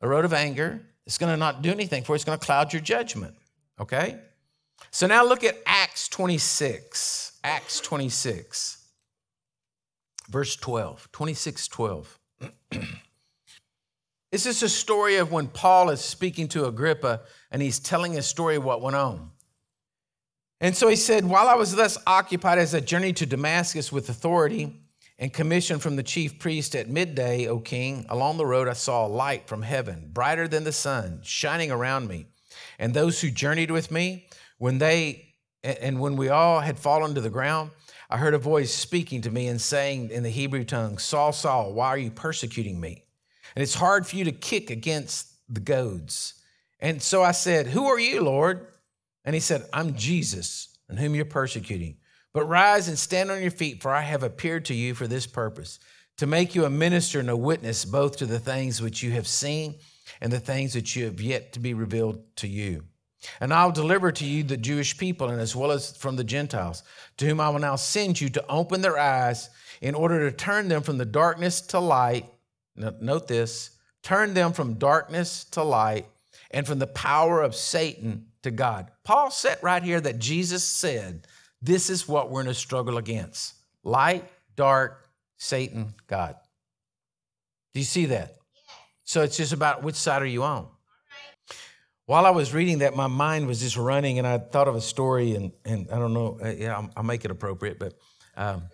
a 0.00 0.08
road 0.08 0.24
of 0.24 0.32
anger, 0.32 0.80
it's 1.06 1.18
going 1.18 1.32
to 1.32 1.36
not 1.36 1.62
do 1.62 1.70
anything 1.70 2.04
for 2.04 2.12
you. 2.12 2.16
It's 2.16 2.24
going 2.24 2.38
to 2.38 2.44
cloud 2.44 2.72
your 2.72 2.82
judgment. 2.82 3.34
Okay? 3.80 4.18
So 4.90 5.06
now 5.06 5.24
look 5.24 5.44
at 5.44 5.56
Acts 5.66 6.08
26. 6.08 7.40
Acts 7.44 7.80
26, 7.80 8.81
verse 10.28 10.56
12. 10.56 11.10
26, 11.12 11.68
12. 11.68 12.18
this 14.32 14.46
is 14.46 14.62
a 14.62 14.68
story 14.68 15.16
of 15.16 15.32
when 15.32 15.48
Paul 15.48 15.90
is 15.90 16.00
speaking 16.00 16.48
to 16.48 16.66
Agrippa 16.66 17.20
and 17.50 17.62
he's 17.62 17.78
telling 17.78 18.16
a 18.16 18.22
story 18.22 18.56
of 18.56 18.64
what 18.64 18.82
went 18.82 18.96
on. 18.96 19.30
And 20.60 20.76
so 20.76 20.88
he 20.88 20.96
said, 20.96 21.24
While 21.24 21.48
I 21.48 21.54
was 21.54 21.74
thus 21.74 21.98
occupied 22.06 22.58
as 22.58 22.74
I 22.74 22.80
journeyed 22.80 23.16
to 23.16 23.26
Damascus 23.26 23.90
with 23.90 24.08
authority, 24.08 24.82
and 25.18 25.32
commission 25.32 25.78
from 25.78 25.94
the 25.94 26.02
chief 26.02 26.40
priest 26.40 26.74
at 26.74 26.88
midday, 26.88 27.46
O 27.46 27.60
king, 27.60 28.04
along 28.08 28.38
the 28.38 28.46
road 28.46 28.66
I 28.66 28.72
saw 28.72 29.06
a 29.06 29.08
light 29.08 29.46
from 29.46 29.62
heaven, 29.62 30.10
brighter 30.12 30.48
than 30.48 30.64
the 30.64 30.72
sun, 30.72 31.20
shining 31.22 31.70
around 31.70 32.08
me. 32.08 32.26
And 32.76 32.92
those 32.92 33.20
who 33.20 33.30
journeyed 33.30 33.70
with 33.70 33.92
me, 33.92 34.26
when 34.58 34.78
they 34.78 35.34
and 35.62 36.00
when 36.00 36.16
we 36.16 36.28
all 36.28 36.58
had 36.58 36.76
fallen 36.76 37.14
to 37.14 37.20
the 37.20 37.30
ground, 37.30 37.70
I 38.12 38.18
heard 38.18 38.34
a 38.34 38.38
voice 38.38 38.74
speaking 38.74 39.22
to 39.22 39.30
me 39.30 39.48
and 39.48 39.58
saying 39.58 40.10
in 40.10 40.22
the 40.22 40.28
Hebrew 40.28 40.64
tongue, 40.64 40.98
Saul, 40.98 41.32
Saul, 41.32 41.72
why 41.72 41.88
are 41.88 41.96
you 41.96 42.10
persecuting 42.10 42.78
me? 42.78 43.04
And 43.56 43.62
it's 43.62 43.72
hard 43.72 44.06
for 44.06 44.16
you 44.16 44.24
to 44.24 44.32
kick 44.32 44.68
against 44.68 45.32
the 45.48 45.60
goads. 45.60 46.34
And 46.78 47.00
so 47.00 47.22
I 47.22 47.32
said, 47.32 47.68
Who 47.68 47.86
are 47.86 47.98
you, 47.98 48.20
Lord? 48.20 48.66
And 49.24 49.32
he 49.32 49.40
said, 49.40 49.64
I'm 49.72 49.94
Jesus, 49.94 50.76
and 50.90 50.98
whom 50.98 51.14
you're 51.14 51.24
persecuting. 51.24 51.96
But 52.34 52.44
rise 52.44 52.86
and 52.86 52.98
stand 52.98 53.30
on 53.30 53.40
your 53.40 53.50
feet, 53.50 53.80
for 53.80 53.90
I 53.90 54.02
have 54.02 54.22
appeared 54.22 54.66
to 54.66 54.74
you 54.74 54.92
for 54.94 55.06
this 55.06 55.26
purpose, 55.26 55.78
to 56.18 56.26
make 56.26 56.54
you 56.54 56.66
a 56.66 56.70
minister 56.70 57.18
and 57.18 57.30
a 57.30 57.36
witness 57.36 57.86
both 57.86 58.18
to 58.18 58.26
the 58.26 58.38
things 58.38 58.82
which 58.82 59.02
you 59.02 59.12
have 59.12 59.26
seen 59.26 59.76
and 60.20 60.30
the 60.30 60.38
things 60.38 60.74
that 60.74 60.94
you 60.94 61.06
have 61.06 61.18
yet 61.18 61.54
to 61.54 61.60
be 61.60 61.72
revealed 61.72 62.20
to 62.36 62.46
you. 62.46 62.84
And 63.40 63.52
I'll 63.52 63.72
deliver 63.72 64.10
to 64.12 64.24
you 64.24 64.42
the 64.42 64.56
Jewish 64.56 64.96
people, 64.98 65.28
and 65.28 65.40
as 65.40 65.54
well 65.54 65.70
as 65.70 65.96
from 65.96 66.16
the 66.16 66.24
Gentiles, 66.24 66.82
to 67.18 67.26
whom 67.26 67.40
I 67.40 67.48
will 67.50 67.60
now 67.60 67.76
send 67.76 68.20
you 68.20 68.28
to 68.30 68.46
open 68.48 68.80
their 68.80 68.98
eyes 68.98 69.50
in 69.80 69.94
order 69.94 70.28
to 70.28 70.36
turn 70.36 70.68
them 70.68 70.82
from 70.82 70.98
the 70.98 71.04
darkness 71.04 71.60
to 71.62 71.80
light. 71.80 72.26
Note 72.76 73.28
this 73.28 73.70
turn 74.02 74.34
them 74.34 74.52
from 74.52 74.74
darkness 74.74 75.44
to 75.44 75.62
light 75.62 76.06
and 76.50 76.66
from 76.66 76.78
the 76.78 76.86
power 76.86 77.42
of 77.42 77.54
Satan 77.54 78.26
to 78.42 78.50
God. 78.50 78.90
Paul 79.04 79.30
said 79.30 79.58
right 79.62 79.82
here 79.82 80.00
that 80.00 80.18
Jesus 80.18 80.64
said 80.64 81.26
this 81.60 81.88
is 81.88 82.08
what 82.08 82.30
we're 82.30 82.40
in 82.40 82.48
a 82.48 82.54
struggle 82.54 82.98
against 82.98 83.54
light, 83.84 84.28
dark, 84.56 85.08
Satan, 85.36 85.94
God. 86.06 86.36
Do 87.74 87.80
you 87.80 87.86
see 87.86 88.06
that? 88.06 88.36
So 89.04 89.22
it's 89.22 89.36
just 89.36 89.52
about 89.52 89.82
which 89.82 89.94
side 89.94 90.22
are 90.22 90.26
you 90.26 90.42
on? 90.42 90.66
While 92.06 92.26
I 92.26 92.30
was 92.30 92.52
reading 92.52 92.78
that, 92.78 92.96
my 92.96 93.06
mind 93.06 93.46
was 93.46 93.60
just 93.60 93.76
running, 93.76 94.18
and 94.18 94.26
I 94.26 94.38
thought 94.38 94.68
of 94.68 94.74
a 94.74 94.80
story, 94.80 95.34
and, 95.34 95.52
and 95.64 95.88
I 95.90 95.98
don't 95.98 96.12
know, 96.12 96.38
uh, 96.42 96.48
yeah, 96.48 96.76
I'll, 96.76 96.90
I'll 96.96 97.02
make 97.04 97.24
it 97.24 97.30
appropriate, 97.30 97.78
but 97.78 97.94
um, 98.36 98.64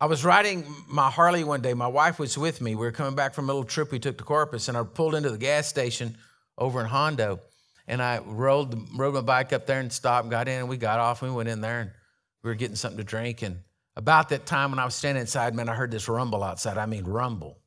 I 0.00 0.06
was 0.06 0.24
riding 0.24 0.66
my 0.88 1.10
Harley 1.10 1.44
one 1.44 1.62
day. 1.62 1.74
My 1.74 1.86
wife 1.86 2.18
was 2.18 2.36
with 2.36 2.60
me. 2.60 2.74
We 2.74 2.86
were 2.86 2.92
coming 2.92 3.14
back 3.14 3.34
from 3.34 3.44
a 3.44 3.46
little 3.48 3.64
trip 3.64 3.92
we 3.92 4.00
took 4.00 4.18
to 4.18 4.24
Corpus, 4.24 4.68
and 4.68 4.76
I 4.76 4.82
pulled 4.82 5.14
into 5.14 5.30
the 5.30 5.38
gas 5.38 5.68
station 5.68 6.16
over 6.58 6.80
in 6.80 6.86
Hondo 6.86 7.40
and 7.86 8.02
I 8.02 8.18
rode, 8.18 8.74
rode 8.96 9.14
my 9.14 9.20
bike 9.20 9.52
up 9.52 9.66
there 9.66 9.80
and 9.80 9.92
stopped, 9.92 10.30
got 10.30 10.48
in, 10.48 10.60
and 10.60 10.68
we 10.68 10.76
got 10.76 10.98
off, 10.98 11.22
and 11.22 11.32
we 11.32 11.36
went 11.36 11.48
in 11.48 11.60
there, 11.60 11.80
and 11.80 11.90
we 12.42 12.50
were 12.50 12.54
getting 12.54 12.76
something 12.76 12.98
to 12.98 13.04
drink. 13.04 13.42
And 13.42 13.60
about 13.96 14.28
that 14.30 14.46
time 14.46 14.70
when 14.70 14.78
I 14.78 14.84
was 14.84 14.94
standing 14.94 15.20
inside, 15.20 15.54
man, 15.54 15.68
I 15.68 15.74
heard 15.74 15.90
this 15.90 16.08
rumble 16.08 16.42
outside. 16.42 16.78
I 16.78 16.86
mean, 16.86 17.04
rumble. 17.04 17.58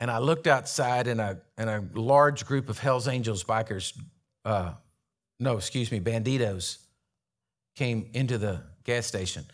And 0.00 0.10
I 0.10 0.18
looked 0.18 0.46
outside, 0.46 1.08
and 1.08 1.20
a, 1.20 1.40
and 1.56 1.68
a 1.68 1.84
large 1.98 2.46
group 2.46 2.68
of 2.68 2.78
Hells 2.78 3.08
Angels 3.08 3.42
bikers, 3.42 3.98
uh, 4.44 4.72
no, 5.40 5.56
excuse 5.56 5.90
me, 5.90 6.00
Bandidos, 6.00 6.78
came 7.74 8.08
into 8.12 8.38
the 8.38 8.62
gas 8.84 9.06
station. 9.06 9.44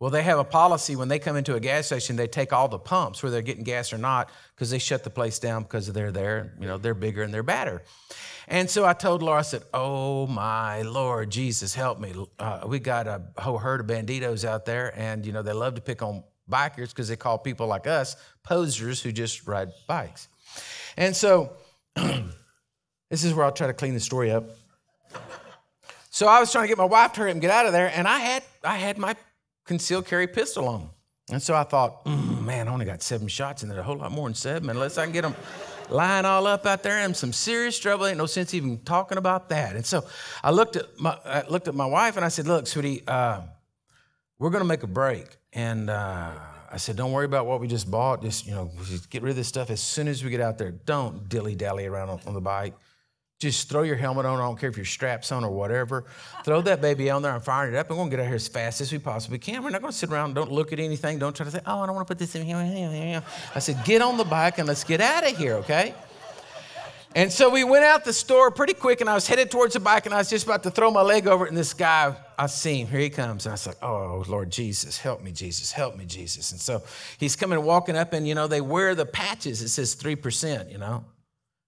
Well, 0.00 0.10
they 0.10 0.22
have 0.22 0.38
a 0.38 0.44
policy 0.44 0.96
when 0.96 1.08
they 1.08 1.18
come 1.18 1.36
into 1.36 1.54
a 1.54 1.60
gas 1.60 1.86
station, 1.86 2.16
they 2.16 2.26
take 2.26 2.52
all 2.52 2.68
the 2.68 2.78
pumps, 2.78 3.22
whether 3.22 3.34
they're 3.34 3.42
getting 3.42 3.64
gas 3.64 3.92
or 3.92 3.98
not, 3.98 4.30
because 4.54 4.70
they 4.70 4.78
shut 4.78 5.04
the 5.04 5.10
place 5.10 5.38
down 5.38 5.62
because 5.62 5.90
they're 5.90 6.12
there. 6.12 6.54
You 6.60 6.66
know, 6.66 6.78
they're 6.78 6.94
bigger 6.94 7.22
and 7.22 7.32
they're 7.32 7.42
badder. 7.42 7.82
And 8.46 8.68
so 8.68 8.84
I 8.84 8.92
told 8.92 9.22
Laura, 9.22 9.38
I 9.38 9.42
said, 9.42 9.62
Oh 9.72 10.26
my 10.26 10.82
Lord, 10.82 11.30
Jesus, 11.30 11.74
help 11.74 12.00
me. 12.00 12.12
Uh, 12.38 12.64
we 12.66 12.80
got 12.80 13.06
a 13.06 13.22
whole 13.38 13.56
herd 13.56 13.80
of 13.80 13.86
Bandidos 13.86 14.44
out 14.44 14.66
there, 14.66 14.92
and, 14.98 15.24
you 15.24 15.32
know, 15.32 15.42
they 15.42 15.52
love 15.52 15.76
to 15.76 15.80
pick 15.80 16.02
on 16.02 16.24
bikers 16.50 16.90
because 16.90 17.08
they 17.08 17.16
call 17.16 17.38
people 17.38 17.66
like 17.66 17.86
us 17.86 18.16
posers 18.42 19.02
who 19.02 19.12
just 19.12 19.46
ride 19.46 19.70
bikes. 19.86 20.28
And 20.96 21.14
so 21.14 21.52
this 21.94 23.24
is 23.24 23.34
where 23.34 23.44
I'll 23.44 23.52
try 23.52 23.66
to 23.66 23.72
clean 23.72 23.94
the 23.94 24.00
story 24.00 24.30
up. 24.30 24.44
So 26.10 26.28
I 26.28 26.38
was 26.38 26.52
trying 26.52 26.64
to 26.64 26.68
get 26.68 26.78
my 26.78 26.84
wife 26.84 27.12
to 27.14 27.20
hurry 27.20 27.32
and 27.32 27.40
get 27.40 27.50
out 27.50 27.66
of 27.66 27.72
there, 27.72 27.90
and 27.92 28.06
I 28.06 28.20
had 28.20 28.44
I 28.62 28.76
had 28.76 28.98
my 28.98 29.16
concealed 29.64 30.06
carry 30.06 30.28
pistol 30.28 30.68
on. 30.68 30.90
And 31.30 31.42
so 31.42 31.54
I 31.54 31.64
thought, 31.64 32.04
mm, 32.04 32.44
man, 32.44 32.68
I 32.68 32.72
only 32.72 32.84
got 32.84 33.02
seven 33.02 33.26
shots, 33.26 33.62
and 33.62 33.70
there's 33.70 33.80
a 33.80 33.82
whole 33.82 33.96
lot 33.96 34.12
more 34.12 34.28
than 34.28 34.34
seven, 34.34 34.70
unless 34.70 34.98
I 34.98 35.04
can 35.04 35.12
get 35.12 35.22
them 35.22 35.34
lying 35.88 36.24
all 36.24 36.46
up 36.46 36.66
out 36.66 36.82
there 36.82 37.00
in 37.04 37.14
some 37.14 37.32
serious 37.32 37.78
trouble. 37.78 38.06
Ain't 38.06 38.18
no 38.18 38.26
sense 38.26 38.54
even 38.54 38.78
talking 38.84 39.18
about 39.18 39.48
that. 39.48 39.74
And 39.74 39.84
so 39.84 40.04
I 40.42 40.50
looked 40.50 40.76
at 40.76 41.00
my, 41.00 41.18
I 41.24 41.42
looked 41.48 41.66
at 41.66 41.74
my 41.74 41.86
wife 41.86 42.16
and 42.16 42.24
I 42.24 42.28
said, 42.28 42.46
look, 42.46 42.66
sweetie, 42.66 43.02
uh, 43.06 43.40
we're 44.38 44.50
to 44.50 44.64
make 44.64 44.82
a 44.82 44.88
break. 44.88 45.26
And 45.54 45.88
uh, 45.88 46.32
I 46.70 46.76
said, 46.76 46.96
don't 46.96 47.12
worry 47.12 47.24
about 47.24 47.46
what 47.46 47.60
we 47.60 47.68
just 47.68 47.88
bought. 47.88 48.22
Just, 48.22 48.46
you 48.46 48.52
know, 48.52 48.70
just 48.84 49.08
get 49.08 49.22
rid 49.22 49.30
of 49.30 49.36
this 49.36 49.46
stuff 49.46 49.70
as 49.70 49.80
soon 49.80 50.08
as 50.08 50.24
we 50.24 50.30
get 50.30 50.40
out 50.40 50.58
there. 50.58 50.72
Don't 50.72 51.28
dilly 51.28 51.54
dally 51.54 51.86
around 51.86 52.08
on, 52.08 52.20
on 52.26 52.34
the 52.34 52.40
bike. 52.40 52.74
just 53.38 53.68
throw 53.68 53.82
your 53.82 53.94
helmet 53.94 54.26
on. 54.26 54.40
I 54.40 54.42
don't 54.42 54.58
care 54.58 54.70
if 54.70 54.76
your 54.76 54.84
straps 54.84 55.30
on 55.30 55.44
or 55.44 55.50
whatever. 55.50 56.06
Throw 56.44 56.60
that 56.62 56.80
baby 56.80 57.10
on 57.10 57.22
there 57.22 57.32
and 57.32 57.44
fire 57.44 57.68
it 57.68 57.76
up. 57.76 57.88
We're 57.90 57.96
going 57.96 58.10
to 58.10 58.16
get 58.16 58.22
out 58.24 58.26
here 58.26 58.34
as 58.34 58.48
fast 58.48 58.80
as 58.80 58.90
we 58.90 58.98
possibly 58.98 59.38
can. 59.38 59.62
We're 59.62 59.70
not 59.70 59.82
going 59.82 59.92
to 59.92 59.96
sit 59.96 60.10
around 60.10 60.34
don't 60.34 60.50
look 60.50 60.72
at 60.72 60.80
anything. 60.80 61.20
Don't 61.20 61.36
try 61.36 61.44
to 61.44 61.52
say, 61.52 61.60
oh, 61.64 61.80
I 61.80 61.86
don't 61.86 61.94
want 61.94 62.08
to 62.08 62.10
put 62.10 62.18
this 62.18 62.34
in 62.34 62.44
here. 62.44 63.22
I 63.54 63.58
said, 63.60 63.84
get 63.84 64.02
on 64.02 64.16
the 64.16 64.24
bike 64.24 64.58
and 64.58 64.66
let's 64.66 64.82
get 64.82 65.00
out 65.00 65.24
of 65.24 65.36
here, 65.36 65.54
okay? 65.54 65.94
And 67.16 67.32
so 67.32 67.48
we 67.48 67.62
went 67.62 67.84
out 67.84 68.04
the 68.04 68.12
store 68.12 68.50
pretty 68.50 68.74
quick, 68.74 69.00
and 69.00 69.08
I 69.08 69.14
was 69.14 69.28
headed 69.28 69.48
towards 69.48 69.74
the 69.74 69.80
bike, 69.80 70.04
and 70.04 70.14
I 70.14 70.18
was 70.18 70.28
just 70.28 70.46
about 70.46 70.64
to 70.64 70.70
throw 70.70 70.90
my 70.90 71.02
leg 71.02 71.28
over 71.28 71.46
it, 71.46 71.48
and 71.48 71.56
this 71.56 71.72
guy, 71.72 72.16
I 72.36 72.46
see 72.46 72.80
him, 72.80 72.88
here 72.88 72.98
he 72.98 73.08
comes. 73.08 73.46
And 73.46 73.54
I 73.54 73.68
like, 73.68 73.80
oh, 73.82 74.24
Lord 74.26 74.50
Jesus, 74.50 74.98
help 74.98 75.22
me, 75.22 75.30
Jesus, 75.30 75.70
help 75.70 75.96
me, 75.96 76.06
Jesus. 76.06 76.50
And 76.50 76.60
so 76.60 76.82
he's 77.18 77.36
coming 77.36 77.62
walking 77.62 77.96
up, 77.96 78.14
and 78.14 78.26
you 78.26 78.34
know, 78.34 78.48
they 78.48 78.60
wear 78.60 78.96
the 78.96 79.06
patches. 79.06 79.62
It 79.62 79.68
says 79.68 79.94
3%, 79.94 80.72
you 80.72 80.78
know. 80.78 81.04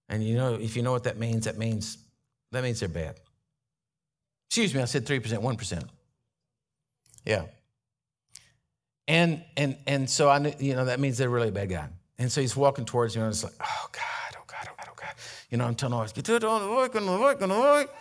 And 0.09 0.21
you 0.21 0.35
know, 0.35 0.55
if 0.55 0.75
you 0.75 0.83
know 0.83 0.91
what 0.91 1.05
that 1.05 1.17
means, 1.17 1.45
that 1.45 1.57
means 1.57 1.97
that 2.51 2.63
means 2.63 2.79
they're 2.79 2.89
bad. 2.89 3.19
Excuse 4.49 4.73
me, 4.73 4.81
I 4.81 4.85
said 4.85 5.05
3%, 5.05 5.21
1%. 5.21 5.83
Yeah. 7.25 7.43
And 9.07 9.43
and 9.55 9.77
and 9.85 10.09
so 10.09 10.29
I 10.29 10.39
knew, 10.39 10.53
you 10.59 10.75
know, 10.75 10.85
that 10.85 10.99
means 10.99 11.17
they're 11.17 11.29
really 11.29 11.49
a 11.49 11.53
bad 11.53 11.69
guy. 11.69 11.87
And 12.17 12.31
so 12.31 12.41
he's 12.41 12.55
walking 12.55 12.85
towards 12.85 13.15
me, 13.15 13.21
and 13.21 13.25
I 13.25 13.29
was 13.29 13.43
like, 13.43 13.53
oh 13.61 13.87
God 13.91 14.26
you 15.49 15.57
know, 15.57 15.65
I'm 15.65 15.75
telling 15.75 15.93
always, 15.93 16.11
get 16.11 16.25
to 16.25 16.47
on 16.47 16.61
the 16.61 16.69
work, 16.69 16.95
on 16.95 17.05
the 17.05 17.11
work, 17.19 17.41
on 17.41 17.49
the 17.49 17.59
work. 17.59 17.93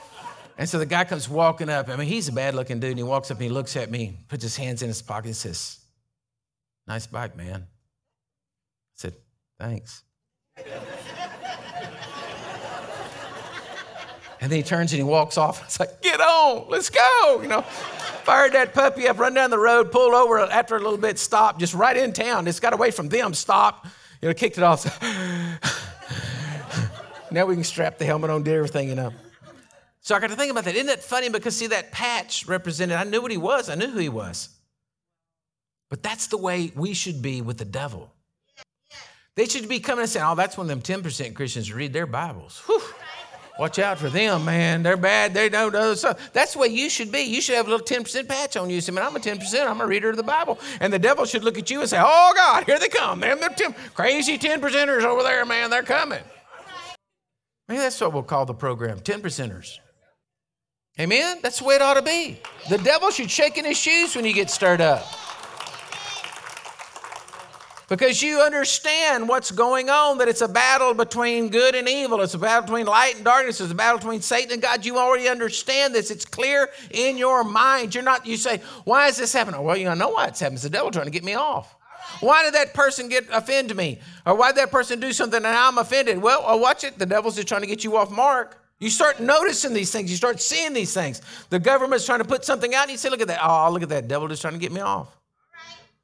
And 0.58 0.68
so 0.68 0.78
the 0.78 0.86
guy 0.86 1.04
comes 1.04 1.28
walking 1.28 1.68
up. 1.68 1.88
I 1.88 1.96
mean, 1.96 2.08
he's 2.08 2.28
a 2.28 2.32
bad 2.32 2.54
looking 2.54 2.80
dude. 2.80 2.90
And 2.90 2.98
he 2.98 3.04
walks 3.04 3.30
up 3.30 3.36
and 3.36 3.44
he 3.44 3.50
looks 3.50 3.76
at 3.76 3.90
me, 3.90 4.18
puts 4.28 4.42
his 4.42 4.56
hands 4.56 4.82
in 4.82 4.88
his 4.88 5.02
pocket, 5.02 5.26
and 5.26 5.36
says, 5.36 5.78
Nice 6.86 7.06
bike, 7.06 7.36
man. 7.36 7.62
I 7.62 7.66
said, 8.94 9.14
Thanks. 9.58 10.02
and 14.40 14.50
then 14.50 14.56
he 14.56 14.62
turns 14.62 14.92
and 14.92 14.98
he 14.98 15.04
walks 15.04 15.36
off. 15.36 15.62
It's 15.64 15.78
like, 15.78 16.00
Get 16.00 16.20
on, 16.20 16.68
let's 16.68 16.90
go. 16.90 17.40
You 17.42 17.48
know, 17.48 17.62
fired 17.62 18.54
that 18.54 18.72
puppy 18.72 19.06
up, 19.08 19.18
run 19.18 19.34
down 19.34 19.50
the 19.50 19.58
road, 19.58 19.92
pulled 19.92 20.14
over 20.14 20.38
after 20.40 20.76
a 20.76 20.80
little 20.80 20.96
bit, 20.98 21.18
stopped, 21.18 21.60
just 21.60 21.74
right 21.74 21.96
in 21.96 22.12
town. 22.12 22.46
Just 22.46 22.62
got 22.62 22.72
away 22.72 22.90
from 22.90 23.08
them, 23.08 23.34
stopped, 23.34 23.86
you 24.22 24.28
know, 24.28 24.34
kicked 24.34 24.56
it 24.56 24.64
off. 24.64 24.84
Now 27.36 27.44
we 27.44 27.54
can 27.54 27.64
strap 27.64 27.98
the 27.98 28.06
helmet 28.06 28.30
on, 28.30 28.44
do 28.44 28.54
everything, 28.54 28.88
you 28.88 28.94
know. 28.94 29.12
So 30.00 30.14
I 30.14 30.20
got 30.20 30.30
to 30.30 30.36
think 30.36 30.50
about 30.50 30.64
that. 30.64 30.74
Isn't 30.74 30.86
that 30.86 31.02
funny? 31.02 31.28
Because 31.28 31.54
see, 31.54 31.66
that 31.66 31.92
patch 31.92 32.48
represented, 32.48 32.96
I 32.96 33.04
knew 33.04 33.20
what 33.20 33.30
he 33.30 33.36
was, 33.36 33.68
I 33.68 33.74
knew 33.74 33.88
who 33.88 33.98
he 33.98 34.08
was. 34.08 34.48
But 35.90 36.02
that's 36.02 36.28
the 36.28 36.38
way 36.38 36.72
we 36.74 36.94
should 36.94 37.20
be 37.20 37.42
with 37.42 37.58
the 37.58 37.66
devil. 37.66 38.10
They 39.34 39.44
should 39.44 39.68
be 39.68 39.80
coming 39.80 40.04
and 40.04 40.08
saying, 40.08 40.24
oh, 40.26 40.34
that's 40.34 40.56
when 40.56 40.66
them 40.66 40.80
10% 40.80 41.34
Christians 41.34 41.70
read 41.70 41.92
their 41.92 42.06
Bibles. 42.06 42.62
Whew. 42.64 42.80
Watch 43.58 43.78
out 43.78 43.98
for 43.98 44.08
them, 44.08 44.46
man. 44.46 44.82
They're 44.82 44.96
bad. 44.96 45.34
They 45.34 45.50
don't 45.50 45.74
know. 45.74 45.92
So 45.92 46.14
that's 46.32 46.54
the 46.54 46.60
way 46.60 46.68
you 46.68 46.88
should 46.88 47.12
be. 47.12 47.20
You 47.20 47.42
should 47.42 47.56
have 47.56 47.66
a 47.66 47.70
little 47.70 47.84
10% 47.84 48.26
patch 48.26 48.56
on 48.56 48.70
you. 48.70 48.80
Say, 48.80 48.92
man, 48.92 49.04
I'm 49.04 49.14
a 49.14 49.18
10%. 49.18 49.66
I'm 49.66 49.82
a 49.82 49.86
reader 49.86 50.08
of 50.08 50.16
the 50.16 50.22
Bible. 50.22 50.58
And 50.80 50.90
the 50.90 50.98
devil 50.98 51.26
should 51.26 51.44
look 51.44 51.58
at 51.58 51.70
you 51.70 51.80
and 51.80 51.90
say, 51.90 52.00
oh, 52.00 52.32
God, 52.34 52.64
here 52.64 52.78
they 52.78 52.88
come. 52.88 53.20
They're 53.20 53.36
10, 53.36 53.74
crazy 53.92 54.38
10 54.38 54.62
percenters 54.62 55.02
over 55.02 55.22
there, 55.22 55.44
man. 55.44 55.68
They're 55.68 55.82
coming. 55.82 56.22
Maybe 57.68 57.80
that's 57.80 58.00
what 58.00 58.12
we'll 58.12 58.22
call 58.22 58.46
the 58.46 58.54
program 58.54 59.00
10 59.00 59.22
percenters. 59.22 59.78
Amen? 60.98 61.38
That's 61.42 61.58
the 61.58 61.64
way 61.64 61.74
it 61.74 61.82
ought 61.82 61.94
to 61.94 62.02
be. 62.02 62.40
The 62.70 62.78
devil 62.78 63.10
should 63.10 63.30
shake 63.30 63.58
in 63.58 63.64
his 63.64 63.76
shoes 63.76 64.16
when 64.16 64.24
you 64.24 64.32
get 64.32 64.50
stirred 64.50 64.80
up. 64.80 65.04
Because 67.88 68.20
you 68.20 68.40
understand 68.40 69.28
what's 69.28 69.52
going 69.52 69.90
on, 69.90 70.18
that 70.18 70.26
it's 70.26 70.40
a 70.40 70.48
battle 70.48 70.92
between 70.92 71.50
good 71.50 71.76
and 71.76 71.88
evil. 71.88 72.20
It's 72.20 72.34
a 72.34 72.38
battle 72.38 72.62
between 72.62 72.86
light 72.86 73.16
and 73.16 73.24
darkness. 73.24 73.60
It's 73.60 73.70
a 73.70 73.76
battle 73.76 73.98
between 73.98 74.22
Satan 74.22 74.54
and 74.54 74.62
God. 74.62 74.84
You 74.84 74.98
already 74.98 75.28
understand 75.28 75.94
this. 75.94 76.10
It's 76.10 76.24
clear 76.24 76.68
in 76.90 77.16
your 77.16 77.44
mind. 77.44 77.94
You're 77.94 78.02
not, 78.02 78.26
you 78.26 78.36
say, 78.38 78.60
why 78.84 79.06
is 79.06 79.18
this 79.18 79.32
happening? 79.32 79.62
Well, 79.62 79.76
you 79.76 79.94
know 79.94 80.08
why 80.08 80.26
it's 80.26 80.40
happening. 80.40 80.54
It's 80.54 80.64
the 80.64 80.70
devil 80.70 80.90
trying 80.90 81.04
to 81.04 81.12
get 81.12 81.22
me 81.22 81.34
off. 81.34 81.75
Why 82.20 82.42
did 82.44 82.54
that 82.54 82.74
person 82.74 83.08
get 83.08 83.26
offend 83.32 83.74
me? 83.74 84.00
Or 84.24 84.34
why 84.34 84.50
did 84.52 84.58
that 84.58 84.70
person 84.70 85.00
do 85.00 85.12
something 85.12 85.36
and 85.36 85.46
I'm 85.46 85.78
offended? 85.78 86.20
Well, 86.20 86.42
I'll 86.46 86.60
watch 86.60 86.84
it. 86.84 86.98
The 86.98 87.06
devil's 87.06 87.36
just 87.36 87.48
trying 87.48 87.62
to 87.62 87.66
get 87.66 87.84
you 87.84 87.96
off 87.96 88.10
mark. 88.10 88.62
You 88.78 88.90
start 88.90 89.20
noticing 89.20 89.72
these 89.72 89.90
things. 89.90 90.10
You 90.10 90.16
start 90.16 90.40
seeing 90.40 90.74
these 90.74 90.92
things. 90.92 91.22
The 91.48 91.58
government's 91.58 92.04
trying 92.04 92.18
to 92.18 92.26
put 92.26 92.44
something 92.44 92.74
out, 92.74 92.82
and 92.82 92.92
you 92.92 92.98
say, 92.98 93.08
"Look 93.08 93.22
at 93.22 93.28
that! 93.28 93.40
Oh, 93.42 93.70
look 93.70 93.82
at 93.82 93.88
that! 93.88 94.06
Devil 94.06 94.28
just 94.28 94.42
trying 94.42 94.54
to 94.54 94.60
get 94.60 94.70
me 94.70 94.80
off." 94.80 95.16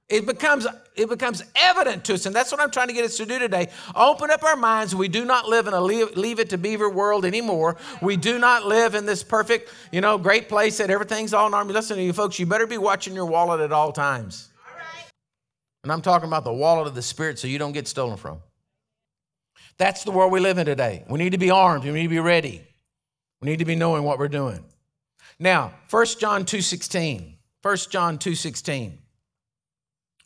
It 0.08 0.26
becomes 0.26 0.66
it 0.94 1.08
becomes 1.08 1.42
evident 1.56 2.04
to 2.04 2.14
us, 2.14 2.26
and 2.26 2.34
that's 2.34 2.52
what 2.52 2.60
I'm 2.60 2.70
trying 2.70 2.88
to 2.88 2.92
get 2.92 3.04
us 3.04 3.16
to 3.16 3.24
do 3.24 3.38
today. 3.38 3.68
Open 3.94 4.30
up 4.30 4.42
our 4.42 4.56
minds. 4.56 4.94
We 4.94 5.08
do 5.08 5.24
not 5.24 5.48
live 5.48 5.66
in 5.66 5.74
a 5.74 5.80
leave, 5.80 6.16
leave 6.16 6.38
it 6.38 6.50
to 6.50 6.58
Beaver 6.58 6.90
world 6.90 7.24
anymore. 7.24 7.76
We 8.02 8.16
do 8.16 8.38
not 8.38 8.66
live 8.66 8.94
in 8.94 9.06
this 9.06 9.22
perfect, 9.22 9.70
you 9.90 10.02
know, 10.02 10.18
great 10.18 10.48
place 10.50 10.78
that 10.78 10.90
everything's 10.90 11.32
all 11.32 11.46
in 11.46 11.54
army. 11.54 11.72
Listen 11.72 11.96
to 11.96 12.02
you, 12.02 12.12
folks. 12.12 12.38
You 12.38 12.44
better 12.44 12.66
be 12.66 12.78
watching 12.78 13.14
your 13.14 13.24
wallet 13.24 13.60
at 13.60 13.72
all 13.72 13.90
times. 13.90 14.48
And 15.82 15.90
I'm 15.90 16.02
talking 16.02 16.28
about 16.28 16.44
the 16.44 16.52
wallet 16.52 16.86
of 16.86 16.94
the 16.94 17.02
Spirit 17.02 17.38
so 17.38 17.48
you 17.48 17.58
don't 17.58 17.72
get 17.72 17.88
stolen 17.88 18.16
from. 18.16 18.40
That's 19.78 20.04
the 20.04 20.10
world 20.10 20.32
we 20.32 20.40
live 20.40 20.58
in 20.58 20.66
today. 20.66 21.04
We 21.08 21.18
need 21.18 21.30
to 21.30 21.38
be 21.38 21.50
armed. 21.50 21.84
We 21.84 21.90
need 21.90 22.04
to 22.04 22.08
be 22.08 22.20
ready. 22.20 22.62
We 23.40 23.50
need 23.50 23.58
to 23.58 23.64
be 23.64 23.74
knowing 23.74 24.04
what 24.04 24.18
we're 24.18 24.28
doing. 24.28 24.64
Now, 25.38 25.72
1 25.90 26.06
John 26.20 26.44
2.16. 26.44 27.34
1 27.62 27.76
John 27.90 28.18
2.16. 28.18 28.92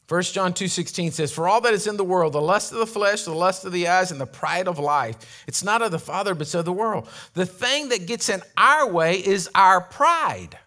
1 0.09 0.23
John 0.23 0.53
2.16 0.53 1.13
says, 1.13 1.33
For 1.33 1.49
all 1.49 1.61
that 1.63 1.75
is 1.75 1.87
in 1.87 1.97
the 1.97 2.05
world, 2.05 2.35
the 2.35 2.41
lust 2.41 2.73
of 2.73 2.79
the 2.79 2.87
flesh, 2.87 3.23
the 3.23 3.33
lust 3.33 3.65
of 3.65 3.73
the 3.73 3.89
eyes, 3.89 4.13
and 4.13 4.21
the 4.21 4.27
pride 4.27 4.69
of 4.69 4.79
life, 4.79 5.45
it's 5.49 5.65
not 5.65 5.83
of 5.83 5.91
the 5.91 5.99
Father, 5.99 6.35
but 6.35 6.55
of 6.55 6.65
the 6.65 6.73
world. 6.73 7.09
The 7.35 7.47
thing 7.47 7.89
that 7.89 8.07
gets 8.07 8.29
in 8.29 8.43
our 8.57 8.89
way 8.89 9.19
is 9.19 9.49
our 9.55 9.81
pride. 9.81 10.59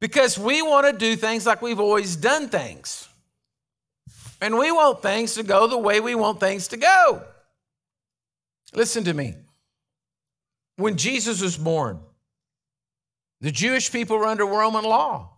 Because 0.00 0.38
we 0.38 0.62
want 0.62 0.86
to 0.86 0.96
do 0.96 1.16
things 1.16 1.46
like 1.46 1.62
we've 1.62 1.80
always 1.80 2.14
done 2.14 2.48
things. 2.48 3.08
And 4.40 4.58
we 4.58 4.70
want 4.70 5.02
things 5.02 5.34
to 5.34 5.42
go 5.42 5.66
the 5.66 5.78
way 5.78 6.00
we 6.00 6.14
want 6.14 6.40
things 6.40 6.68
to 6.68 6.76
go. 6.76 7.22
Listen 8.74 9.04
to 9.04 9.14
me. 9.14 9.34
When 10.76 10.96
Jesus 10.96 11.40
was 11.40 11.56
born, 11.56 12.00
the 13.40 13.50
Jewish 13.50 13.90
people 13.90 14.18
were 14.18 14.26
under 14.26 14.44
Roman 14.44 14.84
law. 14.84 15.30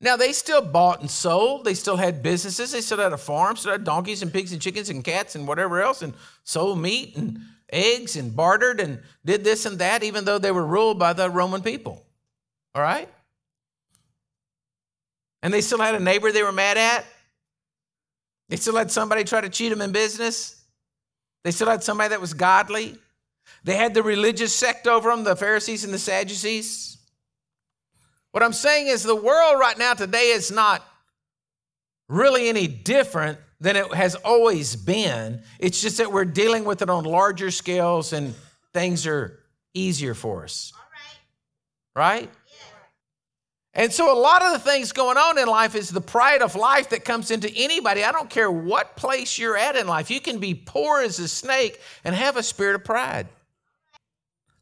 Now, 0.00 0.16
they 0.16 0.32
still 0.32 0.62
bought 0.62 1.00
and 1.00 1.10
sold. 1.10 1.64
They 1.64 1.74
still 1.74 1.96
had 1.96 2.22
businesses. 2.22 2.72
They 2.72 2.80
still 2.80 2.98
had 2.98 3.12
a 3.12 3.18
farm, 3.18 3.56
still 3.56 3.72
had 3.72 3.84
donkeys 3.84 4.20
and 4.20 4.32
pigs 4.32 4.52
and 4.52 4.60
chickens 4.60 4.90
and 4.90 5.04
cats 5.04 5.36
and 5.36 5.46
whatever 5.46 5.80
else, 5.80 6.02
and 6.02 6.12
sold 6.42 6.80
meat 6.80 7.16
and 7.16 7.40
eggs 7.72 8.16
and 8.16 8.34
bartered 8.34 8.80
and 8.80 9.00
did 9.24 9.44
this 9.44 9.64
and 9.64 9.78
that, 9.78 10.02
even 10.02 10.24
though 10.24 10.38
they 10.38 10.50
were 10.50 10.66
ruled 10.66 10.98
by 10.98 11.12
the 11.12 11.30
Roman 11.30 11.62
people. 11.62 12.04
All 12.74 12.82
right? 12.82 13.08
And 15.42 15.54
they 15.54 15.60
still 15.60 15.80
had 15.80 15.94
a 15.94 16.00
neighbor 16.00 16.32
they 16.32 16.42
were 16.42 16.52
mad 16.52 16.76
at. 16.76 17.06
They 18.52 18.56
still 18.56 18.76
had 18.76 18.90
somebody 18.90 19.24
try 19.24 19.40
to 19.40 19.48
cheat 19.48 19.70
them 19.70 19.80
in 19.80 19.92
business. 19.92 20.62
They 21.42 21.52
still 21.52 21.70
had 21.70 21.82
somebody 21.82 22.10
that 22.10 22.20
was 22.20 22.34
godly. 22.34 22.98
They 23.64 23.76
had 23.76 23.94
the 23.94 24.02
religious 24.02 24.54
sect 24.54 24.86
over 24.86 25.08
them, 25.08 25.24
the 25.24 25.34
Pharisees 25.34 25.84
and 25.84 25.94
the 25.94 25.98
Sadducees. 25.98 26.98
What 28.32 28.42
I'm 28.42 28.52
saying 28.52 28.88
is 28.88 29.04
the 29.04 29.16
world 29.16 29.58
right 29.58 29.78
now 29.78 29.94
today 29.94 30.32
is 30.32 30.50
not 30.50 30.86
really 32.10 32.50
any 32.50 32.66
different 32.66 33.38
than 33.58 33.76
it 33.76 33.94
has 33.94 34.16
always 34.16 34.76
been. 34.76 35.40
It's 35.58 35.80
just 35.80 35.96
that 35.96 36.12
we're 36.12 36.26
dealing 36.26 36.66
with 36.66 36.82
it 36.82 36.90
on 36.90 37.04
larger 37.04 37.50
scales 37.50 38.12
and 38.12 38.34
things 38.74 39.06
are 39.06 39.38
easier 39.72 40.12
for 40.12 40.44
us. 40.44 40.74
Right? 41.96 42.30
And 43.74 43.90
so, 43.90 44.12
a 44.12 44.18
lot 44.18 44.42
of 44.42 44.52
the 44.52 44.58
things 44.58 44.92
going 44.92 45.16
on 45.16 45.38
in 45.38 45.46
life 45.48 45.74
is 45.74 45.88
the 45.88 46.00
pride 46.00 46.42
of 46.42 46.54
life 46.54 46.90
that 46.90 47.06
comes 47.06 47.30
into 47.30 47.50
anybody. 47.56 48.04
I 48.04 48.12
don't 48.12 48.28
care 48.28 48.50
what 48.50 48.96
place 48.96 49.38
you're 49.38 49.56
at 49.56 49.76
in 49.76 49.86
life. 49.86 50.10
You 50.10 50.20
can 50.20 50.38
be 50.38 50.54
poor 50.54 51.00
as 51.00 51.18
a 51.18 51.26
snake 51.26 51.80
and 52.04 52.14
have 52.14 52.36
a 52.36 52.42
spirit 52.42 52.74
of 52.74 52.84
pride. 52.84 53.28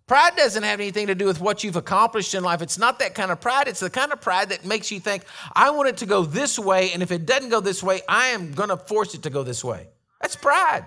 Pride 0.07 0.35
doesn't 0.37 0.63
have 0.65 0.81
anything 0.81 1.07
to 1.07 1.15
do 1.15 1.25
with 1.25 1.41
what 1.41 1.63
you've 1.63 1.77
accomplished 1.77 2.35
in 2.35 2.43
life. 2.43 2.63
It's 2.63 2.79
not 2.79 2.99
that 2.99 3.15
kind 3.15 3.31
of 3.31 3.41
pride. 3.41 3.69
It's 3.69 3.79
the 3.79 3.91
kind 3.91 4.13
of 4.13 4.21
pride 4.21 4.49
that 4.49 4.65
makes 4.65 4.91
you 4.91 4.99
think, 4.99 5.23
I 5.55 5.71
want 5.71 5.89
it 5.89 5.99
to 5.99 6.07
go 6.07 6.25
this 6.25 6.59
way, 6.59 6.93
and 6.93 7.01
if 7.01 7.13
it 7.13 7.27
doesn't 7.27 7.49
go 7.49 7.61
this 7.61 7.81
way, 7.81 8.03
I 8.09 8.27
am 8.29 8.53
going 8.53 8.71
to 8.71 8.77
force 8.77 9.15
it 9.15 9.23
to 9.23 9.31
go 9.31 9.45
this 9.45 9.63
way. 9.63 9.87
That's 10.21 10.35
pride. 10.35 10.85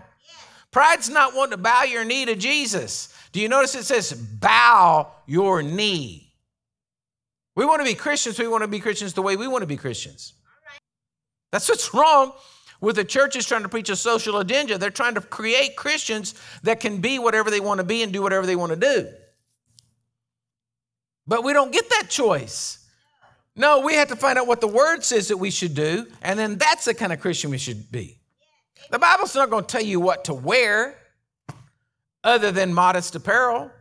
Pride's 0.72 1.10
not 1.10 1.36
wanting 1.36 1.52
to 1.52 1.58
bow 1.58 1.84
your 1.84 2.04
knee 2.04 2.26
to 2.26 2.36
Jesus. 2.36 3.14
Do 3.32 3.40
you 3.40 3.48
notice 3.48 3.76
it 3.76 3.84
says, 3.84 4.12
bow 4.12 5.12
your 5.26 5.64
knee? 5.64 6.23
We 7.56 7.66
want 7.66 7.82
to 7.82 7.86
be 7.86 7.94
Christians. 7.94 8.40
We 8.40 8.48
want 8.48 8.64
to 8.64 8.68
be 8.68 8.80
Christians 8.80 9.14
the 9.14 9.22
way 9.22 9.36
we 9.36 9.48
want 9.48 9.62
to 9.62 9.68
be 9.68 9.78
Christians. 9.78 10.34
That's 11.52 11.70
what's 11.70 11.94
wrong 11.94 12.34
with 12.82 12.96
the 12.96 13.06
churches 13.06 13.46
trying 13.46 13.64
to 13.64 13.70
preach 13.70 13.90
a 13.90 13.96
social 13.96 14.40
agenda. 14.40 14.78
They're 14.78 14.90
trying 14.90 15.16
to 15.16 15.22
create 15.22 15.76
Christians 15.76 16.36
that 16.64 16.80
can 16.80 17.00
be 17.00 17.20
whatever 17.20 17.52
they 17.52 17.60
want 17.60 17.78
to 17.80 17.84
be 17.84 18.04
and 18.04 18.12
do 18.12 18.22
whatever 18.22 18.46
they 18.46 18.56
want 18.56 18.72
to 18.72 18.76
do. 18.76 19.10
But 21.28 21.44
we 21.44 21.54
don't 21.54 21.72
get 21.72 21.90
that 21.92 22.10
choice. 22.10 22.80
No, 23.56 23.82
we 23.82 23.94
have 23.94 24.08
to 24.08 24.16
find 24.16 24.40
out 24.40 24.48
what 24.48 24.62
the 24.62 24.68
word 24.68 25.04
says 25.04 25.28
that 25.28 25.38
we 25.38 25.52
should 25.52 25.76
do, 25.76 26.08
and 26.24 26.40
then 26.40 26.58
that's 26.58 26.86
the 26.86 26.94
kind 26.94 27.14
of 27.14 27.20
Christian 27.20 27.52
we 27.52 27.60
should 27.60 27.92
be. 27.92 28.18
The 28.90 29.00
Bible's 29.00 29.36
not 29.36 29.50
going 29.50 29.64
to 29.64 29.72
tell 29.72 29.84
you 29.84 30.00
what 30.00 30.26
to 30.26 30.34
wear. 30.34 30.98
other 32.24 32.52
than 32.52 32.74
modest 32.74 33.16
apparel. 33.16 33.72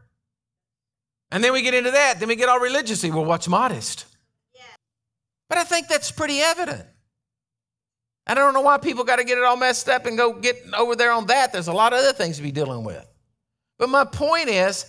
And 1.32 1.42
then 1.42 1.52
we 1.54 1.62
get 1.62 1.72
into 1.72 1.90
that. 1.90 2.20
Then 2.20 2.28
we 2.28 2.36
get 2.36 2.50
all 2.50 2.60
religiously. 2.60 3.10
Well, 3.10 3.24
what's 3.24 3.48
modest? 3.48 4.04
But 5.48 5.58
I 5.58 5.64
think 5.64 5.88
that's 5.88 6.10
pretty 6.10 6.40
evident. 6.40 6.84
And 8.26 8.38
I 8.38 8.42
don't 8.42 8.54
know 8.54 8.60
why 8.60 8.78
people 8.78 9.02
got 9.02 9.16
to 9.16 9.24
get 9.24 9.38
it 9.38 9.44
all 9.44 9.56
messed 9.56 9.88
up 9.88 10.06
and 10.06 10.16
go 10.16 10.34
get 10.34 10.56
over 10.76 10.94
there 10.94 11.10
on 11.10 11.26
that. 11.26 11.52
There's 11.52 11.68
a 11.68 11.72
lot 11.72 11.92
of 11.92 11.98
other 11.98 12.12
things 12.12 12.36
to 12.36 12.42
be 12.42 12.52
dealing 12.52 12.84
with. 12.84 13.04
But 13.78 13.88
my 13.88 14.04
point 14.04 14.48
is, 14.48 14.84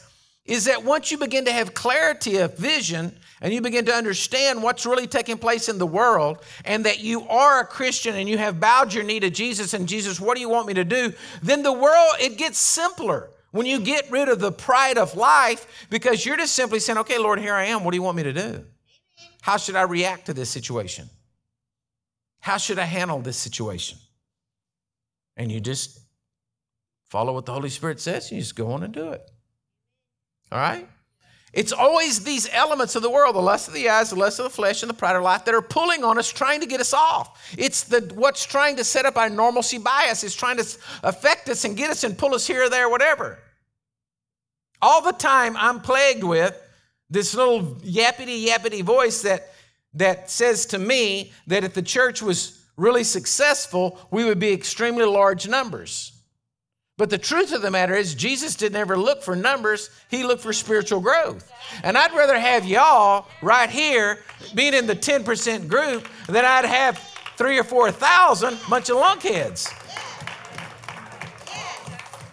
is 0.46 0.66
that 0.66 0.84
once 0.84 1.12
you 1.12 1.18
begin 1.18 1.46
to 1.46 1.52
have 1.52 1.74
clarity 1.74 2.38
of 2.38 2.58
vision 2.58 3.18
and 3.42 3.54
you 3.54 3.62
begin 3.62 3.86
to 3.86 3.94
understand 3.94 4.62
what's 4.62 4.86
really 4.86 5.08
taking 5.08 5.38
place 5.38 5.70
in 5.70 5.78
the 5.78 5.88
world 5.88 6.44
and 6.66 6.86
that 6.86 7.00
you 7.00 7.26
are 7.28 7.62
a 7.62 7.66
Christian 7.66 8.16
and 8.16 8.28
you 8.28 8.38
have 8.38 8.60
bowed 8.60 8.94
your 8.94 9.06
knee 9.06 9.22
to 9.22 9.30
Jesus 9.30 9.74
and 9.74 9.88
Jesus, 9.88 10.20
what 10.20 10.36
do 10.36 10.42
you 10.42 10.50
want 10.50 10.68
me 10.68 10.74
to 10.74 10.84
do? 10.84 11.14
Then 11.42 11.64
the 11.64 11.74
world, 11.74 12.16
it 12.20 12.38
gets 12.38 12.58
simpler 12.60 13.30
when 13.54 13.68
you 13.68 13.80
get 13.80 14.10
rid 14.10 14.30
of 14.30 14.40
the 14.40 14.52
pride 14.52 14.98
of 14.98 15.16
life 15.16 15.88
because 15.90 16.26
you're 16.26 16.38
just 16.38 16.54
simply 16.54 16.80
saying, 16.80 16.98
okay, 16.98 17.20
Lord, 17.20 17.40
here 17.40 17.54
I 17.54 17.66
am. 17.66 17.84
What 17.84 17.92
do 17.92 17.98
you 17.98 18.02
want 18.02 18.18
me 18.18 18.24
to 18.24 18.34
do? 18.34 18.66
How 19.42 19.58
should 19.58 19.76
I 19.76 19.84
react 19.84 20.26
to 20.26 20.34
this 20.34 20.50
situation? 20.50 21.08
How 22.40 22.58
should 22.58 22.80
I 22.80 22.86
handle 22.86 23.20
this 23.20 23.38
situation? 23.38 24.00
And 25.38 25.52
you 25.52 25.62
just 25.62 26.00
follow 27.10 27.34
what 27.34 27.46
the 27.46 27.54
Holy 27.54 27.70
Spirit 27.70 28.02
says, 28.02 28.32
and 28.32 28.38
you 28.38 28.42
just 28.42 28.56
go 28.56 28.72
on 28.72 28.82
and 28.82 28.92
do 28.92 29.12
it. 29.12 29.22
All 30.52 30.60
right? 30.60 30.88
It's 31.54 31.72
always 31.72 32.24
these 32.24 32.50
elements 32.52 32.96
of 32.96 33.04
the 33.04 33.12
world, 33.12 33.36
the 33.36 33.42
lust 33.42 33.68
of 33.68 33.76
the 33.76 33.88
eyes, 33.88 34.10
the 34.10 34.16
lust 34.16 34.40
of 34.40 34.44
the 34.44 34.50
flesh, 34.50 34.82
and 34.82 34.90
the 34.90 34.96
pride 34.96 35.16
of 35.16 35.22
life 35.22 35.46
that 35.46 35.54
are 35.54 35.62
pulling 35.62 36.04
on 36.04 36.18
us, 36.18 36.32
trying 36.32 36.62
to 36.62 36.66
get 36.66 36.82
us 36.82 36.94
off. 36.94 37.54
It's 37.58 37.84
the 37.84 38.12
what's 38.16 38.44
trying 38.44 38.78
to 38.78 38.84
set 38.84 39.06
up 39.06 39.18
our 39.18 39.30
normalcy 39.30 39.78
bias, 39.78 40.24
is 40.24 40.36
trying 40.36 40.58
to 40.58 40.78
affect 41.04 41.50
us 41.50 41.64
and 41.64 41.78
get 41.78 41.92
us 41.92 42.04
and 42.04 42.18
pull 42.18 42.34
us 42.34 42.48
here 42.48 42.64
or 42.64 42.70
there, 42.70 42.90
whatever. 42.90 43.38
All 44.82 45.04
the 45.04 45.12
time 45.12 45.56
I'm 45.56 45.80
plagued 45.80 46.24
with 46.24 46.60
this 47.10 47.36
little 47.36 47.76
yappity 47.76 48.48
yappity 48.48 48.82
voice 48.82 49.22
that 49.22 49.54
that 49.94 50.32
says 50.32 50.66
to 50.68 50.80
me 50.80 51.34
that 51.46 51.64
if 51.64 51.76
the 51.76 51.84
church 51.84 52.24
was 52.24 52.66
really 52.78 53.04
successful, 53.04 54.00
we 54.10 54.24
would 54.26 54.40
be 54.40 54.52
extremely 54.52 55.06
large 55.06 55.48
numbers. 55.48 56.13
But 56.98 57.10
the 57.10 57.18
truth 57.18 57.52
of 57.54 57.64
the 57.64 57.72
matter 57.72 57.96
is, 57.96 58.14
Jesus 58.14 58.56
didn't 58.56 58.78
ever 58.78 58.96
look 58.98 59.24
for 59.24 59.36
numbers, 59.36 59.90
he 60.10 60.24
looked 60.24 60.44
for 60.44 60.54
spiritual 60.54 61.00
growth. 61.00 61.52
And 61.84 61.98
I'd 61.98 62.14
rather 62.14 62.38
have 62.38 62.66
y'all 62.66 63.28
right 63.42 63.70
here 63.70 64.20
being 64.54 64.76
in 64.76 64.86
the 64.86 64.96
10% 64.96 65.68
group 65.68 66.08
than 66.28 66.46
I'd 66.46 66.66
have 66.66 67.00
three 67.36 67.58
or 67.58 67.64
4,000 67.64 68.60
bunch 68.70 68.90
of 68.90 68.98
lunkheads. 68.98 69.72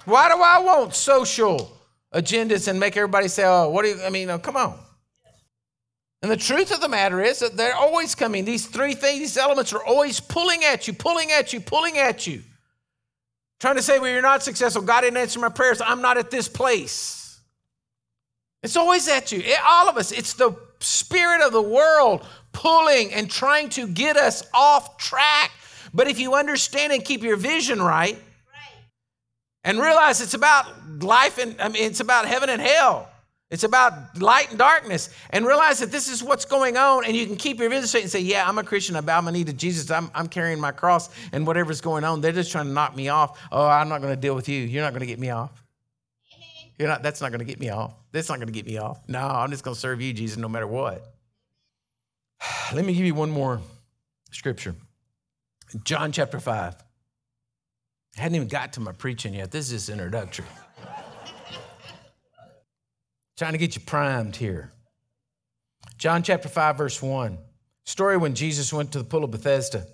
Why 0.05 0.29
do 0.29 0.43
I 0.43 0.59
want 0.59 0.95
social 0.95 1.77
agendas 2.15 2.69
and 2.69 2.79
make 2.79 2.97
everybody 2.97 3.29
say, 3.29 3.45
oh, 3.47 3.71
what 3.71 3.83
do 3.85 3.91
you, 3.91 4.03
I 4.03 4.11
mean, 4.11 4.29
oh, 4.29 4.39
come 4.39 4.57
on. 4.57 4.79
And 6.23 6.31
the 6.31 6.37
truth 6.37 6.71
of 6.71 6.83
the 6.83 6.89
matter 6.89 7.23
is 7.23 7.39
that 7.39 7.57
they're 7.57 7.75
always 7.75 8.15
coming. 8.15 8.45
These 8.45 8.67
three 8.67 8.93
things, 8.93 9.21
these 9.21 9.37
elements 9.39 9.73
are 9.73 9.83
always 9.83 10.21
pulling 10.21 10.65
at 10.65 10.87
you, 10.87 10.93
pulling 10.93 11.31
at 11.31 11.55
you, 11.55 11.61
pulling 11.61 11.97
at 11.97 12.27
you. 12.27 12.43
Trying 13.61 13.77
to 13.77 13.83
say, 13.83 13.99
well, 13.99 14.11
you're 14.11 14.23
not 14.23 14.43
successful. 14.43 14.83
God 14.83 15.03
didn't 15.03 15.19
answer 15.19 15.39
my 15.39 15.51
prayers. 15.51 15.83
I'm 15.85 16.01
not 16.01 16.17
at 16.17 16.31
this 16.31 16.49
place. 16.49 17.41
It's 18.63 18.77
always 18.77 19.07
at 19.09 19.33
you. 19.33 19.41
It, 19.41 19.59
all 19.65 19.89
of 19.89 19.99
us. 19.99 20.13
It's 20.13 20.33
the 20.33 20.57
spirit 20.81 21.43
of 21.43 21.53
the 21.53 21.63
world 21.63 22.27
pulling 22.53 23.13
and 23.13 23.31
trying 23.31 23.69
to 23.71 23.87
get 23.87 24.17
us 24.17 24.43
off 24.55 24.97
track. 24.97 25.51
But 25.93 26.09
if 26.09 26.19
you 26.19 26.35
understand 26.35 26.93
and 26.93 27.05
keep 27.05 27.23
your 27.23 27.37
vision 27.37 27.83
right, 27.83 28.15
right. 28.15 28.85
and 29.65 29.79
realize 29.79 30.23
it's 30.23 30.35
about 30.35 30.67
life 31.03 31.39
and 31.39 31.61
I 31.61 31.69
mean 31.69 31.85
it's 31.85 32.01
about 32.01 32.27
heaven 32.27 32.49
and 32.49 32.63
hell. 32.63 33.10
It's 33.51 33.65
about 33.65 34.21
light 34.21 34.51
and 34.51 34.59
darkness. 34.59 35.11
And 35.31 35.45
realize 35.45 35.81
that 35.81 35.91
this 35.91 36.09
is 36.09 36.23
what's 36.23 36.45
going 36.45 36.77
on, 36.77 37.05
and 37.05 37.17
you 37.17 37.27
can 37.27 37.37
keep 37.37 37.59
your 37.59 37.69
vision 37.69 37.87
straight 37.87 38.03
and 38.03 38.11
say, 38.11 38.21
Yeah, 38.21 38.49
I'm 38.49 38.59
a 38.59 38.65
Christian. 38.65 38.95
I 38.97 39.01
bow 39.01 39.21
my 39.21 39.33
knee 39.33 39.45
to 39.45 39.53
Jesus. 39.53 39.91
I'm, 39.91 40.11
I'm 40.15 40.29
carrying 40.29 40.61
my 40.61 40.71
cross, 40.73 41.11
and 41.33 41.47
whatever's 41.47 41.81
going 41.81 42.05
on, 42.05 42.21
they're 42.21 42.33
just 42.33 42.53
trying 42.53 42.67
to 42.67 42.73
knock 42.73 42.95
me 42.95 43.09
off. 43.09 43.41
Oh, 43.51 43.67
I'm 43.67 43.89
not 43.89 44.01
going 44.01 44.15
to 44.15 44.21
deal 44.21 44.35
with 44.35 44.49
you. 44.49 44.61
You're 44.61 44.85
not 44.85 44.93
going 44.93 45.01
to 45.01 45.07
get 45.07 45.19
me 45.19 45.31
off. 45.31 45.51
You're 46.79 46.89
not, 46.89 47.03
that's 47.03 47.21
not 47.21 47.31
going 47.31 47.41
to 47.41 47.45
get 47.45 47.61
me 47.61 47.69
off. 47.69 47.93
That's 48.13 48.31
not 48.31 48.37
going 48.37 48.47
to 48.47 48.55
get 48.55 48.65
me 48.65 48.79
off. 48.79 49.07
No, 49.07 49.21
I'm 49.21 49.51
just 49.51 49.65
going 49.65 49.75
to 49.75 49.81
serve 49.81 50.01
you, 50.01 50.15
Jesus, 50.15 50.39
no 50.39 50.49
matter 50.49 50.67
what. 50.67 51.13
Let 52.75 52.85
me 52.85 52.95
give 52.95 53.05
you 53.05 53.15
one 53.15 53.31
more 53.31 53.61
scripture. 54.31 54.75
John 55.85 56.11
chapter 56.11 56.41
5. 56.41 56.75
I 58.17 58.21
hadn't 58.21 58.35
even 58.35 58.49
got 58.49 58.73
to 58.75 58.81
my 58.81 58.93
preaching 58.93 59.35
yet. 59.35 59.51
This 59.51 59.71
is 59.73 59.89
introductory. 59.89 60.47
Trying 63.41 63.53
to 63.53 63.59
get 63.59 63.75
you 63.75 63.81
primed 63.81 64.37
here. 64.37 64.71
John 65.97 66.23
chapter 66.23 66.47
5, 66.47 66.77
verse 66.77 67.01
1. 67.01 67.39
Story 67.85 68.19
when 68.19 68.35
Jesus 68.35 68.71
went 68.71 68.93
to 68.93 68.99
the 68.99 69.05
pool 69.05 69.25
of 69.25 69.31
Bethesda. 69.31 69.87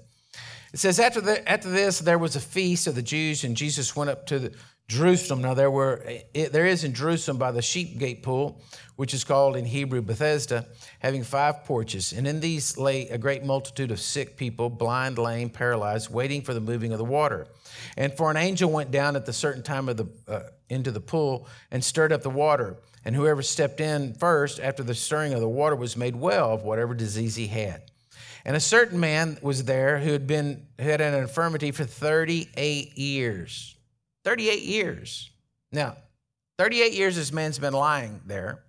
It 0.72 0.80
says, 0.80 0.98
after, 0.98 1.20
the, 1.20 1.48
after 1.48 1.70
this, 1.70 2.00
there 2.00 2.18
was 2.18 2.34
a 2.34 2.40
feast 2.40 2.88
of 2.88 2.96
the 2.96 3.02
Jews, 3.02 3.44
and 3.44 3.56
Jesus 3.56 3.94
went 3.94 4.10
up 4.10 4.26
to 4.26 4.40
the, 4.40 4.54
Jerusalem. 4.88 5.42
Now, 5.42 5.54
there, 5.54 5.70
were, 5.70 6.02
it, 6.34 6.52
there 6.52 6.66
is 6.66 6.82
in 6.82 6.92
Jerusalem 6.92 7.38
by 7.38 7.52
the 7.52 7.62
sheep 7.62 7.98
gate 8.00 8.24
pool, 8.24 8.60
which 8.96 9.14
is 9.14 9.22
called 9.22 9.54
in 9.56 9.64
Hebrew 9.64 10.02
Bethesda, 10.02 10.66
having 10.98 11.22
five 11.22 11.62
porches. 11.64 12.12
And 12.12 12.26
in 12.26 12.40
these 12.40 12.76
lay 12.76 13.08
a 13.10 13.18
great 13.18 13.44
multitude 13.44 13.92
of 13.92 14.00
sick 14.00 14.36
people, 14.36 14.70
blind, 14.70 15.18
lame, 15.18 15.50
paralyzed, 15.50 16.12
waiting 16.12 16.42
for 16.42 16.52
the 16.52 16.60
moving 16.60 16.90
of 16.90 16.98
the 16.98 17.04
water. 17.04 17.46
And 17.96 18.12
for 18.16 18.28
an 18.28 18.36
angel 18.36 18.72
went 18.72 18.90
down 18.90 19.14
at 19.14 19.24
the 19.24 19.32
certain 19.32 19.62
time 19.62 19.88
of 19.88 19.96
the, 19.96 20.08
uh, 20.26 20.40
into 20.68 20.90
the 20.90 21.00
pool 21.00 21.46
and 21.70 21.84
stirred 21.84 22.12
up 22.12 22.22
the 22.22 22.30
water. 22.30 22.76
And 23.04 23.14
whoever 23.14 23.42
stepped 23.42 23.80
in 23.80 24.14
first 24.14 24.58
after 24.60 24.82
the 24.82 24.94
stirring 24.94 25.32
of 25.32 25.40
the 25.40 25.48
water 25.48 25.76
was 25.76 25.96
made 25.96 26.16
well 26.16 26.52
of 26.52 26.62
whatever 26.62 26.94
disease 26.94 27.36
he 27.36 27.46
had. 27.46 27.82
And 28.44 28.56
a 28.56 28.60
certain 28.60 29.00
man 29.00 29.38
was 29.42 29.64
there 29.64 29.98
who 29.98 30.12
had 30.12 30.26
been 30.26 30.66
who 30.78 30.88
had 30.88 31.00
an 31.00 31.14
infirmity 31.14 31.72
for 31.72 31.84
38 31.84 32.96
years. 32.96 33.76
38 34.24 34.62
years. 34.62 35.30
Now, 35.72 35.96
38 36.58 36.92
years 36.92 37.16
this 37.16 37.32
man's 37.32 37.58
been 37.58 37.72
lying 37.72 38.20
there. 38.26 38.62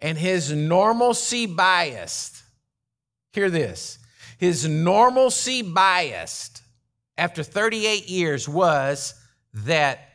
And 0.00 0.16
his 0.16 0.52
normalcy 0.52 1.46
biased. 1.46 2.42
Hear 3.32 3.50
this. 3.50 3.98
His 4.38 4.66
normalcy 4.66 5.62
biased 5.62 6.62
after 7.18 7.42
38 7.42 8.08
years 8.08 8.48
was 8.48 9.14
that 9.52 10.09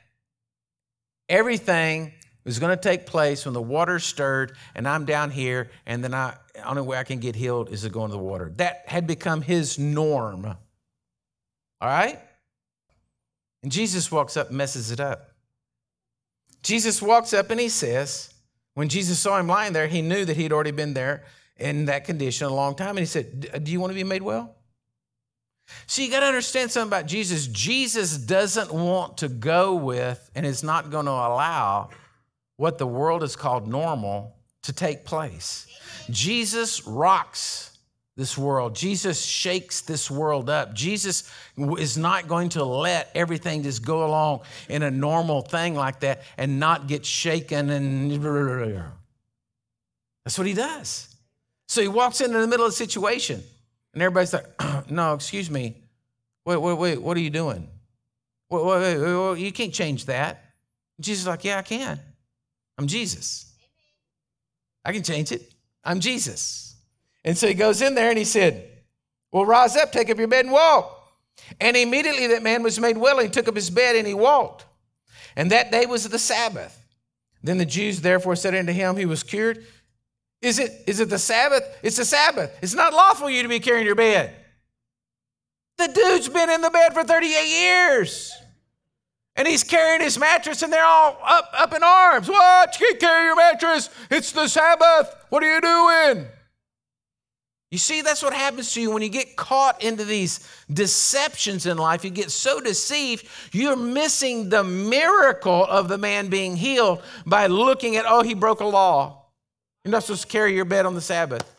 everything 1.30 2.14
was 2.44 2.60
going 2.60 2.76
to 2.76 2.82
take 2.82 3.06
place 3.06 3.46
when 3.46 3.54
the 3.54 3.62
water 3.62 4.00
stirred 4.00 4.56
and 4.76 4.88
I'm 4.88 5.06
down 5.06 5.32
here, 5.32 5.72
and 5.86 6.04
then 6.04 6.14
I 6.14 6.36
only 6.66 6.84
way 6.84 6.98
I 6.98 7.04
can 7.04 7.20
get 7.20 7.36
healed 7.36 7.70
is 7.72 7.82
to 7.82 7.90
go 7.90 8.06
into 8.06 8.18
the 8.18 8.24
water. 8.24 8.52
That 8.58 8.84
had 8.86 9.08
become 9.08 9.42
his 9.42 9.78
norm. 9.80 10.46
All 10.46 10.56
right? 11.90 12.20
And 13.64 13.72
Jesus 13.72 14.12
walks 14.12 14.38
up 14.38 14.50
and 14.50 14.58
messes 14.58 14.92
it 14.92 15.00
up. 15.00 15.32
Jesus 16.64 17.02
walks 17.02 17.34
up 17.34 17.52
and 17.52 17.60
he 17.60 17.70
says, 17.70 18.34
when 18.76 18.90
Jesus 18.90 19.20
saw 19.20 19.40
him 19.40 19.48
lying 19.48 19.74
there, 19.74 19.88
he 19.88 20.02
knew 20.02 20.26
that 20.26 20.38
he'd 20.38 20.54
already 20.54 20.72
been 20.72 20.94
there 20.94 21.24
in 21.58 21.86
that 21.86 22.04
condition 22.04 22.48
a 22.48 22.54
long 22.54 22.76
time. 22.76 22.90
And 22.90 23.00
he 23.00 23.06
said, 23.06 23.64
Do 23.64 23.72
you 23.72 23.80
want 23.80 23.92
to 23.92 23.96
be 23.96 24.04
made 24.04 24.22
well? 24.22 24.56
See, 25.88 26.06
you 26.06 26.12
got 26.12 26.22
to 26.22 26.28
understand 26.28 26.72
something 26.72 26.90
about 26.90 27.06
Jesus. 27.08 27.48
Jesus 27.48 28.18
doesn't 28.18 28.72
want 28.72 29.18
to 29.20 29.28
go 29.28 29.76
with 29.76 30.30
and 30.36 30.46
is 30.46 30.64
not 30.64 30.90
going 30.92 31.06
to 31.06 31.12
allow 31.12 31.90
what 32.58 32.78
the 32.78 32.88
world 32.88 33.22
has 33.22 33.36
called 33.36 33.68
normal 33.68 34.36
to 34.64 34.74
take 34.74 35.06
place. 35.06 35.68
Jesus 36.10 36.86
rocks 36.88 37.78
this 38.16 38.38
world. 38.38 38.76
Jesus 38.76 39.24
shakes 39.24 39.82
this 39.82 40.10
world 40.10 40.50
up. 40.50 40.74
Jesus 40.74 41.30
is 41.58 41.98
not 41.98 42.28
going 42.28 42.50
to 42.50 42.64
let 42.64 43.12
everything 43.14 43.64
just 43.64 43.84
go 43.86 44.06
along 44.06 44.42
in 44.70 44.84
a 44.84 44.92
normal 44.92 45.42
thing 45.42 45.76
like 45.76 46.00
that 46.00 46.22
and 46.38 46.60
not 46.60 46.88
get 46.88 47.06
shaken 47.06 47.70
and 47.70 48.12
that's 50.24 50.38
what 50.38 50.48
he 50.48 50.54
does. 50.54 51.14
So 51.68 51.82
he 51.82 51.88
walks 51.88 52.22
into 52.22 52.40
the 52.40 52.48
middle 52.48 52.66
of 52.66 52.72
the 52.72 52.78
situation 52.78 53.44
and 53.96 54.04
everybody's 54.04 54.34
like, 54.34 54.46
no, 54.92 55.14
excuse 55.16 55.50
me. 55.50 55.82
Wait, 56.46 56.58
wait, 56.58 56.78
wait, 56.78 57.02
what 57.02 57.18
are 57.18 57.22
you 57.22 57.32
doing? 57.32 57.68
Wait, 58.50 58.64
wait, 58.64 58.98
wait, 59.00 59.40
you 59.40 59.52
can't 59.52 59.74
change 59.74 60.06
that. 60.06 60.44
Jesus 61.00 61.24
is 61.24 61.28
like, 61.28 61.44
yeah, 61.44 61.58
I 61.58 61.62
can. 61.64 62.00
I'm 62.78 62.86
Jesus. 62.88 63.52
I 64.84 64.92
can 64.92 65.02
change 65.02 65.32
it. 65.32 65.52
I'm 65.84 66.00
Jesus. 66.00 66.76
And 67.24 67.38
so 67.38 67.48
he 67.48 67.54
goes 67.54 67.82
in 67.82 67.96
there 67.96 68.10
and 68.10 68.18
he 68.18 68.26
said, 68.26 68.70
Well, 69.32 69.46
rise 69.46 69.76
up, 69.76 69.92
take 69.92 70.10
up 70.10 70.18
your 70.18 70.28
bed 70.28 70.46
and 70.46 70.54
walk. 70.54 70.92
And 71.60 71.76
immediately 71.76 72.28
that 72.28 72.44
man 72.44 72.64
was 72.64 72.80
made. 72.80 72.98
He 72.98 73.30
took 73.30 73.48
up 73.48 73.56
his 73.56 73.70
bed 73.70 73.96
and 73.96 74.06
he 74.06 74.14
walked. 74.14 74.66
And 75.36 75.52
that 75.52 75.72
day 75.72 75.86
was 75.86 76.08
the 76.08 76.20
Sabbath. 76.20 76.86
Then 77.44 77.58
the 77.58 77.66
Jews 77.66 78.02
therefore 78.02 78.36
said 78.36 78.56
unto 78.56 78.72
him, 78.74 78.98
He 78.98 79.06
was 79.06 79.24
cured. 79.24 79.66
Is 80.42 80.60
it, 80.60 80.72
is 80.86 81.00
it 81.00 81.10
the 81.10 81.18
Sabbath? 81.18 81.64
It's 81.82 81.98
the 81.98 82.06
Sabbath. 82.06 82.58
It's 82.62 82.74
not 82.76 82.94
lawful 82.94 83.30
you 83.30 83.44
to 83.44 83.50
be 83.50 83.60
carrying 83.60 83.86
your 83.86 83.96
bed. 83.96 84.36
The 85.78 85.88
dude's 85.88 86.30
been 86.30 86.50
in 86.50 86.62
the 86.62 86.70
bed 86.70 86.94
for 86.94 87.04
38 87.04 87.48
years. 87.48 88.34
And 89.36 89.48
he's 89.48 89.64
carrying 89.64 90.02
his 90.02 90.18
mattress 90.18 90.62
and 90.62 90.72
they're 90.72 90.86
all 90.86 91.18
up, 91.26 91.50
up 91.54 91.74
in 91.74 91.84
arms. 91.84 92.30
What? 92.30 92.80
You 92.80 92.88
can't 92.88 93.00
carry 93.00 93.26
your 93.26 93.36
mattress. 93.36 93.90
It's 94.10 94.32
the 94.32 94.48
Sabbath. 94.48 95.14
What 95.30 95.44
are 95.44 95.54
you 95.54 95.62
doing? 95.62 96.28
You 97.72 97.78
see, 97.78 98.02
that's 98.02 98.24
what 98.24 98.34
happens 98.34 98.74
to 98.74 98.82
you 98.82 98.92
when 98.92 99.02
you 99.02 99.10
get 99.10 99.36
caught 99.36 99.84
into 99.84 100.06
these 100.06 100.48
deceptions 100.72 101.66
in 101.66 101.78
life. 101.78 102.06
You 102.06 102.12
get 102.12 102.32
so 102.32 102.62
deceived, 102.62 103.28
you're 103.52 103.76
missing 103.76 104.48
the 104.48 104.64
miracle 104.64 105.66
of 105.66 105.90
the 105.90 105.98
man 105.98 106.30
being 106.30 106.56
healed 106.56 107.02
by 107.26 107.48
looking 107.48 107.98
at, 107.98 108.06
oh, 108.08 108.22
he 108.22 108.34
broke 108.34 108.62
a 108.62 108.66
law. 108.66 109.25
You're 109.86 109.92
not 109.92 110.04
supposed 110.04 110.24
to 110.24 110.28
carry 110.28 110.56
your 110.56 110.66
bed 110.66 110.88
on 110.88 110.96
the 110.96 111.02
Sabbath. 111.02 111.50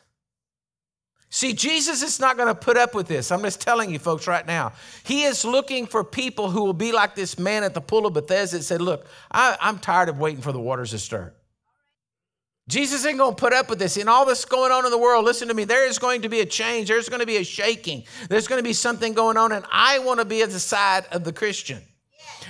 See, 1.31 1.53
Jesus 1.53 2.03
is 2.03 2.19
not 2.19 2.37
going 2.37 2.49
to 2.49 2.55
put 2.57 2.77
up 2.77 2.93
with 2.93 3.07
this. 3.07 3.31
I'm 3.31 3.43
just 3.43 3.61
telling 3.61 3.91
you, 3.91 4.01
folks, 4.01 4.27
right 4.27 4.45
now. 4.45 4.73
He 5.05 5.23
is 5.23 5.45
looking 5.45 5.87
for 5.87 6.03
people 6.03 6.51
who 6.51 6.65
will 6.65 6.73
be 6.73 6.91
like 6.91 7.15
this 7.15 7.39
man 7.39 7.63
at 7.63 7.73
the 7.73 7.81
pool 7.81 8.05
of 8.05 8.15
Bethesda 8.15 8.59
that 8.59 8.65
said, 8.65 8.83
Look, 8.83 9.07
I, 9.31 9.57
am 9.61 9.79
tired 9.79 10.09
of 10.09 10.19
waiting 10.19 10.41
for 10.41 10.51
the 10.51 10.61
waters 10.61 10.91
to 10.91 10.99
stir. 10.99 11.33
Jesus 12.69 13.07
ain't 13.07 13.19
going 13.19 13.37
to 13.37 13.41
put 13.41 13.53
up 13.53 13.71
with 13.71 13.79
this. 13.79 13.97
In 13.97 14.09
all 14.09 14.27
this 14.27 14.45
going 14.45 14.73
on 14.73 14.85
in 14.85 14.91
the 14.91 14.99
world, 14.99 15.25
listen 15.25 15.47
to 15.47 15.55
me, 15.55 15.63
there 15.63 15.87
is 15.87 16.01
going 16.01 16.23
to 16.23 16.29
be 16.29 16.41
a 16.41 16.47
change. 16.47 16.89
There's 16.89 17.09
going 17.09 17.21
to 17.21 17.27
be 17.27 17.37
a 17.37 17.45
shaking. 17.45 18.05
There's 18.29 18.49
going 18.49 18.59
to 18.59 18.65
be 18.69 18.73
something 18.73 19.13
going 19.13 19.37
on. 19.37 19.53
And 19.53 19.65
I 19.71 20.01
want 20.01 20.19
to 20.19 20.25
be 20.25 20.43
at 20.43 20.51
the 20.51 20.59
side 20.59 21.07
of 21.13 21.23
the 21.23 21.33
Christian. 21.33 21.81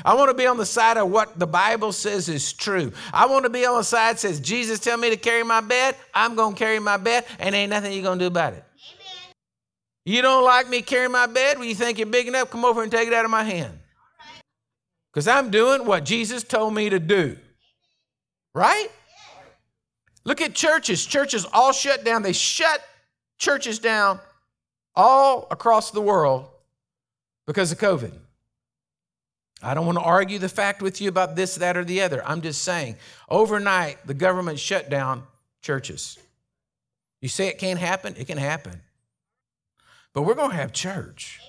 I 0.04 0.14
want 0.14 0.30
to 0.30 0.34
be 0.34 0.46
on 0.46 0.56
the 0.56 0.66
side 0.66 0.96
of 0.96 1.10
what 1.10 1.38
the 1.38 1.46
Bible 1.46 1.92
says 1.92 2.28
is 2.28 2.52
true. 2.52 2.92
I 3.12 3.26
want 3.26 3.44
to 3.44 3.50
be 3.50 3.64
on 3.66 3.76
the 3.76 3.84
side 3.84 4.16
that 4.16 4.20
says, 4.20 4.40
Jesus 4.40 4.78
tell 4.78 4.96
me 4.96 5.10
to 5.10 5.16
carry 5.16 5.42
my 5.42 5.60
bed, 5.60 5.96
I'm 6.14 6.34
going 6.34 6.54
to 6.54 6.58
carry 6.58 6.78
my 6.78 6.96
bed, 6.96 7.24
and 7.38 7.54
ain't 7.54 7.70
nothing 7.70 7.92
you're 7.92 8.02
going 8.02 8.18
to 8.18 8.24
do 8.24 8.28
about 8.28 8.52
it. 8.52 8.64
Amen. 8.92 9.34
You 10.04 10.22
don't 10.22 10.44
like 10.44 10.68
me 10.68 10.82
carrying 10.82 11.12
my 11.12 11.26
bed? 11.26 11.58
Well, 11.58 11.66
you 11.66 11.74
think 11.74 11.98
you're 11.98 12.06
big 12.06 12.28
enough? 12.28 12.50
Come 12.50 12.64
over 12.64 12.82
and 12.82 12.92
take 12.92 13.08
it 13.08 13.14
out 13.14 13.24
of 13.24 13.30
my 13.30 13.44
hand. 13.44 13.78
Because 15.12 15.28
I'm 15.28 15.50
doing 15.50 15.86
what 15.86 16.04
Jesus 16.04 16.42
told 16.42 16.74
me 16.74 16.90
to 16.90 16.98
do. 16.98 17.38
Right? 18.54 18.88
Look 20.24 20.40
at 20.40 20.54
churches. 20.54 21.06
Churches 21.06 21.46
all 21.52 21.72
shut 21.72 22.04
down. 22.04 22.22
They 22.22 22.32
shut 22.32 22.80
churches 23.38 23.78
down 23.78 24.20
all 24.94 25.46
across 25.50 25.90
the 25.90 26.00
world 26.00 26.46
because 27.46 27.70
of 27.70 27.78
COVID. 27.78 28.12
I 29.62 29.74
don't 29.74 29.86
want 29.86 29.98
to 29.98 30.04
argue 30.04 30.38
the 30.38 30.48
fact 30.48 30.82
with 30.82 31.00
you 31.00 31.08
about 31.08 31.34
this, 31.34 31.54
that, 31.56 31.76
or 31.76 31.84
the 31.84 32.02
other. 32.02 32.22
I'm 32.26 32.42
just 32.42 32.62
saying, 32.62 32.96
overnight, 33.28 34.06
the 34.06 34.14
government 34.14 34.58
shut 34.58 34.90
down 34.90 35.22
churches. 35.62 36.18
You 37.20 37.28
say 37.28 37.48
it 37.48 37.58
can't 37.58 37.78
happen? 37.78 38.14
It 38.18 38.26
can 38.26 38.38
happen. 38.38 38.82
But 40.12 40.22
we're 40.22 40.34
going 40.34 40.50
to 40.50 40.56
have 40.56 40.72
church. 40.72 41.40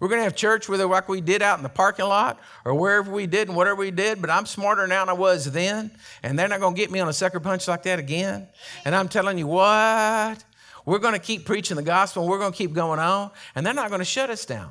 We're 0.00 0.08
going 0.08 0.20
to 0.20 0.24
have 0.24 0.36
church 0.36 0.68
whether 0.68 0.86
like 0.86 1.08
we 1.08 1.20
did 1.20 1.42
out 1.42 1.58
in 1.58 1.62
the 1.62 1.68
parking 1.68 2.06
lot 2.06 2.40
or 2.64 2.74
wherever 2.74 3.10
we 3.10 3.26
did 3.26 3.48
and 3.48 3.56
whatever 3.56 3.76
we 3.76 3.90
did, 3.90 4.20
but 4.20 4.30
I'm 4.30 4.46
smarter 4.46 4.86
now 4.86 5.04
than 5.04 5.08
I 5.08 5.18
was 5.18 5.50
then, 5.50 5.90
and 6.22 6.38
they're 6.38 6.48
not 6.48 6.60
going 6.60 6.74
to 6.74 6.80
get 6.80 6.90
me 6.90 7.00
on 7.00 7.08
a 7.08 7.12
sucker 7.12 7.40
punch 7.40 7.68
like 7.68 7.84
that 7.84 7.98
again. 7.98 8.48
And 8.84 8.94
I'm 8.94 9.08
telling 9.08 9.38
you 9.38 9.46
what, 9.46 10.44
we're 10.84 10.98
going 10.98 11.14
to 11.14 11.20
keep 11.20 11.46
preaching 11.46 11.76
the 11.76 11.82
gospel 11.82 12.22
and 12.22 12.30
we're 12.30 12.38
going 12.38 12.52
to 12.52 12.58
keep 12.58 12.72
going 12.72 12.98
on, 12.98 13.30
and 13.54 13.64
they're 13.64 13.74
not 13.74 13.88
going 13.88 14.00
to 14.00 14.04
shut 14.04 14.30
us 14.30 14.44
down. 14.44 14.70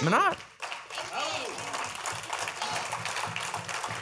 They're 0.00 0.10
not. 0.10 0.38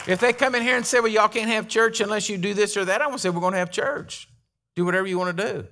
If 0.06 0.20
they 0.20 0.32
come 0.32 0.54
in 0.54 0.62
here 0.62 0.76
and 0.76 0.84
say, 0.84 1.00
well, 1.00 1.08
y'all 1.08 1.28
can't 1.28 1.48
have 1.48 1.66
church 1.66 2.00
unless 2.00 2.28
you 2.28 2.36
do 2.36 2.52
this 2.52 2.76
or 2.76 2.84
that, 2.84 3.00
I 3.00 3.06
want 3.06 3.18
to 3.18 3.22
say, 3.22 3.30
we're 3.30 3.40
going 3.40 3.52
to 3.52 3.58
have 3.58 3.70
church. 3.70 4.28
Do 4.76 4.84
whatever 4.84 5.06
you 5.06 5.18
want 5.18 5.36
to 5.36 5.52
do. 5.52 5.66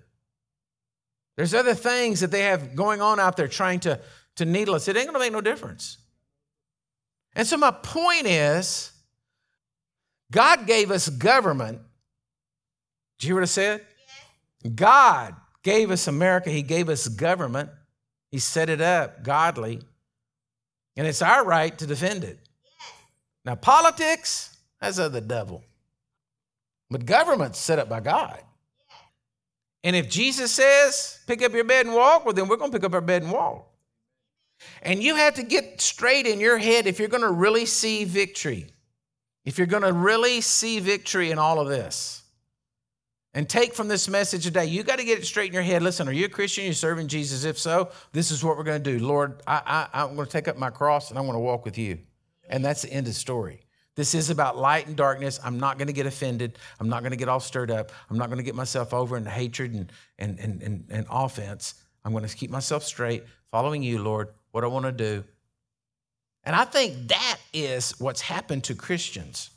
There's 1.36 1.54
other 1.54 1.74
things 1.74 2.20
that 2.20 2.30
they 2.30 2.42
have 2.42 2.74
going 2.74 3.00
on 3.00 3.18
out 3.18 3.36
there 3.36 3.48
trying 3.48 3.80
to, 3.80 4.00
to 4.36 4.44
needle 4.44 4.74
us. 4.74 4.88
It 4.88 4.96
ain't 4.96 5.06
going 5.06 5.14
to 5.14 5.18
make 5.18 5.32
no 5.32 5.40
difference. 5.40 5.98
And 7.34 7.46
so, 7.46 7.56
my 7.56 7.70
point 7.70 8.26
is 8.26 8.92
God 10.30 10.66
gave 10.66 10.90
us 10.90 11.08
government. 11.08 11.80
Did 13.18 13.26
you 13.26 13.28
hear 13.28 13.36
what 13.36 13.42
I 13.42 13.46
said? 13.46 13.86
Yes. 14.64 14.72
God 14.74 15.36
gave 15.62 15.90
us 15.90 16.08
America, 16.08 16.50
He 16.50 16.62
gave 16.62 16.88
us 16.88 17.08
government, 17.08 17.70
He 18.30 18.38
set 18.38 18.68
it 18.68 18.80
up 18.80 19.22
godly, 19.22 19.80
and 20.96 21.06
it's 21.06 21.22
our 21.22 21.44
right 21.44 21.76
to 21.78 21.86
defend 21.86 22.24
it. 22.24 22.38
Now, 23.44 23.54
politics, 23.54 24.56
that's 24.80 24.98
of 24.98 25.12
the 25.12 25.20
devil. 25.20 25.64
But 26.90 27.06
government's 27.06 27.58
set 27.58 27.78
up 27.78 27.88
by 27.88 28.00
God. 28.00 28.40
And 29.84 29.96
if 29.96 30.08
Jesus 30.08 30.52
says, 30.52 31.18
pick 31.26 31.42
up 31.42 31.52
your 31.52 31.64
bed 31.64 31.86
and 31.86 31.94
walk, 31.94 32.24
well, 32.24 32.34
then 32.34 32.48
we're 32.48 32.56
going 32.56 32.70
to 32.70 32.78
pick 32.78 32.84
up 32.84 32.94
our 32.94 33.00
bed 33.00 33.22
and 33.22 33.32
walk. 33.32 33.66
And 34.82 35.02
you 35.02 35.16
have 35.16 35.34
to 35.34 35.42
get 35.42 35.80
straight 35.80 36.26
in 36.26 36.38
your 36.38 36.58
head 36.58 36.86
if 36.86 36.98
you're 36.98 37.08
going 37.08 37.22
to 37.22 37.32
really 37.32 37.66
see 37.66 38.04
victory, 38.04 38.66
if 39.44 39.58
you're 39.58 39.66
going 39.66 39.82
to 39.82 39.92
really 39.92 40.40
see 40.40 40.78
victory 40.78 41.32
in 41.32 41.38
all 41.38 41.58
of 41.58 41.68
this. 41.68 42.22
And 43.34 43.48
take 43.48 43.74
from 43.74 43.88
this 43.88 44.08
message 44.08 44.44
today, 44.44 44.66
you 44.66 44.82
got 44.82 44.98
to 44.98 45.04
get 45.04 45.18
it 45.18 45.24
straight 45.24 45.48
in 45.48 45.54
your 45.54 45.62
head. 45.62 45.82
Listen, 45.82 46.06
are 46.06 46.12
you 46.12 46.26
a 46.26 46.28
Christian? 46.28 46.64
You're 46.64 46.74
serving 46.74 47.08
Jesus? 47.08 47.44
If 47.44 47.58
so, 47.58 47.90
this 48.12 48.30
is 48.30 48.44
what 48.44 48.58
we're 48.58 48.62
going 48.62 48.82
to 48.82 48.98
do. 48.98 49.04
Lord, 49.04 49.40
I, 49.46 49.88
I, 49.94 50.02
I'm 50.02 50.14
going 50.14 50.26
to 50.26 50.32
take 50.32 50.48
up 50.48 50.58
my 50.58 50.68
cross 50.68 51.08
and 51.08 51.18
I'm 51.18 51.24
going 51.24 51.36
to 51.36 51.40
walk 51.40 51.64
with 51.64 51.78
you. 51.78 51.98
And 52.52 52.64
that's 52.64 52.82
the 52.82 52.92
end 52.92 53.08
of 53.08 53.14
the 53.14 53.18
story. 53.18 53.64
This 53.94 54.14
is 54.14 54.30
about 54.30 54.56
light 54.56 54.86
and 54.86 54.94
darkness. 54.94 55.40
I'm 55.42 55.58
not 55.58 55.78
going 55.78 55.88
to 55.88 55.92
get 55.92 56.06
offended. 56.06 56.58
I'm 56.78 56.88
not 56.88 57.00
going 57.00 57.10
to 57.10 57.16
get 57.16 57.28
all 57.28 57.40
stirred 57.40 57.70
up. 57.70 57.90
I'm 58.10 58.18
not 58.18 58.28
going 58.28 58.38
to 58.38 58.44
get 58.44 58.54
myself 58.54 58.94
over 58.94 59.16
into 59.16 59.30
hatred 59.30 59.72
and, 59.74 59.92
and, 60.18 60.38
and, 60.38 60.62
and, 60.62 60.84
and 60.90 61.06
offense. 61.10 61.74
I'm 62.04 62.12
going 62.12 62.26
to 62.26 62.36
keep 62.36 62.50
myself 62.50 62.84
straight, 62.84 63.24
following 63.50 63.82
you, 63.82 64.02
Lord, 64.02 64.28
what 64.50 64.64
I 64.64 64.66
want 64.66 64.84
to 64.84 64.92
do. 64.92 65.24
And 66.44 66.54
I 66.54 66.64
think 66.64 67.08
that 67.08 67.38
is 67.52 67.98
what's 67.98 68.20
happened 68.20 68.64
to 68.64 68.74
Christians 68.74 69.50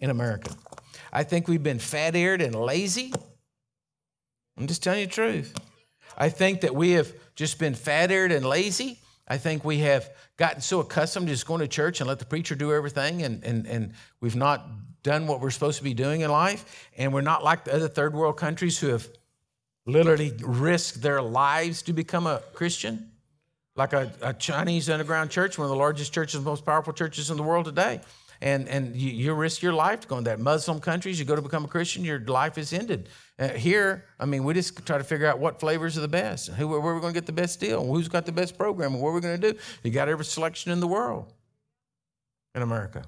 in 0.00 0.10
America. 0.10 0.54
I 1.12 1.24
think 1.24 1.48
we've 1.48 1.62
been 1.62 1.78
fat 1.78 2.14
eared 2.14 2.42
and 2.42 2.54
lazy. 2.54 3.12
I'm 4.56 4.66
just 4.66 4.82
telling 4.82 5.00
you 5.00 5.06
the 5.06 5.12
truth. 5.12 5.54
I 6.16 6.28
think 6.28 6.60
that 6.60 6.74
we 6.74 6.92
have 6.92 7.12
just 7.34 7.58
been 7.58 7.74
fat 7.74 8.10
eared 8.10 8.32
and 8.32 8.44
lazy. 8.44 8.98
I 9.28 9.36
think 9.36 9.64
we 9.64 9.78
have 9.78 10.10
gotten 10.36 10.60
so 10.60 10.80
accustomed 10.80 11.26
to 11.26 11.32
just 11.32 11.46
going 11.46 11.60
to 11.60 11.68
church 11.68 12.00
and 12.00 12.08
let 12.08 12.18
the 12.18 12.24
preacher 12.24 12.54
do 12.54 12.72
everything, 12.72 13.22
and, 13.22 13.44
and, 13.44 13.66
and 13.66 13.92
we've 14.20 14.36
not 14.36 14.66
done 15.02 15.26
what 15.26 15.40
we're 15.40 15.50
supposed 15.50 15.78
to 15.78 15.84
be 15.84 15.94
doing 15.94 16.22
in 16.22 16.30
life. 16.30 16.88
And 16.96 17.12
we're 17.12 17.20
not 17.20 17.44
like 17.44 17.64
the 17.64 17.74
other 17.74 17.88
third 17.88 18.14
world 18.14 18.36
countries 18.36 18.78
who 18.78 18.88
have 18.88 19.06
literally 19.86 20.32
risked 20.40 21.02
their 21.02 21.22
lives 21.22 21.82
to 21.82 21.92
become 21.92 22.26
a 22.26 22.42
Christian, 22.54 23.12
like 23.76 23.92
a, 23.92 24.12
a 24.22 24.34
Chinese 24.34 24.90
underground 24.90 25.30
church, 25.30 25.58
one 25.58 25.66
of 25.66 25.70
the 25.70 25.76
largest 25.76 26.12
churches, 26.12 26.40
most 26.40 26.64
powerful 26.64 26.92
churches 26.92 27.30
in 27.30 27.36
the 27.36 27.42
world 27.42 27.66
today 27.66 28.00
and 28.40 28.68
and 28.68 28.94
you, 28.94 29.10
you, 29.10 29.34
risk 29.34 29.62
your 29.62 29.72
life 29.72 30.00
to 30.00 30.08
go 30.08 30.18
in 30.18 30.24
that. 30.24 30.38
Muslim 30.38 30.80
countries, 30.80 31.18
you 31.18 31.24
go 31.24 31.36
to 31.36 31.42
become 31.42 31.64
a 31.64 31.68
Christian, 31.68 32.04
your 32.04 32.20
life 32.20 32.58
is 32.58 32.72
ended. 32.72 33.08
Uh, 33.38 33.48
here, 33.50 34.04
I 34.18 34.26
mean, 34.26 34.42
we 34.42 34.52
just 34.54 34.84
try 34.84 34.98
to 34.98 35.04
figure 35.04 35.26
out 35.26 35.38
what 35.38 35.60
flavors 35.60 35.96
are 35.96 36.00
the 36.00 36.08
best, 36.08 36.48
who, 36.48 36.66
where 36.66 36.80
we're 36.80 36.98
going 36.98 37.12
to 37.12 37.20
get 37.20 37.26
the 37.26 37.32
best 37.32 37.60
deal, 37.60 37.86
who's 37.86 38.08
got 38.08 38.26
the 38.26 38.32
best 38.32 38.58
program, 38.58 38.94
and 38.94 39.02
what 39.02 39.12
we're 39.12 39.20
going 39.20 39.40
to 39.40 39.52
do. 39.52 39.58
You 39.84 39.92
got 39.92 40.08
every 40.08 40.24
selection 40.24 40.72
in 40.72 40.80
the 40.80 40.88
world 40.88 41.32
in 42.54 42.62
America. 42.62 43.04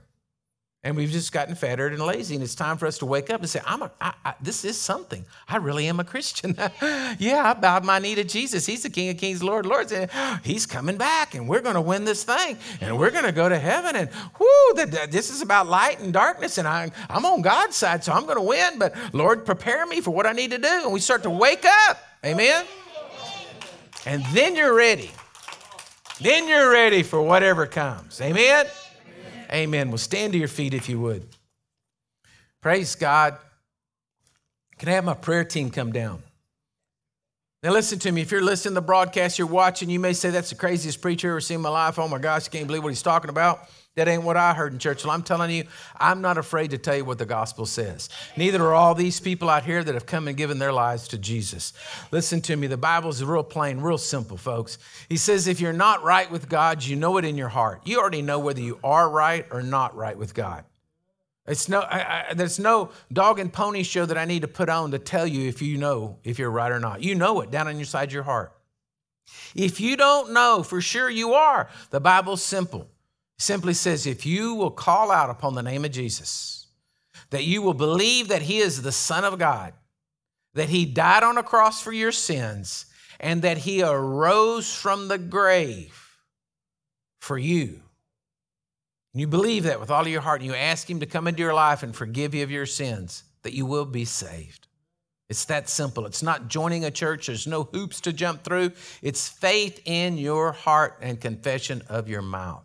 And 0.83 0.97
we've 0.97 1.11
just 1.11 1.31
gotten 1.31 1.55
fatter 1.55 1.89
and 1.89 2.01
lazy, 2.01 2.35
and 2.35 2.43
it's 2.43 2.55
time 2.55 2.79
for 2.79 2.87
us 2.87 2.97
to 2.99 3.07
wake 3.07 3.29
up 3.29 3.41
and 3.41 3.51
say, 3.51 3.61
"I'm 3.67 3.83
a. 3.83 3.91
I, 4.01 4.15
I, 4.25 4.35
this 4.41 4.65
is 4.65 4.79
something. 4.79 5.27
I 5.47 5.59
really 5.59 5.87
am 5.89 6.01
a 6.01 6.05
Christian. 6.05 6.57
yeah, 7.19 7.51
I 7.51 7.53
bowed 7.53 7.85
my 7.85 7.99
knee 7.99 8.15
to 8.15 8.25
Jesus. 8.25 8.65
He's 8.65 8.83
the 8.83 8.89
King 8.89 9.11
of 9.11 9.19
Kings, 9.19 9.43
Lord, 9.43 9.67
Lords. 9.67 9.93
And 9.93 10.11
he's 10.43 10.65
coming 10.65 10.97
back, 10.97 11.35
and 11.35 11.47
we're 11.47 11.61
going 11.61 11.75
to 11.75 11.83
win 11.83 12.07
this 12.07 12.25
thing, 12.25 12.57
and 12.81 12.99
we're 12.99 13.11
going 13.11 13.27
to 13.27 13.33
go 13.33 13.47
to 13.47 13.59
heaven. 13.59 13.95
And 13.95 14.09
whoo, 14.39 14.87
this 15.11 15.29
is 15.29 15.43
about 15.43 15.67
light 15.67 16.01
and 16.01 16.15
darkness, 16.15 16.57
and 16.57 16.67
I, 16.67 16.91
I'm 17.11 17.27
on 17.27 17.43
God's 17.43 17.77
side, 17.77 18.03
so 18.03 18.13
I'm 18.13 18.25
going 18.25 18.39
to 18.39 18.43
win. 18.43 18.79
But 18.79 18.95
Lord, 19.13 19.45
prepare 19.45 19.85
me 19.85 20.01
for 20.01 20.13
what 20.13 20.25
I 20.25 20.33
need 20.33 20.51
to 20.53 20.59
do. 20.59 20.81
And 20.85 20.93
we 20.95 21.01
start 21.01 21.23
to 21.25 21.31
wake 21.31 21.67
up. 21.89 21.99
Amen. 22.25 22.65
And 24.07 24.25
then 24.33 24.57
you're 24.57 24.75
ready. 24.75 25.11
Then 26.23 26.49
you're 26.49 26.71
ready 26.71 27.03
for 27.03 27.21
whatever 27.21 27.67
comes. 27.67 28.19
Amen. 28.23 28.65
Amen. 29.53 29.89
Well, 29.89 29.99
stand 29.99 30.33
to 30.33 30.39
your 30.39 30.49
feet 30.49 30.75
if 30.75 30.89
you 30.89 31.01
would. 31.01 31.27
Praise 32.61 32.95
God. 32.95 33.37
Can 34.79 34.89
I 34.89 34.93
have 34.93 35.05
my 35.05 35.15
prayer 35.15 35.45
team 35.45 35.71
come 35.71 35.93
down? 35.93 36.23
Now, 37.63 37.73
listen 37.73 37.99
to 38.01 38.13
me. 38.13 38.23
If 38.23 38.31
you're 38.31 38.43
listening 38.43 38.73
to 38.73 38.81
the 38.81 38.87
broadcast, 38.87 39.39
you're 39.39 39.47
watching, 39.47 39.91
you 39.91 40.01
may 40.01 40.15
say, 40.15 40.31
That's 40.31 40.51
the 40.51 40.57
craziest 40.57 41.03
preacher 41.03 41.29
I've 41.29 41.33
ever 41.33 41.41
seen 41.41 41.57
in 41.57 41.61
my 41.61 41.69
life. 41.69 41.99
Oh 41.99 42.09
my 42.09 42.19
gosh, 42.19 42.47
I 42.47 42.51
can't 42.51 42.67
believe 42.67 42.83
what 42.83 42.89
he's 42.89 43.03
talking 43.03 43.29
about. 43.29 43.69
That 44.01 44.09
ain't 44.09 44.23
what 44.23 44.39
I 44.39 44.55
heard 44.55 44.73
in 44.73 44.79
church. 44.79 45.05
Well, 45.05 45.13
I'm 45.13 45.23
telling 45.23 45.51
you, 45.51 45.65
I'm 45.99 46.23
not 46.23 46.39
afraid 46.39 46.71
to 46.71 46.79
tell 46.79 46.97
you 46.97 47.05
what 47.05 47.19
the 47.19 47.27
gospel 47.27 47.67
says. 47.67 48.09
Neither 48.35 48.65
are 48.65 48.73
all 48.73 48.95
these 48.95 49.21
people 49.21 49.51
out 49.51 49.67
here 49.67 49.85
that 49.85 49.93
have 49.93 50.07
come 50.07 50.27
and 50.27 50.39
given 50.39 50.59
their 50.59 50.73
lives 50.73 51.07
to 51.09 51.19
Jesus. 51.19 51.75
Listen 52.11 52.41
to 52.41 52.57
me. 52.57 52.67
The 52.67 52.79
Bible 52.79 53.11
is 53.11 53.23
real 53.23 53.45
plain, 53.45 53.79
real 53.79 53.99
simple, 53.99 54.39
folks. 54.39 54.79
He 55.11 55.19
says, 55.19 55.47
if 55.47 55.61
you're 55.61 55.75
not 55.75 56.03
right 56.03 56.31
with 56.31 56.49
God, 56.49 56.83
you 56.83 56.97
know 56.97 57.19
it 57.19 57.27
in 57.27 57.37
your 57.37 57.51
heart. 57.51 57.83
You 57.85 58.01
already 58.01 58.23
know 58.23 58.39
whether 58.39 58.63
you 58.63 58.79
are 58.83 59.07
right 59.07 59.45
or 59.51 59.63
not 59.63 59.95
right 59.95 60.17
with 60.17 60.33
God. 60.33 60.65
It's 61.47 61.69
no, 61.69 61.81
I, 61.81 62.31
I, 62.31 62.33
there's 62.33 62.59
no 62.59 62.93
dog 63.13 63.39
and 63.39 63.53
pony 63.53 63.83
show 63.83 64.07
that 64.07 64.17
I 64.17 64.25
need 64.25 64.41
to 64.41 64.49
put 64.49 64.71
on 64.71 64.93
to 64.93 64.99
tell 64.99 65.27
you 65.27 65.47
if 65.47 65.61
you 65.61 65.77
know 65.77 66.17
if 66.25 66.39
you're 66.39 66.51
right 66.51 66.73
or 66.73 66.81
not. 66.81 67.03
You 67.03 67.17
know 67.17 67.43
it 67.43 67.51
down 67.51 67.69
on 67.69 67.77
your 67.77 67.85
side 67.85 68.13
your 68.13 68.23
heart. 68.23 68.57
If 69.55 69.79
you 69.79 69.99
don't 69.99 70.33
know 70.33 70.63
for 70.63 70.81
sure 70.81 71.11
you 71.11 71.35
are, 71.35 71.69
the 71.91 72.01
Bible's 72.01 72.43
simple. 72.43 72.89
Simply 73.41 73.75
says, 73.75 74.07
if 74.07 74.27
you 74.27 74.55
will 74.55 74.71
call 74.71 75.11
out 75.11 75.31
upon 75.31 75.55
the 75.55 75.63
name 75.63 75.85
of 75.85 75.91
Jesus, 75.91 76.67
that 77.31 77.45
you 77.45 77.63
will 77.63 77.75
believe 77.75 78.29
that 78.29 78.43
he 78.43 78.59
is 78.59 78.83
the 78.83 78.93
Son 78.93 79.25
of 79.25 79.39
God, 79.39 79.73
that 80.55 80.69
he 80.69 80.85
died 80.85 81.23
on 81.23 81.39
a 81.39 81.43
cross 81.43 81.81
for 81.81 81.93
your 81.93 82.13
sins, 82.13 82.87
and 83.19 83.43
that 83.43 83.59
he 83.59 83.83
arose 83.83 84.75
from 84.75 85.09
the 85.09 85.19
grave 85.19 86.19
for 87.21 87.39
you. 87.39 87.81
And 89.13 89.21
you 89.21 89.27
believe 89.27 89.65
that 89.65 89.81
with 89.81 89.91
all 89.91 90.03
of 90.03 90.09
your 90.09 90.21
heart, 90.21 90.41
and 90.41 90.51
you 90.51 90.55
ask 90.55 90.89
him 90.89 91.01
to 91.01 91.07
come 91.07 91.27
into 91.27 91.43
your 91.43 91.55
life 91.55 91.83
and 91.83 91.95
forgive 91.95 92.35
you 92.35 92.43
of 92.43 92.51
your 92.51 92.67
sins, 92.67 93.25
that 93.43 93.55
you 93.55 93.67
will 93.67 93.85
be 93.85 94.05
saved. 94.05 94.67
It's 95.29 95.45
that 95.47 95.69
simple. 95.69 96.07
It's 96.07 96.23
not 96.23 96.49
joining 96.49 96.85
a 96.85 96.91
church, 96.91 97.29
there's 97.29 97.47
no 97.47 97.63
hoops 97.63 98.01
to 98.03 98.13
jump 98.13 98.43
through. 98.43 98.73
It's 99.01 99.29
faith 99.29 99.81
in 99.85 100.19
your 100.19 100.53
heart 100.53 100.99
and 101.01 101.21
confession 101.21 101.83
of 101.89 102.09
your 102.09 102.23
mouth. 102.23 102.65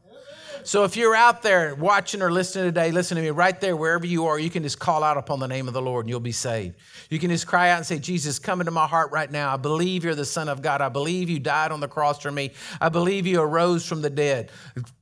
So 0.64 0.84
if 0.84 0.95
you're 0.95 1.16
out 1.16 1.41
there 1.41 1.76
watching 1.76 2.22
or 2.22 2.32
listening 2.32 2.66
today, 2.66 2.91
listen 2.91 3.18
to 3.18 3.22
me 3.24 3.30
right 3.30 3.60
there, 3.60 3.76
wherever 3.76 4.06
you 4.06 4.26
are, 4.26 4.39
you 4.39 4.49
can 4.49 4.64
just 4.64 4.80
call 4.80 5.03
out 5.03 5.18
upon 5.18 5.39
the 5.39 5.47
name 5.47 5.68
of 5.68 5.74
the 5.74 5.82
Lord 5.82 6.06
and 6.06 6.10
you'll 6.10 6.20
be 6.20 6.32
saved. 6.32 6.76
You 7.10 7.20
can 7.20 7.30
just 7.30 7.47
cry 7.47 7.70
out 7.70 7.78
and 7.78 7.86
say, 7.86 7.99
Jesus, 7.99 8.39
come 8.39 8.62
into 8.62 8.72
my 8.72 8.88
heart 8.88 9.12
right 9.12 9.30
now. 9.30 9.53
I 9.53 9.58
believe 9.58 10.03
you're 10.03 10.16
the 10.16 10.26
Son 10.26 10.49
of 10.49 10.62
God. 10.62 10.82
I 10.82 10.89
believe 10.89 11.30
you 11.30 11.39
died 11.39 11.72
on 11.72 11.80
the 11.80 11.88
cross 11.88 12.22
for 12.22 12.32
me. 12.32 12.51
I 12.80 12.89
believe 12.89 13.28
you 13.28 13.41
arose 13.41 13.86
from 13.86 14.01
the 14.01 14.10
dead. 14.10 14.51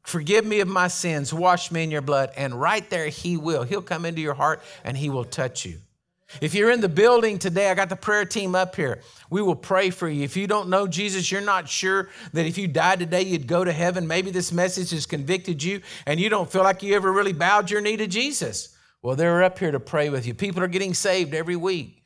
Forgive 0.04 0.46
me 0.46 0.60
of 0.60 0.68
my 0.68 0.88
sins. 0.88 1.34
Wash 1.34 1.72
me 1.72 1.84
in 1.84 1.92
your 1.92 2.02
blood. 2.02 2.32
And 2.36 2.60
right 2.60 2.90
there, 2.90 3.08
He 3.08 3.38
will. 3.38 3.64
He'll 3.64 3.82
come 3.82 4.06
into 4.06 4.22
your 4.22 4.34
heart 4.34 4.62
and 4.84 4.98
He 4.98 5.10
will 5.10 5.26
touch 5.26 5.66
you. 5.66 5.80
If 6.42 6.56
you're 6.56 6.72
in 6.72 6.82
the 6.82 6.90
building 6.90 7.40
today, 7.40 7.70
I 7.70 7.74
got 7.74 7.90
the 7.90 7.96
prayer 7.96 8.26
team 8.26 8.56
up 8.56 8.76
here. 8.76 9.02
We 9.30 9.42
will 9.42 9.56
pray 9.56 9.90
for 9.90 10.10
you. 10.10 10.24
If 10.24 10.36
you 10.36 10.48
don't 10.48 10.70
know 10.70 10.88
Jesus, 10.88 11.32
you're 11.32 11.42
not 11.42 11.70
sure 11.70 12.10
that 12.34 12.46
if 12.46 12.58
you 12.58 12.68
died 12.68 13.00
today, 13.00 13.22
you'd 13.22 13.48
go 13.48 13.64
to 13.64 13.72
heaven. 13.72 14.08
Maybe 14.08 14.32
this 14.32 14.52
message 14.52 14.92
has 14.92 15.06
convicted 15.06 15.64
you 15.64 15.82
and 16.06 16.20
you 16.20 16.30
don't 16.30 16.52
feel 16.52 16.64
like 16.64 16.84
you 16.84 16.96
ever 16.96 17.12
really 17.12 17.34
bowed 17.34 17.70
your 17.70 17.82
knee 17.82 17.98
to 17.98 18.08
Jesus. 18.08 18.76
Well, 19.02 19.16
they're 19.16 19.44
up 19.44 19.60
here 19.60 19.72
to 19.72 19.80
pray 19.80 20.10
with 20.10 20.26
you. 20.26 20.34
People 20.34 20.64
are 20.64 20.68
getting 20.68 20.94
saved 20.94 21.34
every 21.34 21.56
week. 21.56 22.04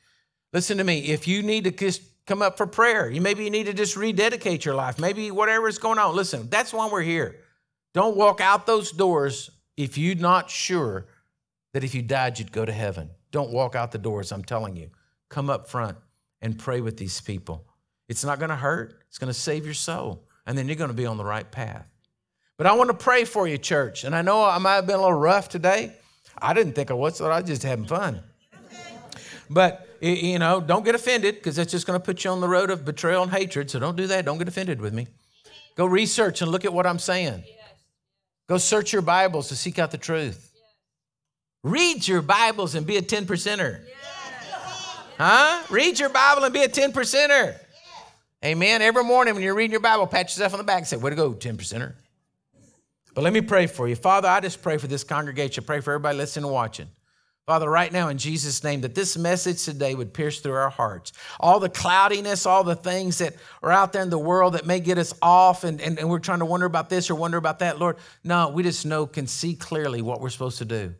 Listen 0.52 0.78
to 0.78 0.84
me. 0.84 1.00
If 1.00 1.28
you 1.28 1.42
need 1.42 1.64
to 1.64 1.70
just 1.70 2.02
come 2.26 2.42
up 2.42 2.56
for 2.56 2.66
prayer, 2.66 3.08
you 3.08 3.20
maybe 3.20 3.44
you 3.44 3.50
need 3.50 3.66
to 3.66 3.72
just 3.72 3.96
rededicate 3.96 4.64
your 4.64 4.74
life. 4.74 4.98
Maybe 4.98 5.30
whatever 5.30 5.68
is 5.68 5.78
going 5.78 5.98
on. 5.98 6.14
Listen, 6.16 6.48
that's 6.50 6.72
why 6.72 6.88
we're 6.90 7.02
here. 7.02 7.36
Don't 7.94 8.16
walk 8.16 8.40
out 8.40 8.66
those 8.66 8.92
doors 8.92 9.50
if 9.76 9.96
you're 9.96 10.16
not 10.16 10.50
sure 10.50 11.06
that 11.72 11.84
if 11.84 11.94
you 11.94 12.02
died, 12.02 12.38
you'd 12.38 12.52
go 12.52 12.64
to 12.64 12.72
heaven. 12.72 13.10
Don't 13.30 13.50
walk 13.50 13.74
out 13.74 13.92
the 13.92 13.98
doors, 13.98 14.32
I'm 14.32 14.44
telling 14.44 14.76
you. 14.76 14.90
Come 15.28 15.50
up 15.50 15.68
front 15.68 15.98
and 16.40 16.58
pray 16.58 16.80
with 16.80 16.96
these 16.96 17.20
people. 17.20 17.66
It's 18.08 18.24
not 18.24 18.38
going 18.38 18.50
to 18.50 18.56
hurt, 18.56 19.02
it's 19.08 19.18
going 19.18 19.32
to 19.32 19.38
save 19.38 19.64
your 19.64 19.74
soul, 19.74 20.24
and 20.46 20.56
then 20.56 20.66
you're 20.66 20.76
going 20.76 20.88
to 20.88 20.94
be 20.94 21.06
on 21.06 21.18
the 21.18 21.24
right 21.24 21.50
path. 21.50 21.86
But 22.56 22.66
I 22.66 22.72
want 22.72 22.88
to 22.90 22.94
pray 22.94 23.24
for 23.24 23.46
you, 23.46 23.56
church. 23.56 24.04
And 24.04 24.14
I 24.14 24.22
know 24.22 24.44
I 24.44 24.58
might 24.58 24.74
have 24.74 24.86
been 24.86 24.96
a 24.96 25.00
little 25.00 25.12
rough 25.12 25.48
today. 25.48 25.92
I 26.40 26.54
didn't 26.54 26.72
think 26.72 26.90
I 26.90 26.94
was, 26.94 27.16
so 27.16 27.30
I 27.30 27.40
was 27.40 27.48
just 27.48 27.62
having 27.62 27.86
fun. 27.86 28.20
But, 29.50 29.88
you 30.00 30.38
know, 30.38 30.60
don't 30.60 30.84
get 30.84 30.94
offended 30.94 31.36
because 31.36 31.56
that's 31.56 31.70
just 31.70 31.86
going 31.86 31.98
to 31.98 32.04
put 32.04 32.24
you 32.24 32.30
on 32.30 32.40
the 32.40 32.48
road 32.48 32.70
of 32.70 32.84
betrayal 32.84 33.22
and 33.22 33.32
hatred. 33.32 33.70
So 33.70 33.78
don't 33.78 33.96
do 33.96 34.06
that. 34.08 34.24
Don't 34.24 34.38
get 34.38 34.48
offended 34.48 34.80
with 34.80 34.92
me. 34.92 35.06
Go 35.76 35.86
research 35.86 36.42
and 36.42 36.50
look 36.50 36.64
at 36.64 36.72
what 36.72 36.86
I'm 36.86 36.98
saying. 36.98 37.44
Go 38.48 38.58
search 38.58 38.92
your 38.92 39.02
Bibles 39.02 39.48
to 39.48 39.56
seek 39.56 39.78
out 39.78 39.90
the 39.90 39.98
truth. 39.98 40.47
Read 41.64 42.06
your 42.06 42.22
Bibles 42.22 42.76
and 42.76 42.86
be 42.86 42.96
a 42.98 43.02
10 43.02 43.26
percenter. 43.26 43.80
Huh? 45.18 45.64
Read 45.70 45.98
your 45.98 46.08
Bible 46.08 46.44
and 46.44 46.54
be 46.54 46.62
a 46.62 46.68
10 46.68 46.92
percenter. 46.92 47.58
Amen. 48.44 48.80
Every 48.80 49.02
morning 49.02 49.34
when 49.34 49.42
you're 49.42 49.56
reading 49.56 49.72
your 49.72 49.80
Bible, 49.80 50.06
pat 50.06 50.26
yourself 50.26 50.52
on 50.54 50.58
the 50.58 50.64
back 50.64 50.78
and 50.78 50.86
say, 50.86 50.96
Way 50.96 51.10
to 51.10 51.16
go, 51.16 51.32
10 51.32 51.56
percenter. 51.56 51.94
But 53.12 53.24
let 53.24 53.32
me 53.32 53.40
pray 53.40 53.66
for 53.66 53.88
you. 53.88 53.96
Father, 53.96 54.28
I 54.28 54.38
just 54.38 54.62
pray 54.62 54.78
for 54.78 54.86
this 54.86 55.02
congregation. 55.02 55.64
Pray 55.64 55.80
for 55.80 55.92
everybody 55.92 56.16
listening 56.16 56.44
and 56.44 56.54
watching. 56.54 56.86
Father, 57.46 57.68
right 57.68 57.90
now 57.90 58.08
in 58.08 58.18
Jesus' 58.18 58.62
name, 58.62 58.82
that 58.82 58.94
this 58.94 59.16
message 59.16 59.64
today 59.64 59.96
would 59.96 60.14
pierce 60.14 60.38
through 60.38 60.52
our 60.52 60.70
hearts. 60.70 61.12
All 61.40 61.58
the 61.58 61.70
cloudiness, 61.70 62.46
all 62.46 62.62
the 62.62 62.76
things 62.76 63.18
that 63.18 63.34
are 63.62 63.72
out 63.72 63.92
there 63.92 64.02
in 64.02 64.10
the 64.10 64.18
world 64.18 64.52
that 64.52 64.66
may 64.66 64.78
get 64.78 64.98
us 64.98 65.12
off 65.22 65.64
and, 65.64 65.80
and, 65.80 65.98
and 65.98 66.08
we're 66.08 66.20
trying 66.20 66.38
to 66.40 66.44
wonder 66.44 66.66
about 66.66 66.88
this 66.88 67.10
or 67.10 67.16
wonder 67.16 67.38
about 67.38 67.58
that, 67.60 67.80
Lord. 67.80 67.96
No, 68.22 68.50
we 68.50 68.62
just 68.62 68.86
know, 68.86 69.06
can 69.06 69.26
see 69.26 69.54
clearly 69.56 70.02
what 70.02 70.20
we're 70.20 70.28
supposed 70.28 70.58
to 70.58 70.64
do 70.64 70.94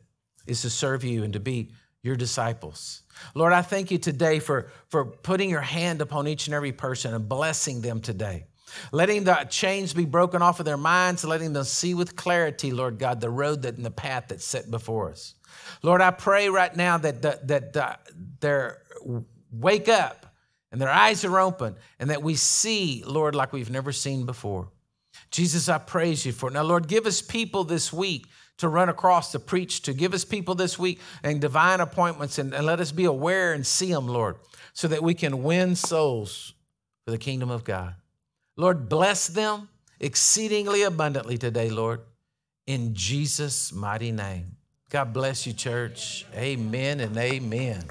is 0.49 0.63
to 0.63 0.71
serve 0.71 1.05
you 1.05 1.25
and 1.25 1.33
to 1.35 1.41
be 1.41 1.71
your 2.03 2.17
disciples. 2.17 3.03
Lord, 3.35 3.53
I 3.53 3.63
thank 3.63 3.91
you 3.91 3.99
today 3.99 4.39
for, 4.39 4.71
for 4.89 5.05
putting 5.05 5.51
your 5.51 5.61
hand 5.61 6.01
upon 6.01 6.29
each 6.29 6.47
and 6.47 6.55
every 6.55 6.73
person 6.73 7.15
and 7.15 7.29
blessing 7.29 7.81
them 7.81 8.01
today. 8.01 8.45
Letting 8.93 9.25
the 9.25 9.47
chains 9.49 9.95
be 9.95 10.05
broken 10.05 10.43
off 10.43 10.61
of 10.61 10.67
their 10.67 10.77
minds, 10.77 11.25
letting 11.25 11.53
them 11.53 11.65
see 11.65 11.95
with 11.95 12.17
clarity, 12.17 12.71
Lord 12.71 12.99
God, 12.99 13.21
the 13.21 13.31
road 13.31 13.63
that 13.63 13.77
and 13.77 13.85
the 13.85 13.91
path 13.91 14.27
that's 14.29 14.45
set 14.45 14.71
before 14.71 15.11
us. 15.11 15.35
Lord, 15.83 16.01
I 16.01 16.11
pray 16.11 16.49
right 16.49 16.75
now 16.75 16.99
that, 16.99 17.23
that, 17.23 17.49
that 17.49 17.77
uh, 17.77 17.97
they're 18.41 18.83
wake 19.51 19.89
up 19.89 20.27
and 20.71 20.81
their 20.81 20.91
eyes 20.91 21.25
are 21.25 21.41
open 21.41 21.77
and 21.99 22.11
that 22.11 22.23
we 22.23 22.35
see, 22.35 23.03
Lord, 23.07 23.35
like 23.35 23.53
we've 23.53 23.71
never 23.71 23.93
seen 23.93 24.27
before. 24.27 24.69
Jesus, 25.31 25.69
I 25.69 25.79
praise 25.79 26.25
you 26.25 26.33
for 26.33 26.49
it. 26.49 26.53
Now, 26.53 26.63
Lord, 26.63 26.89
give 26.89 27.07
us 27.07 27.23
people 27.23 27.65
this 27.65 27.93
week 27.93 28.27
to 28.59 28.69
run 28.69 28.89
across 28.89 29.33
to 29.33 29.39
preach 29.39 29.83
to. 29.83 29.93
Give 29.93 30.13
us 30.13 30.25
people 30.25 30.55
this 30.55 30.79
week 30.79 31.01
and 31.23 31.41
divine 31.41 31.81
appointments 31.81 32.39
and, 32.39 32.53
and 32.53 32.67
let 32.67 32.81
us 32.81 32.93
be 32.93 33.05
aware 33.05 33.53
and 33.53 33.67
see 33.67 33.93
them, 33.93 34.07
Lord, 34.07 34.37
so 34.73 34.89
that 34.89 35.03
we 35.03 35.15
can 35.15 35.43
win 35.43 35.75
souls 35.75 36.55
for 37.05 37.13
the 37.13 37.19
kingdom 37.19 37.51
of 37.51 37.65
God. 37.65 37.95
Lord, 38.57 38.89
bless 38.89 39.29
them 39.29 39.69
exceedingly 40.01 40.83
abundantly 40.83 41.39
today, 41.39 41.71
Lord, 41.71 42.01
in 42.67 42.95
Jesus' 42.95 43.73
mighty 43.73 44.13
name. 44.13 44.57
God 44.91 45.13
bless 45.13 45.47
you, 45.47 45.53
church. 45.53 46.27
Amen 46.35 47.01
and 47.01 47.17
amen. 47.17 47.85